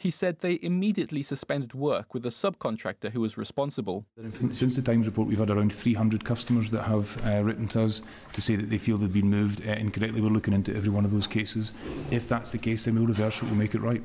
He 0.00 0.10
said 0.10 0.40
they 0.40 0.58
immediately 0.62 1.22
suspended 1.22 1.74
work 1.74 2.12
with 2.12 2.24
the 2.24 2.30
subcontractor 2.30 3.12
who 3.12 3.20
was 3.20 3.36
responsible. 3.36 4.04
Since 4.50 4.74
the 4.74 4.82
Times 4.82 5.06
report, 5.06 5.28
we've 5.28 5.38
had 5.38 5.52
around 5.52 5.72
300 5.72 6.24
customers 6.24 6.72
that 6.72 6.82
have 6.82 7.24
uh, 7.24 7.44
written 7.44 7.68
to 7.68 7.84
us 7.84 8.02
to 8.32 8.40
say 8.40 8.56
that 8.56 8.68
they 8.68 8.78
feel 8.78 8.98
they've 8.98 9.12
been 9.12 9.30
moved 9.30 9.64
uh, 9.64 9.70
incorrectly. 9.74 10.20
We're 10.20 10.30
looking 10.30 10.52
into 10.52 10.74
every 10.74 10.90
one 10.90 11.04
of 11.04 11.12
those 11.12 11.28
cases. 11.28 11.70
If 12.10 12.26
that's 12.26 12.50
the 12.50 12.58
case, 12.58 12.86
then 12.86 12.96
we'll 12.96 13.06
reverse 13.06 13.36
it, 13.36 13.44
we'll 13.44 13.54
make 13.54 13.76
it 13.76 13.80
right. 13.80 14.02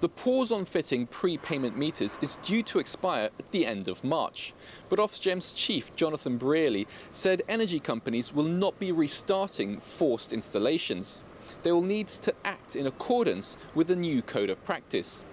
The 0.00 0.08
pause 0.08 0.52
on 0.52 0.66
fitting 0.66 1.06
prepayment 1.06 1.76
meters 1.76 2.18
is 2.20 2.36
due 2.36 2.62
to 2.64 2.78
expire 2.78 3.30
at 3.38 3.50
the 3.50 3.64
end 3.64 3.88
of 3.88 4.04
March. 4.04 4.52
But 4.88 4.98
Ofgem's 4.98 5.52
chief, 5.52 5.94
Jonathan 5.96 6.38
Brearley, 6.38 6.86
said 7.10 7.42
energy 7.48 7.80
companies 7.80 8.32
will 8.32 8.44
not 8.44 8.78
be 8.78 8.92
restarting 8.92 9.80
forced 9.80 10.32
installations 10.32 11.24
they 11.62 11.72
will 11.72 11.82
need 11.82 12.08
to 12.08 12.34
act 12.44 12.76
in 12.76 12.86
accordance 12.86 13.56
with 13.74 13.88
the 13.88 13.96
new 13.96 14.22
code 14.22 14.50
of 14.50 14.64
practice. 14.64 15.24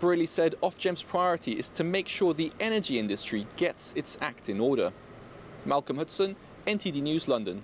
Brearley 0.00 0.26
said 0.26 0.54
Ofgem's 0.62 1.02
priority 1.02 1.52
is 1.52 1.68
to 1.70 1.84
make 1.84 2.08
sure 2.08 2.34
the 2.34 2.52
energy 2.60 2.98
industry 2.98 3.46
gets 3.56 3.92
its 3.94 4.18
act 4.20 4.48
in 4.48 4.60
order. 4.60 4.92
Malcolm 5.64 5.96
Hudson, 5.96 6.36
NTD 6.66 7.02
News, 7.02 7.28
London. 7.28 7.62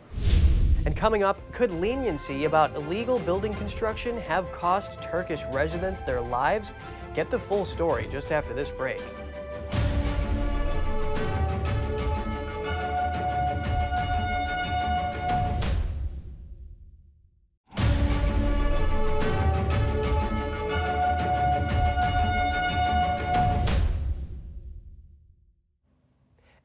And 0.85 0.97
coming 0.97 1.23
up, 1.23 1.39
could 1.53 1.71
leniency 1.71 2.45
about 2.45 2.75
illegal 2.75 3.21
building 3.21 3.55
construction 3.55 4.21
have 4.23 4.51
cost 4.51 5.01
Turkish 5.01 5.43
residents 5.53 6.03
their 6.03 6.21
lives? 6.21 6.73
Get 7.15 7.31
the 7.31 7.39
full 7.39 7.65
story 7.65 8.09
just 8.11 8.33
after 8.33 8.53
this 8.53 8.71
break. 8.71 9.01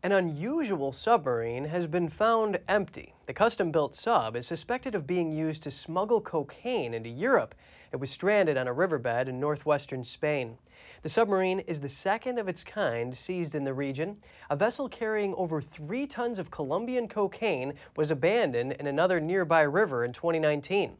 An 0.07 0.13
unusual 0.13 0.93
submarine 0.93 1.65
has 1.65 1.85
been 1.85 2.07
found 2.07 2.59
empty. 2.69 3.13
The 3.25 3.33
custom 3.33 3.73
built 3.73 3.93
sub 3.93 4.37
is 4.37 4.47
suspected 4.47 4.95
of 4.95 5.05
being 5.05 5.33
used 5.33 5.63
to 5.63 5.69
smuggle 5.69 6.21
cocaine 6.21 6.93
into 6.93 7.09
Europe. 7.09 7.53
It 7.91 7.97
was 7.97 8.09
stranded 8.09 8.55
on 8.55 8.69
a 8.69 8.71
riverbed 8.71 9.27
in 9.27 9.37
northwestern 9.41 10.05
Spain. 10.05 10.59
The 11.01 11.09
submarine 11.09 11.59
is 11.59 11.81
the 11.81 11.89
second 11.89 12.39
of 12.39 12.47
its 12.47 12.63
kind 12.63 13.13
seized 13.17 13.53
in 13.53 13.65
the 13.65 13.73
region. 13.73 14.15
A 14.49 14.55
vessel 14.55 14.87
carrying 14.87 15.33
over 15.35 15.59
three 15.59 16.07
tons 16.07 16.39
of 16.39 16.51
Colombian 16.51 17.09
cocaine 17.09 17.73
was 17.97 18.09
abandoned 18.09 18.71
in 18.79 18.87
another 18.87 19.19
nearby 19.19 19.63
river 19.63 20.05
in 20.05 20.13
2019. 20.13 20.95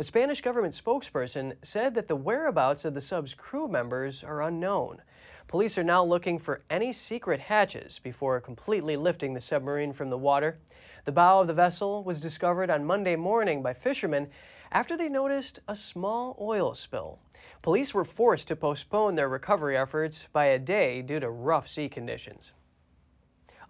A 0.00 0.02
Spanish 0.02 0.40
government 0.40 0.74
spokesperson 0.74 1.52
said 1.62 1.94
that 1.94 2.08
the 2.08 2.16
whereabouts 2.16 2.84
of 2.84 2.94
the 2.94 3.00
sub's 3.00 3.34
crew 3.34 3.68
members 3.68 4.24
are 4.24 4.42
unknown. 4.42 5.02
Police 5.48 5.78
are 5.78 5.84
now 5.84 6.04
looking 6.04 6.38
for 6.38 6.60
any 6.68 6.92
secret 6.92 7.40
hatches 7.40 7.98
before 7.98 8.38
completely 8.38 8.98
lifting 8.98 9.32
the 9.32 9.40
submarine 9.40 9.94
from 9.94 10.10
the 10.10 10.18
water. 10.18 10.58
The 11.06 11.12
bow 11.12 11.40
of 11.40 11.46
the 11.46 11.54
vessel 11.54 12.04
was 12.04 12.20
discovered 12.20 12.68
on 12.68 12.84
Monday 12.84 13.16
morning 13.16 13.62
by 13.62 13.72
fishermen 13.72 14.28
after 14.70 14.94
they 14.94 15.08
noticed 15.08 15.60
a 15.66 15.74
small 15.74 16.36
oil 16.38 16.74
spill. 16.74 17.18
Police 17.62 17.94
were 17.94 18.04
forced 18.04 18.46
to 18.48 18.56
postpone 18.56 19.14
their 19.14 19.30
recovery 19.30 19.74
efforts 19.74 20.28
by 20.34 20.46
a 20.46 20.58
day 20.58 21.00
due 21.00 21.18
to 21.18 21.30
rough 21.30 21.66
sea 21.66 21.88
conditions. 21.88 22.52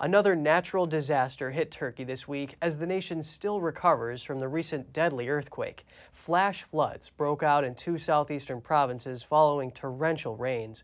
Another 0.01 0.35
natural 0.35 0.87
disaster 0.87 1.53
hit 1.53 1.71
Turkey 1.71 2.03
this 2.03 2.27
week 2.27 2.57
as 2.61 2.79
the 2.79 2.87
nation 2.87 3.23
still 3.23 3.61
recovers 3.61 4.25
from 4.25 4.41
the 4.41 4.49
recent 4.49 4.93
deadly 4.93 5.29
earthquake. 5.29 5.87
Flash 6.11 6.65
floods 6.65 7.11
broke 7.11 7.45
out 7.45 7.63
in 7.63 7.77
two 7.77 7.99
southeastern 7.99 8.61
provinces 8.61 9.23
following 9.23 9.71
torrential 9.71 10.37
rains. 10.37 10.83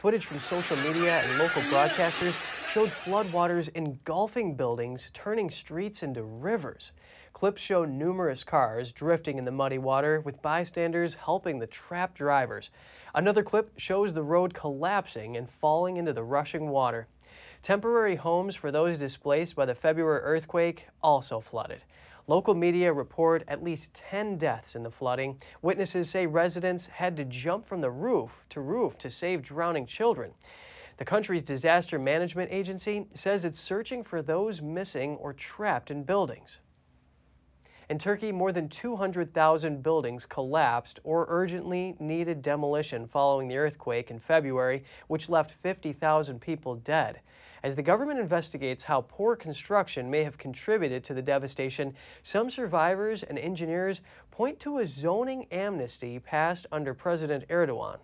Footage 0.00 0.24
from 0.24 0.40
social 0.40 0.78
media 0.78 1.20
and 1.20 1.38
local 1.38 1.60
broadcasters 1.64 2.34
showed 2.70 2.88
floodwaters 2.88 3.68
engulfing 3.74 4.54
buildings, 4.54 5.10
turning 5.12 5.50
streets 5.50 6.02
into 6.02 6.22
rivers. 6.22 6.92
Clips 7.34 7.60
show 7.60 7.84
numerous 7.84 8.42
cars 8.42 8.92
drifting 8.92 9.36
in 9.36 9.44
the 9.44 9.50
muddy 9.50 9.76
water, 9.76 10.22
with 10.22 10.40
bystanders 10.40 11.16
helping 11.16 11.58
the 11.58 11.66
trapped 11.66 12.16
drivers. 12.16 12.70
Another 13.14 13.42
clip 13.42 13.72
shows 13.76 14.14
the 14.14 14.22
road 14.22 14.54
collapsing 14.54 15.36
and 15.36 15.50
falling 15.50 15.98
into 15.98 16.14
the 16.14 16.24
rushing 16.24 16.70
water. 16.70 17.06
Temporary 17.60 18.16
homes 18.16 18.56
for 18.56 18.70
those 18.70 18.96
displaced 18.96 19.54
by 19.54 19.66
the 19.66 19.74
February 19.74 20.22
earthquake 20.22 20.86
also 21.02 21.40
flooded. 21.40 21.84
Local 22.26 22.54
media 22.54 22.92
report 22.92 23.44
at 23.48 23.62
least 23.62 23.94
10 23.94 24.38
deaths 24.38 24.76
in 24.76 24.82
the 24.82 24.90
flooding. 24.90 25.40
Witnesses 25.62 26.10
say 26.10 26.26
residents 26.26 26.86
had 26.86 27.16
to 27.16 27.24
jump 27.24 27.64
from 27.64 27.80
the 27.80 27.90
roof 27.90 28.44
to 28.50 28.60
roof 28.60 28.98
to 28.98 29.10
save 29.10 29.42
drowning 29.42 29.86
children. 29.86 30.32
The 30.98 31.04
country's 31.04 31.42
disaster 31.42 31.98
management 31.98 32.52
agency 32.52 33.06
says 33.14 33.44
it's 33.44 33.58
searching 33.58 34.04
for 34.04 34.20
those 34.20 34.60
missing 34.60 35.16
or 35.16 35.32
trapped 35.32 35.90
in 35.90 36.04
buildings. 36.04 36.60
In 37.88 37.98
Turkey, 37.98 38.30
more 38.30 38.52
than 38.52 38.68
200,000 38.68 39.82
buildings 39.82 40.24
collapsed 40.24 41.00
or 41.02 41.26
urgently 41.28 41.96
needed 41.98 42.40
demolition 42.40 43.08
following 43.08 43.48
the 43.48 43.56
earthquake 43.56 44.12
in 44.12 44.20
February, 44.20 44.84
which 45.08 45.28
left 45.28 45.56
50,000 45.62 46.40
people 46.40 46.76
dead. 46.76 47.20
As 47.62 47.76
the 47.76 47.82
government 47.82 48.20
investigates 48.20 48.84
how 48.84 49.02
poor 49.02 49.36
construction 49.36 50.10
may 50.10 50.24
have 50.24 50.38
contributed 50.38 51.04
to 51.04 51.14
the 51.14 51.22
devastation, 51.22 51.94
some 52.22 52.48
survivors 52.48 53.22
and 53.22 53.38
engineers 53.38 54.00
point 54.30 54.58
to 54.60 54.78
a 54.78 54.86
zoning 54.86 55.46
amnesty 55.50 56.18
passed 56.18 56.66
under 56.72 56.94
President 56.94 57.46
Erdogan. 57.48 57.98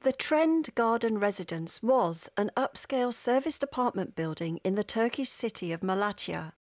The 0.00 0.12
Trend 0.12 0.74
Garden 0.74 1.18
Residence 1.18 1.82
was 1.82 2.30
an 2.36 2.50
upscale 2.56 3.12
serviced 3.12 3.62
apartment 3.62 4.14
building 4.14 4.60
in 4.62 4.76
the 4.76 4.84
Turkish 4.84 5.28
city 5.28 5.72
of 5.72 5.80
Malatya. 5.80 6.52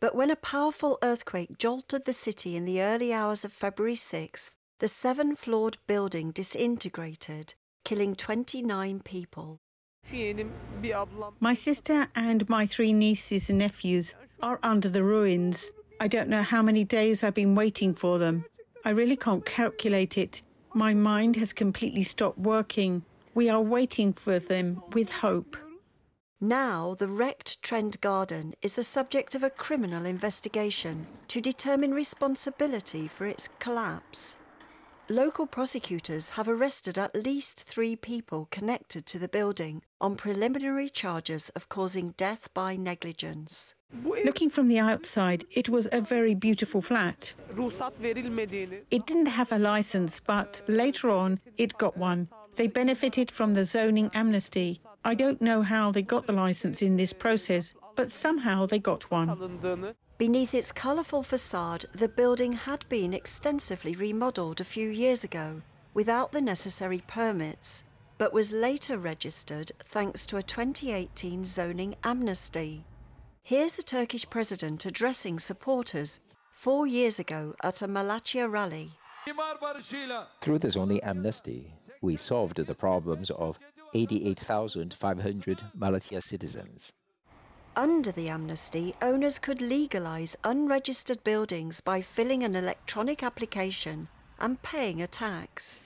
But 0.00 0.14
when 0.14 0.30
a 0.30 0.36
powerful 0.36 0.96
earthquake 1.02 1.58
jolted 1.58 2.04
the 2.04 2.12
city 2.12 2.56
in 2.56 2.64
the 2.64 2.80
early 2.80 3.12
hours 3.12 3.44
of 3.44 3.52
February 3.52 3.96
6th, 3.96 4.54
the 4.78 4.86
seven 4.86 5.34
floored 5.34 5.78
building 5.88 6.30
disintegrated, 6.30 7.54
killing 7.84 8.14
29 8.14 9.00
people. 9.00 9.60
My 11.40 11.54
sister 11.54 12.08
and 12.14 12.48
my 12.48 12.66
three 12.66 12.92
nieces 12.92 13.50
and 13.50 13.58
nephews 13.58 14.14
are 14.40 14.58
under 14.62 14.88
the 14.88 15.02
ruins. 15.02 15.72
I 16.00 16.08
don't 16.08 16.28
know 16.28 16.42
how 16.42 16.62
many 16.62 16.84
days 16.84 17.22
I've 17.22 17.34
been 17.34 17.54
waiting 17.54 17.94
for 17.94 18.18
them. 18.18 18.44
I 18.84 18.90
really 18.90 19.16
can't 19.16 19.44
calculate 19.44 20.16
it. 20.16 20.42
My 20.74 20.94
mind 20.94 21.36
has 21.36 21.52
completely 21.52 22.04
stopped 22.04 22.38
working. 22.38 23.04
We 23.34 23.48
are 23.48 23.60
waiting 23.60 24.12
for 24.12 24.38
them 24.38 24.82
with 24.92 25.10
hope. 25.10 25.56
Now, 26.40 26.94
the 26.94 27.08
wrecked 27.08 27.62
Trend 27.62 28.00
Garden 28.00 28.54
is 28.62 28.76
the 28.76 28.84
subject 28.84 29.34
of 29.34 29.42
a 29.42 29.50
criminal 29.50 30.06
investigation 30.06 31.08
to 31.26 31.40
determine 31.40 31.92
responsibility 31.92 33.08
for 33.08 33.26
its 33.26 33.48
collapse. 33.58 34.36
Local 35.10 35.46
prosecutors 35.46 36.30
have 36.30 36.48
arrested 36.48 36.98
at 36.98 37.14
least 37.14 37.62
three 37.62 37.96
people 37.96 38.46
connected 38.50 39.06
to 39.06 39.18
the 39.18 39.26
building 39.26 39.80
on 40.02 40.16
preliminary 40.16 40.90
charges 40.90 41.48
of 41.56 41.70
causing 41.70 42.10
death 42.18 42.52
by 42.52 42.76
negligence. 42.76 43.74
Looking 44.04 44.50
from 44.50 44.68
the 44.68 44.78
outside, 44.78 45.46
it 45.50 45.70
was 45.70 45.88
a 45.92 46.02
very 46.02 46.34
beautiful 46.34 46.82
flat. 46.82 47.32
It 48.90 49.06
didn't 49.06 49.26
have 49.26 49.50
a 49.50 49.58
license, 49.58 50.20
but 50.20 50.60
later 50.68 51.08
on 51.08 51.40
it 51.56 51.78
got 51.78 51.96
one. 51.96 52.28
They 52.56 52.66
benefited 52.66 53.30
from 53.30 53.54
the 53.54 53.64
zoning 53.64 54.10
amnesty. 54.12 54.82
I 55.06 55.14
don't 55.14 55.40
know 55.40 55.62
how 55.62 55.90
they 55.90 56.02
got 56.02 56.26
the 56.26 56.34
license 56.34 56.82
in 56.82 56.98
this 56.98 57.14
process, 57.14 57.72
but 57.96 58.10
somehow 58.10 58.66
they 58.66 58.78
got 58.78 59.10
one. 59.10 59.94
Beneath 60.18 60.52
its 60.52 60.72
colourful 60.72 61.22
facade, 61.22 61.86
the 61.92 62.08
building 62.08 62.54
had 62.54 62.84
been 62.88 63.14
extensively 63.14 63.94
remodelled 63.94 64.60
a 64.60 64.64
few 64.64 64.88
years 64.88 65.22
ago 65.22 65.62
without 65.94 66.32
the 66.32 66.40
necessary 66.40 67.04
permits, 67.06 67.84
but 68.18 68.32
was 68.32 68.52
later 68.52 68.98
registered 68.98 69.70
thanks 69.84 70.26
to 70.26 70.36
a 70.36 70.42
2018 70.42 71.44
zoning 71.44 71.94
amnesty. 72.02 72.84
Here's 73.44 73.74
the 73.74 73.82
Turkish 73.84 74.28
president 74.28 74.84
addressing 74.84 75.38
supporters 75.38 76.18
four 76.52 76.84
years 76.84 77.20
ago 77.20 77.54
at 77.62 77.80
a 77.80 77.86
Malatya 77.86 78.50
rally. 78.50 78.90
Through 80.40 80.58
the 80.58 80.72
zoning 80.72 81.00
amnesty, 81.04 81.74
we 82.02 82.16
solved 82.16 82.56
the 82.56 82.74
problems 82.74 83.30
of 83.30 83.60
88,500 83.94 85.62
Malatya 85.78 86.20
citizens. 86.20 86.92
Under 87.78 88.10
the 88.10 88.28
amnesty, 88.28 88.92
owners 89.00 89.38
could 89.38 89.60
legalise 89.60 90.34
unregistered 90.42 91.22
buildings 91.22 91.80
by 91.80 92.00
filling 92.00 92.42
an 92.42 92.56
electronic 92.56 93.22
application 93.22 94.08
and 94.40 94.60
paying 94.64 95.00
a 95.00 95.06
tax. 95.06 95.78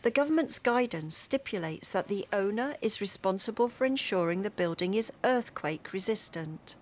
The 0.00 0.10
government's 0.10 0.58
guidance 0.58 1.14
stipulates 1.14 1.90
that 1.90 2.08
the 2.08 2.26
owner 2.32 2.76
is 2.80 3.02
responsible 3.02 3.68
for 3.68 3.84
ensuring 3.84 4.40
the 4.40 4.50
building 4.50 4.94
is 4.94 5.12
earthquake 5.24 5.92
resistant. 5.92 6.76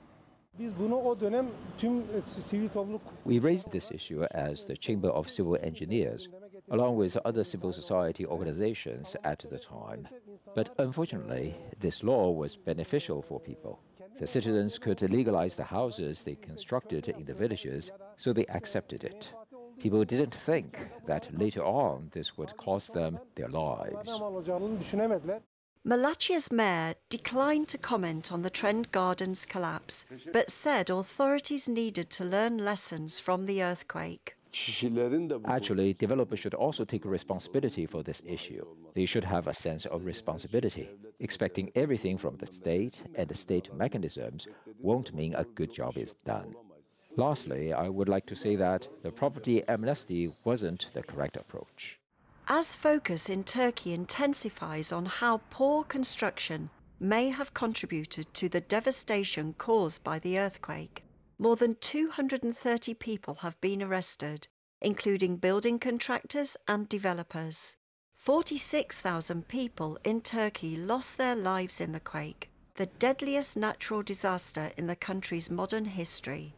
We 3.25 3.39
raised 3.41 3.73
this 3.73 3.91
issue 3.91 4.23
as 4.31 4.67
the 4.67 4.77
Chamber 4.77 5.09
of 5.09 5.29
Civil 5.29 5.59
Engineers, 5.61 6.29
along 6.71 6.95
with 6.95 7.19
other 7.25 7.43
civil 7.43 7.73
society 7.73 8.25
organizations 8.25 9.17
at 9.25 9.45
the 9.51 9.59
time. 9.59 10.07
But 10.55 10.73
unfortunately, 10.79 11.57
this 11.81 12.05
law 12.05 12.31
was 12.31 12.55
beneficial 12.55 13.21
for 13.21 13.41
people. 13.41 13.81
The 14.19 14.27
citizens 14.27 14.79
could 14.79 15.03
legalize 15.03 15.57
the 15.57 15.65
houses 15.65 16.23
they 16.23 16.37
constructed 16.37 17.09
in 17.09 17.25
the 17.25 17.35
villages, 17.35 17.91
so 18.17 18.33
they 18.33 18.47
accepted 18.47 19.03
it. 19.03 19.33
People 19.79 20.05
didn't 20.05 20.35
think 20.35 20.91
that 21.07 21.37
later 21.37 21.63
on 21.65 22.11
this 22.13 22.39
would 22.39 22.57
cost 22.57 22.95
them 22.95 23.19
their 23.35 23.49
lives. 23.49 24.09
Malatya's 25.87 26.51
mayor 26.51 26.95
declined 27.11 27.69
to 27.69 27.77
comment 27.77 28.33
on 28.33 28.41
the 28.41 28.49
Trend 28.49 28.91
Gardens 28.91 29.45
collapse, 29.45 30.07
but 30.33 30.51
said 30.51 30.89
authorities 30.89 31.69
needed 31.69 32.09
to 32.11 32.25
learn 32.25 32.57
lessons 32.57 33.21
from 33.21 33.45
the 33.45 33.63
earthquake. 33.63 34.35
Actually, 35.47 35.95
developers 35.95 36.39
should 36.39 36.55
also 36.55 36.85
take 36.85 37.05
responsibility 37.05 37.87
for 37.87 38.03
this 38.03 38.23
issue. 38.25 38.65
They 38.95 39.07
should 39.07 39.25
have 39.25 39.47
a 39.47 39.55
sense 39.55 39.85
of 39.87 40.05
responsibility. 40.05 40.89
Expecting 41.19 41.73
everything 41.75 42.19
from 42.19 42.37
the 42.37 42.47
state 42.47 43.05
and 43.17 43.29
the 43.29 43.35
state 43.35 43.75
mechanisms 43.75 44.47
won't 44.81 45.15
mean 45.15 45.35
a 45.35 45.45
good 45.45 45.73
job 45.73 45.97
is 45.97 46.15
done. 46.15 46.55
Lastly, 47.17 47.73
I 47.73 47.89
would 47.89 48.09
like 48.09 48.27
to 48.27 48.37
say 48.37 48.57
that 48.57 48.89
the 49.03 49.13
property 49.13 49.63
amnesty 49.69 50.33
wasn't 50.45 50.89
the 50.95 51.03
correct 51.03 51.37
approach. 51.37 51.99
As 52.49 52.75
focus 52.75 53.31
in 53.31 53.45
Turkey 53.45 53.93
intensifies 53.95 54.93
on 54.93 55.07
how 55.07 55.41
poor 55.51 55.83
construction 55.85 56.71
may 57.01 57.31
have 57.31 57.55
contributed 57.55 58.33
to 58.35 58.49
the 58.49 58.61
devastation 58.61 59.55
caused 59.59 60.05
by 60.05 60.19
the 60.19 60.39
earthquake, 60.39 61.03
more 61.45 61.57
than 61.57 61.75
230 61.75 62.95
people 62.95 63.35
have 63.43 63.61
been 63.61 63.83
arrested, 63.83 64.49
including 64.81 65.37
building 65.37 65.79
contractors 65.79 66.57
and 66.67 66.89
developers. 66.89 67.77
46,000 68.15 69.47
people 69.47 69.99
in 70.05 70.23
Turkey 70.23 70.75
lost 70.75 71.19
their 71.19 71.37
lives 71.37 71.83
in 71.83 71.93
the 71.93 72.01
quake, 72.01 72.49
the 72.77 72.87
deadliest 72.87 73.59
natural 73.59 74.03
disaster 74.03 74.71
in 74.79 74.87
the 74.87 74.97
country's 74.97 75.51
modern 75.51 75.85
history. 75.85 76.55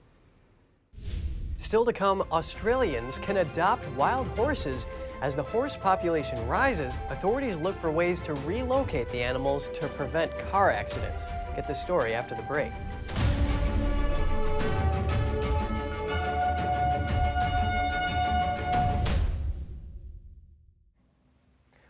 Still 1.56 1.84
to 1.84 1.92
come, 1.92 2.22
Australians 2.30 3.18
can 3.18 3.38
adopt 3.38 3.88
wild 3.96 4.28
horses 4.38 4.86
as 5.20 5.34
the 5.34 5.42
horse 5.42 5.76
population 5.76 6.46
rises, 6.46 6.96
authorities 7.10 7.56
look 7.56 7.76
for 7.80 7.90
ways 7.90 8.20
to 8.20 8.34
relocate 8.34 9.08
the 9.08 9.20
animals 9.20 9.68
to 9.74 9.88
prevent 9.88 10.30
car 10.52 10.70
accidents. 10.70 11.26
Get 11.56 11.66
the 11.66 11.74
story 11.74 12.14
after 12.14 12.36
the 12.36 12.42
break. 12.42 12.70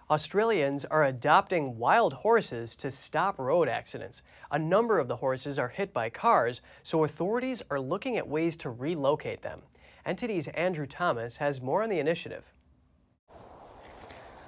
Australians 0.09 0.85
are 0.85 1.03
adopting 1.03 1.79
wild 1.79 2.13
horses 2.13 2.77
to 2.77 2.93
stop 2.93 3.37
road 3.41 3.69
accidents. 3.69 4.23
A 4.53 4.59
number 4.59 5.01
of 5.01 5.09
the 5.09 5.17
horses 5.17 5.59
are 5.59 5.69
hit 5.69 5.93
by 5.93 6.11
cars, 6.11 6.63
so 6.85 7.03
authorities 7.03 7.61
are 7.71 7.81
looking 7.81 8.17
at 8.17 8.29
ways 8.29 8.57
to 8.59 8.71
relocate 8.71 9.43
them. 9.43 9.63
NTD's 10.07 10.47
Andrew 10.49 10.87
Thomas 10.87 11.39
has 11.39 11.61
more 11.61 11.83
on 11.83 11.89
the 11.89 11.99
initiative. 11.99 12.45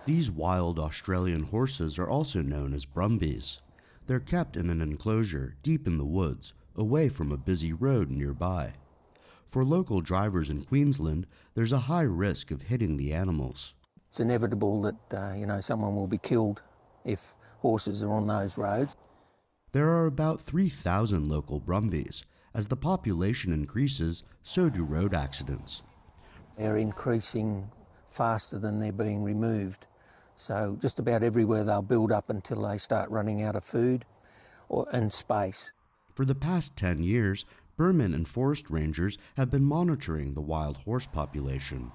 These 0.07 0.31
wild 0.31 0.79
Australian 0.79 1.43
horses 1.43 1.99
are 1.99 2.09
also 2.09 2.41
known 2.41 2.73
as 2.73 2.85
brumbies. 2.85 3.61
They're 4.07 4.21
kept 4.21 4.57
in 4.57 4.71
an 4.71 4.81
enclosure 4.81 5.57
deep 5.65 5.89
in 5.89 5.99
the 5.99 6.07
woods, 6.07 6.55
away 6.77 7.09
from 7.09 7.33
a 7.33 7.37
busy 7.37 7.73
road 7.73 8.11
nearby. 8.11 8.75
For 9.49 9.65
local 9.65 10.03
drivers 10.03 10.51
in 10.51 10.63
Queensland, 10.63 11.27
there's 11.55 11.73
a 11.73 11.89
high 11.91 12.03
risk 12.03 12.53
of 12.53 12.63
hitting 12.63 12.97
the 12.97 13.13
animals. 13.13 13.75
It's 14.09 14.21
inevitable 14.21 14.83
that 14.83 15.15
uh, 15.15 15.35
you 15.35 15.47
know 15.47 15.61
someone 15.61 15.95
will 15.95 16.07
be 16.07 16.19
killed 16.19 16.63
if 17.05 17.35
horses 17.61 18.03
are 18.03 18.13
on 18.13 18.27
those 18.27 18.57
roads. 18.57 18.97
There 19.73 19.89
are 19.91 20.07
about 20.07 20.41
3,000 20.41 21.29
local 21.29 21.61
brumbies. 21.61 22.25
As 22.55 22.67
the 22.67 22.77
population 22.77 23.53
increases, 23.53 24.23
so 24.43 24.71
do 24.71 24.83
road 24.83 25.15
accidents. 25.15 25.83
They're 26.57 26.79
increasing 26.79 27.71
faster 28.09 28.59
than 28.59 28.81
they're 28.81 28.93
being 28.93 29.23
removed. 29.23 29.87
So 30.37 30.79
just 30.81 30.99
about 30.99 31.23
everywhere 31.23 31.65
they'll 31.65 31.83
build 31.83 32.11
up 32.11 32.31
until 32.31 32.63
they 32.63 32.79
start 32.79 33.11
running 33.11 33.43
out 33.43 33.57
of 33.57 33.65
food 33.65 34.07
or, 34.69 34.87
and 34.93 35.13
space. 35.13 35.73
For 36.15 36.25
the 36.25 36.35
past 36.35 36.75
10 36.77 37.03
years, 37.03 37.45
Burman 37.77 38.13
and 38.13 38.27
forest 38.27 38.71
rangers 38.71 39.19
have 39.37 39.53
been 39.53 39.65
monitoring 39.65 40.35
the 40.35 40.41
wild 40.41 40.79
horse 40.79 41.07
population. 41.07 41.93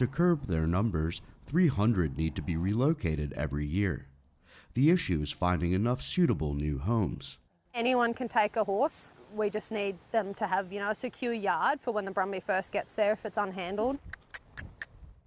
To 0.00 0.06
curb 0.06 0.46
their 0.46 0.66
numbers, 0.66 1.20
300 1.44 2.16
need 2.16 2.34
to 2.36 2.40
be 2.40 2.56
relocated 2.56 3.34
every 3.34 3.66
year. 3.66 4.06
The 4.72 4.88
issue 4.88 5.20
is 5.20 5.30
finding 5.30 5.72
enough 5.72 6.00
suitable 6.00 6.54
new 6.54 6.78
homes. 6.78 7.38
Anyone 7.74 8.14
can 8.14 8.26
take 8.26 8.56
a 8.56 8.64
horse. 8.64 9.10
We 9.34 9.50
just 9.50 9.70
need 9.70 9.98
them 10.10 10.32
to 10.36 10.46
have, 10.46 10.72
you 10.72 10.80
know, 10.80 10.88
a 10.88 10.94
secure 10.94 11.34
yard 11.34 11.82
for 11.82 11.92
when 11.92 12.06
the 12.06 12.12
Brumby 12.12 12.42
first 12.42 12.72
gets 12.72 12.94
there 12.94 13.12
if 13.12 13.26
it's 13.26 13.36
unhandled. 13.36 13.98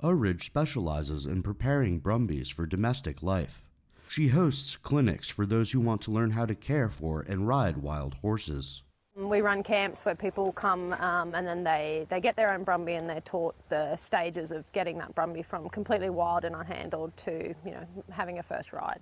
Ridge 0.01 0.43
specializes 0.43 1.27
in 1.27 1.43
preparing 1.43 1.99
Brumbies 1.99 2.49
for 2.49 2.65
domestic 2.65 3.21
life. 3.21 3.61
She 4.07 4.29
hosts 4.29 4.75
clinics 4.75 5.29
for 5.29 5.45
those 5.45 5.73
who 5.73 5.81
want 5.81 6.01
to 6.01 6.11
learn 6.11 6.31
how 6.31 6.47
to 6.47 6.55
care 6.55 6.89
for 6.89 7.21
and 7.21 7.47
ride 7.47 7.77
wild 7.77 8.15
horses. 8.15 8.81
We 9.15 9.41
run 9.41 9.61
camps 9.61 10.05
where 10.05 10.15
people 10.15 10.51
come 10.51 10.93
um, 10.93 11.35
and 11.35 11.45
then 11.45 11.63
they, 11.63 12.07
they 12.09 12.19
get 12.19 12.35
their 12.35 12.51
own 12.51 12.65
Brumby 12.65 12.97
and 12.97 13.07
they're 13.07 13.21
taught 13.21 13.55
the 13.69 13.95
stages 13.95 14.51
of 14.51 14.71
getting 14.71 14.97
that 14.97 15.13
Brumby 15.13 15.45
from 15.45 15.69
completely 15.69 16.09
wild 16.09 16.45
and 16.45 16.55
unhandled 16.55 17.15
to, 17.17 17.53
you 17.63 17.71
know, 17.71 17.85
having 18.09 18.39
a 18.39 18.43
first 18.43 18.73
ride. 18.73 19.01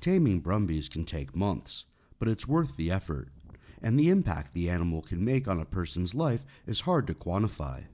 Taming 0.00 0.40
Brumbies 0.40 0.88
can 0.88 1.04
take 1.04 1.36
months, 1.36 1.84
but 2.18 2.28
it's 2.28 2.48
worth 2.48 2.76
the 2.76 2.90
effort, 2.90 3.28
and 3.82 4.00
the 4.00 4.08
impact 4.08 4.54
the 4.54 4.70
animal 4.70 5.02
can 5.02 5.22
make 5.22 5.46
on 5.46 5.60
a 5.60 5.66
person's 5.66 6.14
life 6.14 6.46
is 6.66 6.80
hard 6.80 7.06
to 7.06 7.14
quantify 7.14 7.84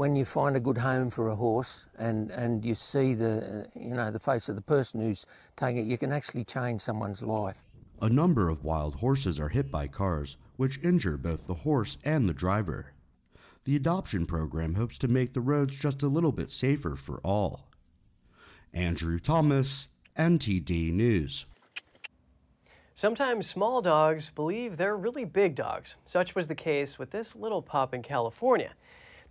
when 0.00 0.16
you 0.16 0.24
find 0.24 0.56
a 0.56 0.60
good 0.60 0.78
home 0.78 1.10
for 1.10 1.28
a 1.28 1.36
horse 1.36 1.84
and, 1.98 2.30
and 2.30 2.64
you 2.64 2.74
see 2.74 3.12
the 3.12 3.66
you 3.74 3.94
know 3.94 4.10
the 4.10 4.18
face 4.18 4.48
of 4.48 4.56
the 4.56 4.62
person 4.62 4.98
who's 4.98 5.26
taking 5.56 5.84
it, 5.84 5.86
you 5.86 5.98
can 5.98 6.10
actually 6.10 6.42
change 6.42 6.80
someone's 6.80 7.20
life. 7.20 7.64
A 8.00 8.08
number 8.08 8.48
of 8.48 8.64
wild 8.64 8.94
horses 8.94 9.38
are 9.38 9.50
hit 9.50 9.70
by 9.70 9.86
cars, 9.86 10.38
which 10.60 10.78
injure 10.84 11.16
both 11.16 11.46
the 11.46 11.54
horse 11.54 11.96
and 12.04 12.28
the 12.28 12.34
driver. 12.34 12.92
The 13.64 13.76
adoption 13.76 14.26
program 14.26 14.74
hopes 14.74 14.98
to 14.98 15.08
make 15.08 15.32
the 15.32 15.40
roads 15.40 15.74
just 15.74 16.02
a 16.02 16.06
little 16.06 16.32
bit 16.32 16.50
safer 16.50 16.96
for 16.96 17.18
all. 17.24 17.70
Andrew 18.74 19.18
Thomas, 19.18 19.88
NTD 20.18 20.92
News. 20.92 21.46
Sometimes 22.94 23.46
small 23.46 23.80
dogs 23.80 24.32
believe 24.34 24.76
they're 24.76 24.98
really 24.98 25.24
big 25.24 25.54
dogs. 25.54 25.96
Such 26.04 26.34
was 26.34 26.46
the 26.46 26.54
case 26.54 26.98
with 26.98 27.10
this 27.10 27.34
little 27.34 27.62
pup 27.62 27.94
in 27.94 28.02
California. 28.02 28.74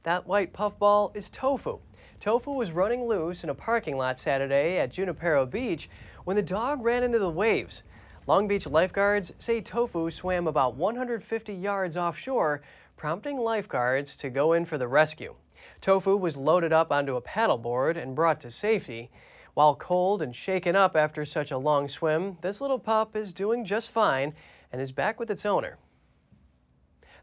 That 0.02 0.26
white 0.26 0.52
puffball 0.52 1.12
is 1.14 1.30
Tofu. 1.30 1.78
Tofu 2.20 2.54
was 2.54 2.72
running 2.72 3.06
loose 3.06 3.44
in 3.44 3.52
a 3.52 3.54
parking 3.54 3.98
lot 3.98 4.18
Saturday 4.18 4.80
at 4.80 4.90
Junipero 4.90 5.46
Beach 5.46 5.92
when 6.24 6.36
the 6.36 6.42
dog 6.42 6.84
ran 6.84 7.04
into 7.04 7.20
the 7.20 7.30
waves. 7.30 7.84
Long 8.28 8.48
Beach 8.48 8.68
lifeguards 8.68 9.34
say 9.40 9.62
Tofu 9.62 10.12
swam 10.12 10.48
about 10.48 10.76
150 10.76 11.54
yards 11.54 11.98
offshore, 11.98 12.62
prompting 12.96 13.38
lifeguards 13.38 14.16
to 14.18 14.30
go 14.30 14.54
in 14.54 14.66
for 14.66 14.78
the 14.78 14.88
rescue. 14.88 15.36
Tofu 15.82 16.16
was 16.16 16.38
loaded 16.38 16.74
up 16.74 16.92
onto 16.92 17.16
a 17.16 17.22
paddleboard 17.22 17.98
and 17.98 18.16
brought 18.16 18.40
to 18.42 18.52
safety. 18.52 19.10
While 19.54 19.76
cold 19.76 20.22
and 20.22 20.36
shaken 20.36 20.76
up 20.76 20.96
after 20.96 21.26
such 21.26 21.52
a 21.52 21.58
long 21.58 21.90
swim, 21.90 22.38
this 22.42 22.62
little 22.62 22.80
pup 22.80 23.16
is 23.16 23.34
doing 23.34 23.66
just 23.66 23.92
fine 23.92 24.34
and 24.72 24.82
is 24.82 24.92
back 24.92 25.20
with 25.20 25.32
its 25.32 25.46
owner. 25.46 25.78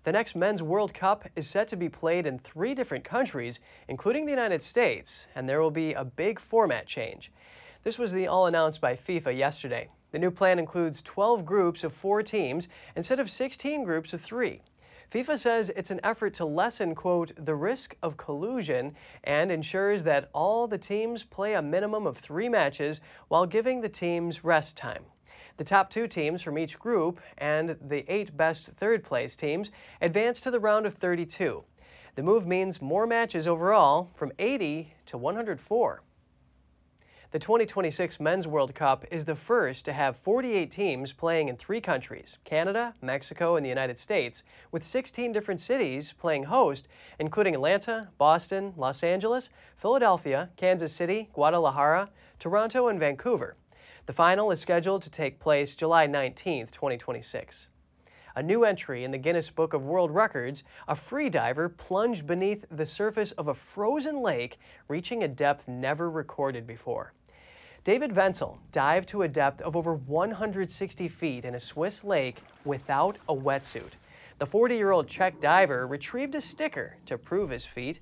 The 0.04 0.12
next 0.12 0.36
Men's 0.36 0.62
World 0.62 0.94
Cup 0.94 1.28
is 1.34 1.48
set 1.48 1.68
to 1.68 1.76
be 1.76 1.88
played 1.88 2.26
in 2.26 2.38
three 2.38 2.74
different 2.74 3.04
countries, 3.04 3.60
including 3.88 4.24
the 4.24 4.32
United 4.32 4.62
States, 4.62 5.26
and 5.34 5.48
there 5.48 5.60
will 5.60 5.70
be 5.70 5.92
a 5.92 6.04
big 6.04 6.38
format 6.38 6.86
change. 6.86 7.32
This 7.82 7.98
was 7.98 8.12
the 8.12 8.26
all 8.26 8.46
announced 8.46 8.80
by 8.80 8.94
FIFA 8.94 9.36
yesterday. 9.36 9.88
The 10.12 10.18
new 10.18 10.30
plan 10.30 10.58
includes 10.58 11.02
12 11.02 11.44
groups 11.44 11.84
of 11.84 11.92
four 11.92 12.22
teams 12.22 12.68
instead 12.94 13.20
of 13.20 13.30
16 13.30 13.84
groups 13.84 14.12
of 14.12 14.20
three. 14.20 14.62
FIFA 15.12 15.38
says 15.38 15.70
it's 15.70 15.90
an 15.90 16.00
effort 16.02 16.34
to 16.34 16.44
lessen, 16.44 16.94
quote, 16.94 17.32
the 17.36 17.54
risk 17.54 17.96
of 18.02 18.16
collusion 18.16 18.94
and 19.24 19.52
ensures 19.52 20.02
that 20.02 20.28
all 20.32 20.66
the 20.66 20.78
teams 20.78 21.22
play 21.22 21.54
a 21.54 21.62
minimum 21.62 22.06
of 22.06 22.18
three 22.18 22.48
matches 22.48 23.00
while 23.28 23.46
giving 23.46 23.80
the 23.80 23.88
teams 23.88 24.44
rest 24.44 24.76
time. 24.76 25.04
The 25.58 25.64
top 25.64 25.90
two 25.90 26.06
teams 26.06 26.42
from 26.42 26.58
each 26.58 26.78
group 26.78 27.20
and 27.38 27.76
the 27.80 28.04
eight 28.12 28.36
best 28.36 28.66
third 28.76 29.04
place 29.04 29.36
teams 29.36 29.70
advance 30.00 30.40
to 30.40 30.50
the 30.50 30.60
round 30.60 30.86
of 30.86 30.94
32. 30.94 31.64
The 32.16 32.22
move 32.22 32.46
means 32.46 32.82
more 32.82 33.06
matches 33.06 33.46
overall 33.46 34.10
from 34.14 34.32
80 34.38 34.92
to 35.06 35.18
104. 35.18 36.02
The 37.32 37.40
2026 37.40 38.20
Men's 38.20 38.46
World 38.46 38.72
Cup 38.72 39.04
is 39.10 39.24
the 39.24 39.34
first 39.34 39.84
to 39.86 39.92
have 39.92 40.16
48 40.16 40.70
teams 40.70 41.12
playing 41.12 41.48
in 41.48 41.56
three 41.56 41.80
countries 41.80 42.38
Canada, 42.44 42.94
Mexico, 43.02 43.56
and 43.56 43.66
the 43.66 43.68
United 43.68 43.98
States, 43.98 44.44
with 44.70 44.84
16 44.84 45.32
different 45.32 45.58
cities 45.58 46.12
playing 46.12 46.44
host, 46.44 46.86
including 47.18 47.56
Atlanta, 47.56 48.10
Boston, 48.16 48.74
Los 48.76 49.02
Angeles, 49.02 49.50
Philadelphia, 49.76 50.50
Kansas 50.56 50.92
City, 50.92 51.28
Guadalajara, 51.32 52.10
Toronto, 52.38 52.86
and 52.86 53.00
Vancouver. 53.00 53.56
The 54.06 54.12
final 54.12 54.52
is 54.52 54.60
scheduled 54.60 55.02
to 55.02 55.10
take 55.10 55.40
place 55.40 55.74
July 55.74 56.06
19, 56.06 56.68
2026 56.68 57.68
a 58.36 58.42
new 58.42 58.64
entry 58.64 59.02
in 59.02 59.10
the 59.10 59.18
Guinness 59.18 59.48
Book 59.48 59.72
of 59.72 59.86
World 59.86 60.10
Records, 60.10 60.62
a 60.86 60.94
free 60.94 61.30
diver 61.30 61.70
plunged 61.70 62.26
beneath 62.26 62.66
the 62.70 62.84
surface 62.84 63.32
of 63.32 63.48
a 63.48 63.54
frozen 63.54 64.20
lake, 64.20 64.58
reaching 64.88 65.22
a 65.22 65.28
depth 65.28 65.66
never 65.66 66.10
recorded 66.10 66.66
before. 66.66 67.14
David 67.82 68.10
Vencl 68.10 68.58
dived 68.72 69.08
to 69.08 69.22
a 69.22 69.28
depth 69.28 69.62
of 69.62 69.74
over 69.74 69.94
160 69.94 71.08
feet 71.08 71.46
in 71.46 71.54
a 71.54 71.60
Swiss 71.60 72.04
lake 72.04 72.42
without 72.66 73.16
a 73.26 73.34
wetsuit. 73.34 73.92
The 74.38 74.46
40 74.46 74.76
year 74.76 74.90
old 74.90 75.08
Czech 75.08 75.40
diver 75.40 75.86
retrieved 75.86 76.34
a 76.34 76.42
sticker 76.42 76.96
to 77.06 77.16
prove 77.16 77.48
his 77.48 77.64
feat. 77.64 78.00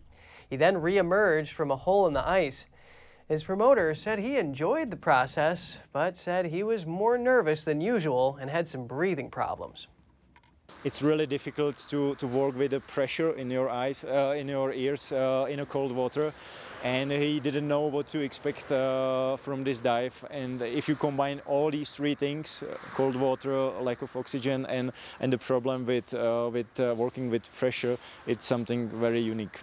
He 0.51 0.57
then 0.57 0.83
re-emerged 0.83 1.53
from 1.53 1.71
a 1.71 1.77
hole 1.77 2.09
in 2.09 2.13
the 2.13 2.29
ice. 2.29 2.67
His 3.29 3.45
promoter 3.45 3.95
said 3.95 4.19
he 4.19 4.37
enjoyed 4.37 4.91
the 4.91 4.97
process, 4.97 5.79
but 5.93 6.17
said 6.17 6.47
he 6.47 6.65
was 6.65 6.87
more 6.87 7.17
nervous 7.17 7.63
than 7.63 7.81
usual 7.81 8.37
and 8.41 8.51
had 8.51 8.67
some 8.67 8.87
breathing 8.87 9.31
problems 9.31 9.87
it's 10.85 11.03
really 11.03 11.27
difficult 11.27 11.83
to, 11.89 12.15
to 12.17 12.27
work 12.27 12.57
with 12.57 12.73
the 12.73 12.81
pressure 12.81 13.33
in 13.33 13.51
your 13.51 13.71
eyes, 13.71 14.05
uh, 14.05 14.35
in 14.37 14.49
your 14.49 14.73
ears, 14.73 15.13
uh, 15.13 15.47
in 15.49 15.61
a 15.61 15.67
cold 15.67 15.93
water. 15.93 16.33
And 16.83 17.11
he 17.11 17.41
didn't 17.41 17.67
know 17.67 17.87
what 17.87 18.09
to 18.09 18.21
expect 18.21 18.71
uh, 18.71 19.37
from 19.39 19.65
this 19.65 19.81
dive. 19.81 20.23
And 20.31 20.61
if 20.61 20.87
you 20.87 20.95
combine 20.95 21.41
all 21.47 21.71
these 21.71 21.91
three 21.91 22.15
things, 22.15 22.63
uh, 22.63 22.77
cold 22.95 23.17
water, 23.17 23.71
lack 23.81 24.03
of 24.03 24.15
oxygen, 24.15 24.67
and, 24.67 24.93
and 25.21 25.33
the 25.33 25.39
problem 25.39 25.87
with, 25.87 26.13
uh, 26.13 26.51
with 26.53 26.79
uh, 26.79 26.95
working 26.95 27.31
with 27.31 27.51
pressure, 27.57 27.97
it's 28.27 28.45
something 28.45 28.89
very 28.89 29.21
unique. 29.21 29.61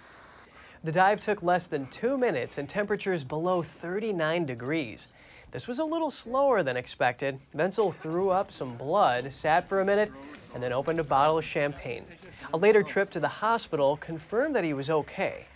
The 0.82 0.90
dive 0.90 1.20
took 1.20 1.44
less 1.44 1.68
than 1.68 1.86
two 1.86 2.18
minutes 2.18 2.58
and 2.58 2.68
temperatures 2.68 3.22
below 3.22 3.62
39 3.62 4.44
degrees. 4.46 5.06
This 5.52 5.68
was 5.68 5.78
a 5.78 5.84
little 5.84 6.10
slower 6.10 6.64
than 6.64 6.76
expected. 6.76 7.38
Vencl 7.54 7.94
threw 7.94 8.30
up 8.30 8.50
some 8.50 8.76
blood, 8.76 9.32
sat 9.32 9.68
for 9.68 9.80
a 9.80 9.84
minute, 9.84 10.10
and 10.54 10.62
then 10.62 10.72
opened 10.72 10.98
a 10.98 11.04
bottle 11.04 11.38
of 11.38 11.44
champagne. 11.44 12.04
A 12.52 12.56
later 12.56 12.82
trip 12.82 13.10
to 13.10 13.20
the 13.20 13.28
hospital 13.28 13.96
confirmed 13.96 14.56
that 14.56 14.64
he 14.64 14.74
was 14.74 14.90
okay. 14.90 15.46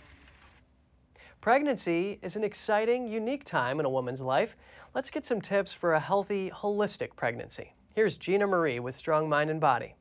Pregnancy 1.41 2.19
is 2.21 2.35
an 2.35 2.43
exciting, 2.43 3.07
unique 3.07 3.43
time 3.43 3.79
in 3.79 3.85
a 3.85 3.89
woman's 3.89 4.21
life. 4.21 4.55
Let's 4.95 5.09
get 5.09 5.25
some 5.25 5.41
tips 5.41 5.73
for 5.73 5.93
a 5.93 5.99
healthy, 5.99 6.49
holistic 6.49 7.15
pregnancy. 7.15 7.73
Here's 7.93 8.17
Gina 8.17 8.47
Marie 8.47 8.79
with 8.79 8.95
Strong 8.95 9.29
Mind 9.29 9.49
and 9.49 9.59
Body. 9.59 9.95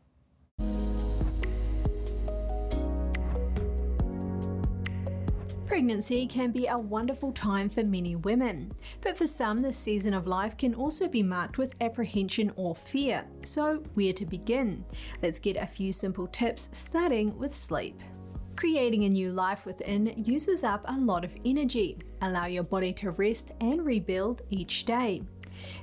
Pregnancy 5.66 6.28
can 6.28 6.52
be 6.52 6.68
a 6.68 6.78
wonderful 6.78 7.32
time 7.32 7.68
for 7.68 7.82
many 7.82 8.14
women, 8.14 8.70
but 9.00 9.18
for 9.18 9.26
some, 9.26 9.60
this 9.60 9.76
season 9.76 10.14
of 10.14 10.28
life 10.28 10.56
can 10.56 10.76
also 10.76 11.08
be 11.08 11.24
marked 11.24 11.58
with 11.58 11.74
apprehension 11.80 12.52
or 12.54 12.76
fear. 12.76 13.24
So, 13.42 13.82
where 13.94 14.12
to 14.12 14.24
begin? 14.24 14.84
Let's 15.22 15.40
get 15.40 15.56
a 15.56 15.66
few 15.66 15.90
simple 15.90 16.28
tips, 16.28 16.68
starting 16.72 17.36
with 17.36 17.52
sleep. 17.52 18.00
Creating 18.54 19.04
a 19.04 19.08
new 19.08 19.32
life 19.32 19.66
within 19.66 20.14
uses 20.16 20.62
up 20.62 20.84
a 20.86 20.98
lot 20.98 21.24
of 21.24 21.36
energy. 21.44 21.98
Allow 22.22 22.46
your 22.46 22.62
body 22.62 22.92
to 22.94 23.10
rest 23.10 23.52
and 23.60 23.84
rebuild 23.84 24.42
each 24.50 24.84
day. 24.84 25.22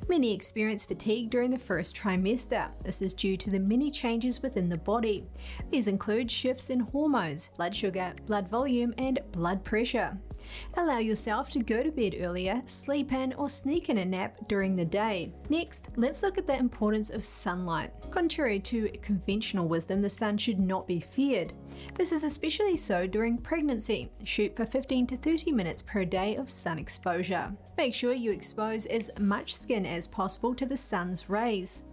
Many 0.07 0.33
experience 0.33 0.85
fatigue 0.85 1.29
during 1.29 1.51
the 1.51 1.57
first 1.57 1.95
trimester. 1.95 2.69
This 2.83 3.01
is 3.01 3.13
due 3.13 3.37
to 3.37 3.49
the 3.49 3.59
many 3.59 3.89
changes 3.89 4.41
within 4.41 4.69
the 4.69 4.77
body. 4.77 5.25
These 5.69 5.87
include 5.87 6.29
shifts 6.29 6.69
in 6.69 6.79
hormones, 6.81 7.49
blood 7.49 7.75
sugar, 7.75 8.13
blood 8.25 8.47
volume, 8.49 8.93
and 8.97 9.19
blood 9.31 9.63
pressure. 9.63 10.17
Allow 10.75 10.99
yourself 10.99 11.49
to 11.51 11.59
go 11.59 11.83
to 11.83 11.91
bed 11.91 12.15
earlier, 12.19 12.61
sleep 12.65 13.13
in, 13.13 13.33
or 13.33 13.49
sneak 13.49 13.89
in 13.89 13.99
a 13.99 14.05
nap 14.05 14.35
during 14.47 14.75
the 14.75 14.85
day. 14.85 15.33
Next, 15.49 15.89
let's 15.95 16.21
look 16.23 16.37
at 16.37 16.47
the 16.47 16.57
importance 16.57 17.09
of 17.09 17.23
sunlight. 17.23 17.91
Contrary 18.11 18.59
to 18.59 18.89
conventional 19.01 19.67
wisdom, 19.67 20.01
the 20.01 20.09
sun 20.09 20.37
should 20.37 20.59
not 20.59 20.87
be 20.87 20.99
feared. 20.99 21.53
This 21.95 22.11
is 22.11 22.23
especially 22.23 22.75
so 22.75 23.07
during 23.07 23.37
pregnancy. 23.37 24.11
Shoot 24.23 24.55
for 24.55 24.65
15 24.65 25.07
to 25.07 25.17
30 25.17 25.51
minutes 25.51 25.81
per 25.81 26.05
day 26.05 26.35
of 26.35 26.49
sun 26.49 26.77
exposure. 26.77 27.53
Make 27.77 27.93
sure 27.93 28.13
you 28.13 28.31
expose 28.31 28.85
as 28.85 29.09
much 29.19 29.55
skin 29.55 29.85
as 29.85 30.07
possible 30.07 30.53
to 30.55 30.65
the 30.65 30.77
sun's 30.77 31.29
rays. 31.29 31.83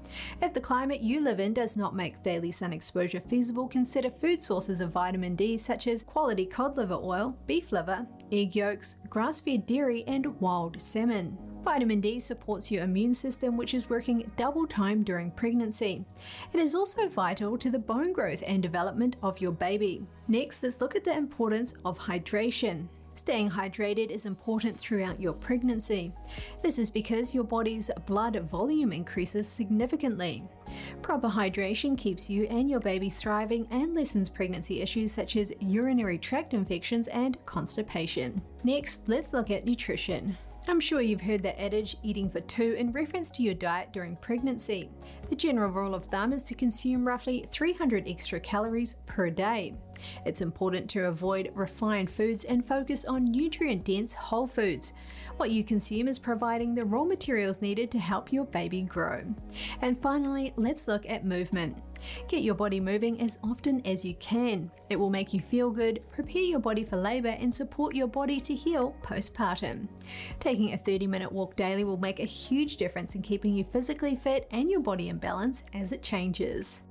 If 0.42 0.52
the 0.52 0.60
climate 0.60 1.00
you 1.00 1.20
live 1.20 1.40
in 1.40 1.54
does 1.54 1.76
not 1.76 1.94
make 1.94 2.22
daily 2.22 2.50
sun 2.50 2.72
exposure 2.72 3.20
feasible, 3.20 3.66
consider 3.66 4.10
food 4.10 4.42
sources 4.42 4.80
of 4.80 4.92
vitamin 4.92 5.36
D 5.36 5.56
such 5.56 5.86
as 5.86 6.02
quality 6.02 6.44
cod 6.44 6.76
liver 6.76 6.98
oil, 7.00 7.36
beef 7.46 7.72
liver, 7.72 8.06
egg 8.30 8.54
yolks, 8.54 8.96
grass 9.08 9.40
fed 9.40 9.66
dairy, 9.66 10.04
and 10.06 10.26
wild 10.40 10.80
salmon. 10.80 11.38
Vitamin 11.62 12.00
D 12.00 12.18
supports 12.18 12.70
your 12.70 12.84
immune 12.84 13.12
system, 13.12 13.56
which 13.56 13.74
is 13.74 13.90
working 13.90 14.30
double 14.36 14.66
time 14.66 15.02
during 15.02 15.30
pregnancy. 15.30 16.04
It 16.52 16.58
is 16.58 16.74
also 16.74 17.08
vital 17.08 17.58
to 17.58 17.70
the 17.70 17.78
bone 17.78 18.12
growth 18.12 18.42
and 18.46 18.62
development 18.62 19.16
of 19.22 19.40
your 19.40 19.52
baby. 19.52 20.06
Next, 20.26 20.62
let's 20.62 20.80
look 20.80 20.96
at 20.96 21.04
the 21.04 21.16
importance 21.16 21.74
of 21.84 21.98
hydration. 21.98 22.88
Staying 23.14 23.50
hydrated 23.50 24.10
is 24.10 24.26
important 24.26 24.78
throughout 24.78 25.20
your 25.20 25.32
pregnancy. 25.32 26.12
This 26.62 26.78
is 26.78 26.90
because 26.90 27.34
your 27.34 27.44
body's 27.44 27.90
blood 28.06 28.36
volume 28.48 28.92
increases 28.92 29.48
significantly. 29.48 30.44
Proper 31.02 31.28
hydration 31.28 31.98
keeps 31.98 32.30
you 32.30 32.44
and 32.44 32.70
your 32.70 32.80
baby 32.80 33.10
thriving 33.10 33.66
and 33.70 33.94
lessens 33.94 34.28
pregnancy 34.28 34.80
issues 34.80 35.12
such 35.12 35.36
as 35.36 35.52
urinary 35.60 36.18
tract 36.18 36.54
infections 36.54 37.08
and 37.08 37.44
constipation. 37.46 38.40
Next, 38.62 39.02
let's 39.08 39.32
look 39.32 39.50
at 39.50 39.64
nutrition. 39.64 40.36
I'm 40.68 40.78
sure 40.78 41.00
you've 41.00 41.22
heard 41.22 41.42
the 41.42 41.60
adage 41.60 41.96
eating 42.02 42.28
for 42.28 42.40
two 42.42 42.74
in 42.74 42.92
reference 42.92 43.30
to 43.32 43.42
your 43.42 43.54
diet 43.54 43.92
during 43.92 44.16
pregnancy. 44.16 44.90
The 45.28 45.34
general 45.34 45.70
rule 45.70 45.94
of 45.94 46.04
thumb 46.04 46.32
is 46.32 46.42
to 46.44 46.54
consume 46.54 47.06
roughly 47.06 47.46
300 47.50 48.06
extra 48.06 48.38
calories 48.38 48.96
per 49.06 49.30
day. 49.30 49.74
It's 50.26 50.42
important 50.42 50.88
to 50.90 51.06
avoid 51.06 51.50
refined 51.54 52.10
foods 52.10 52.44
and 52.44 52.64
focus 52.64 53.04
on 53.04 53.24
nutrient 53.24 53.84
dense 53.84 54.12
whole 54.12 54.46
foods. 54.46 54.92
What 55.40 55.52
you 55.52 55.64
consume 55.64 56.06
is 56.06 56.18
providing 56.18 56.74
the 56.74 56.84
raw 56.84 57.02
materials 57.02 57.62
needed 57.62 57.90
to 57.92 57.98
help 57.98 58.30
your 58.30 58.44
baby 58.44 58.82
grow. 58.82 59.22
And 59.80 59.98
finally, 60.02 60.52
let's 60.56 60.86
look 60.86 61.08
at 61.08 61.24
movement. 61.24 61.78
Get 62.28 62.42
your 62.42 62.54
body 62.54 62.78
moving 62.78 63.18
as 63.22 63.38
often 63.42 63.80
as 63.86 64.04
you 64.04 64.12
can. 64.16 64.70
It 64.90 64.96
will 64.96 65.08
make 65.08 65.32
you 65.32 65.40
feel 65.40 65.70
good, 65.70 66.02
prepare 66.12 66.42
your 66.42 66.60
body 66.60 66.84
for 66.84 66.96
labour, 66.96 67.34
and 67.40 67.54
support 67.54 67.94
your 67.94 68.06
body 68.06 68.38
to 68.38 68.54
heal 68.54 68.94
postpartum. 69.02 69.88
Taking 70.40 70.74
a 70.74 70.76
30 70.76 71.06
minute 71.06 71.32
walk 71.32 71.56
daily 71.56 71.84
will 71.84 71.96
make 71.96 72.20
a 72.20 72.24
huge 72.24 72.76
difference 72.76 73.14
in 73.14 73.22
keeping 73.22 73.54
you 73.54 73.64
physically 73.64 74.16
fit 74.16 74.46
and 74.50 74.70
your 74.70 74.80
body 74.80 75.08
in 75.08 75.16
balance 75.16 75.64
as 75.72 75.92
it 75.92 76.02
changes. 76.02 76.82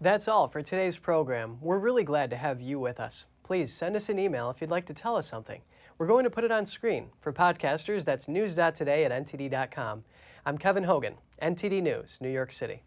That's 0.00 0.28
all 0.28 0.46
for 0.46 0.62
today's 0.62 0.98
program. 0.98 1.58
We're 1.60 1.80
really 1.80 2.04
glad 2.04 2.30
to 2.30 2.36
have 2.36 2.60
you 2.60 2.78
with 2.78 3.00
us 3.00 3.26
please 3.50 3.72
send 3.72 3.96
us 3.96 4.08
an 4.08 4.16
email 4.16 4.48
if 4.48 4.60
you'd 4.60 4.70
like 4.70 4.86
to 4.86 4.94
tell 4.94 5.16
us 5.16 5.28
something. 5.28 5.60
We're 5.98 6.06
going 6.06 6.22
to 6.22 6.30
put 6.30 6.44
it 6.44 6.52
on 6.52 6.64
screen. 6.64 7.10
For 7.20 7.32
podcasters, 7.32 8.04
that's 8.04 8.28
news.today 8.28 9.04
at 9.04 9.10
ntd.com. 9.10 10.04
I'm 10.46 10.56
Kevin 10.56 10.84
Hogan, 10.84 11.14
NTD 11.42 11.82
News, 11.82 12.18
New 12.20 12.30
York 12.30 12.52
City. 12.52 12.84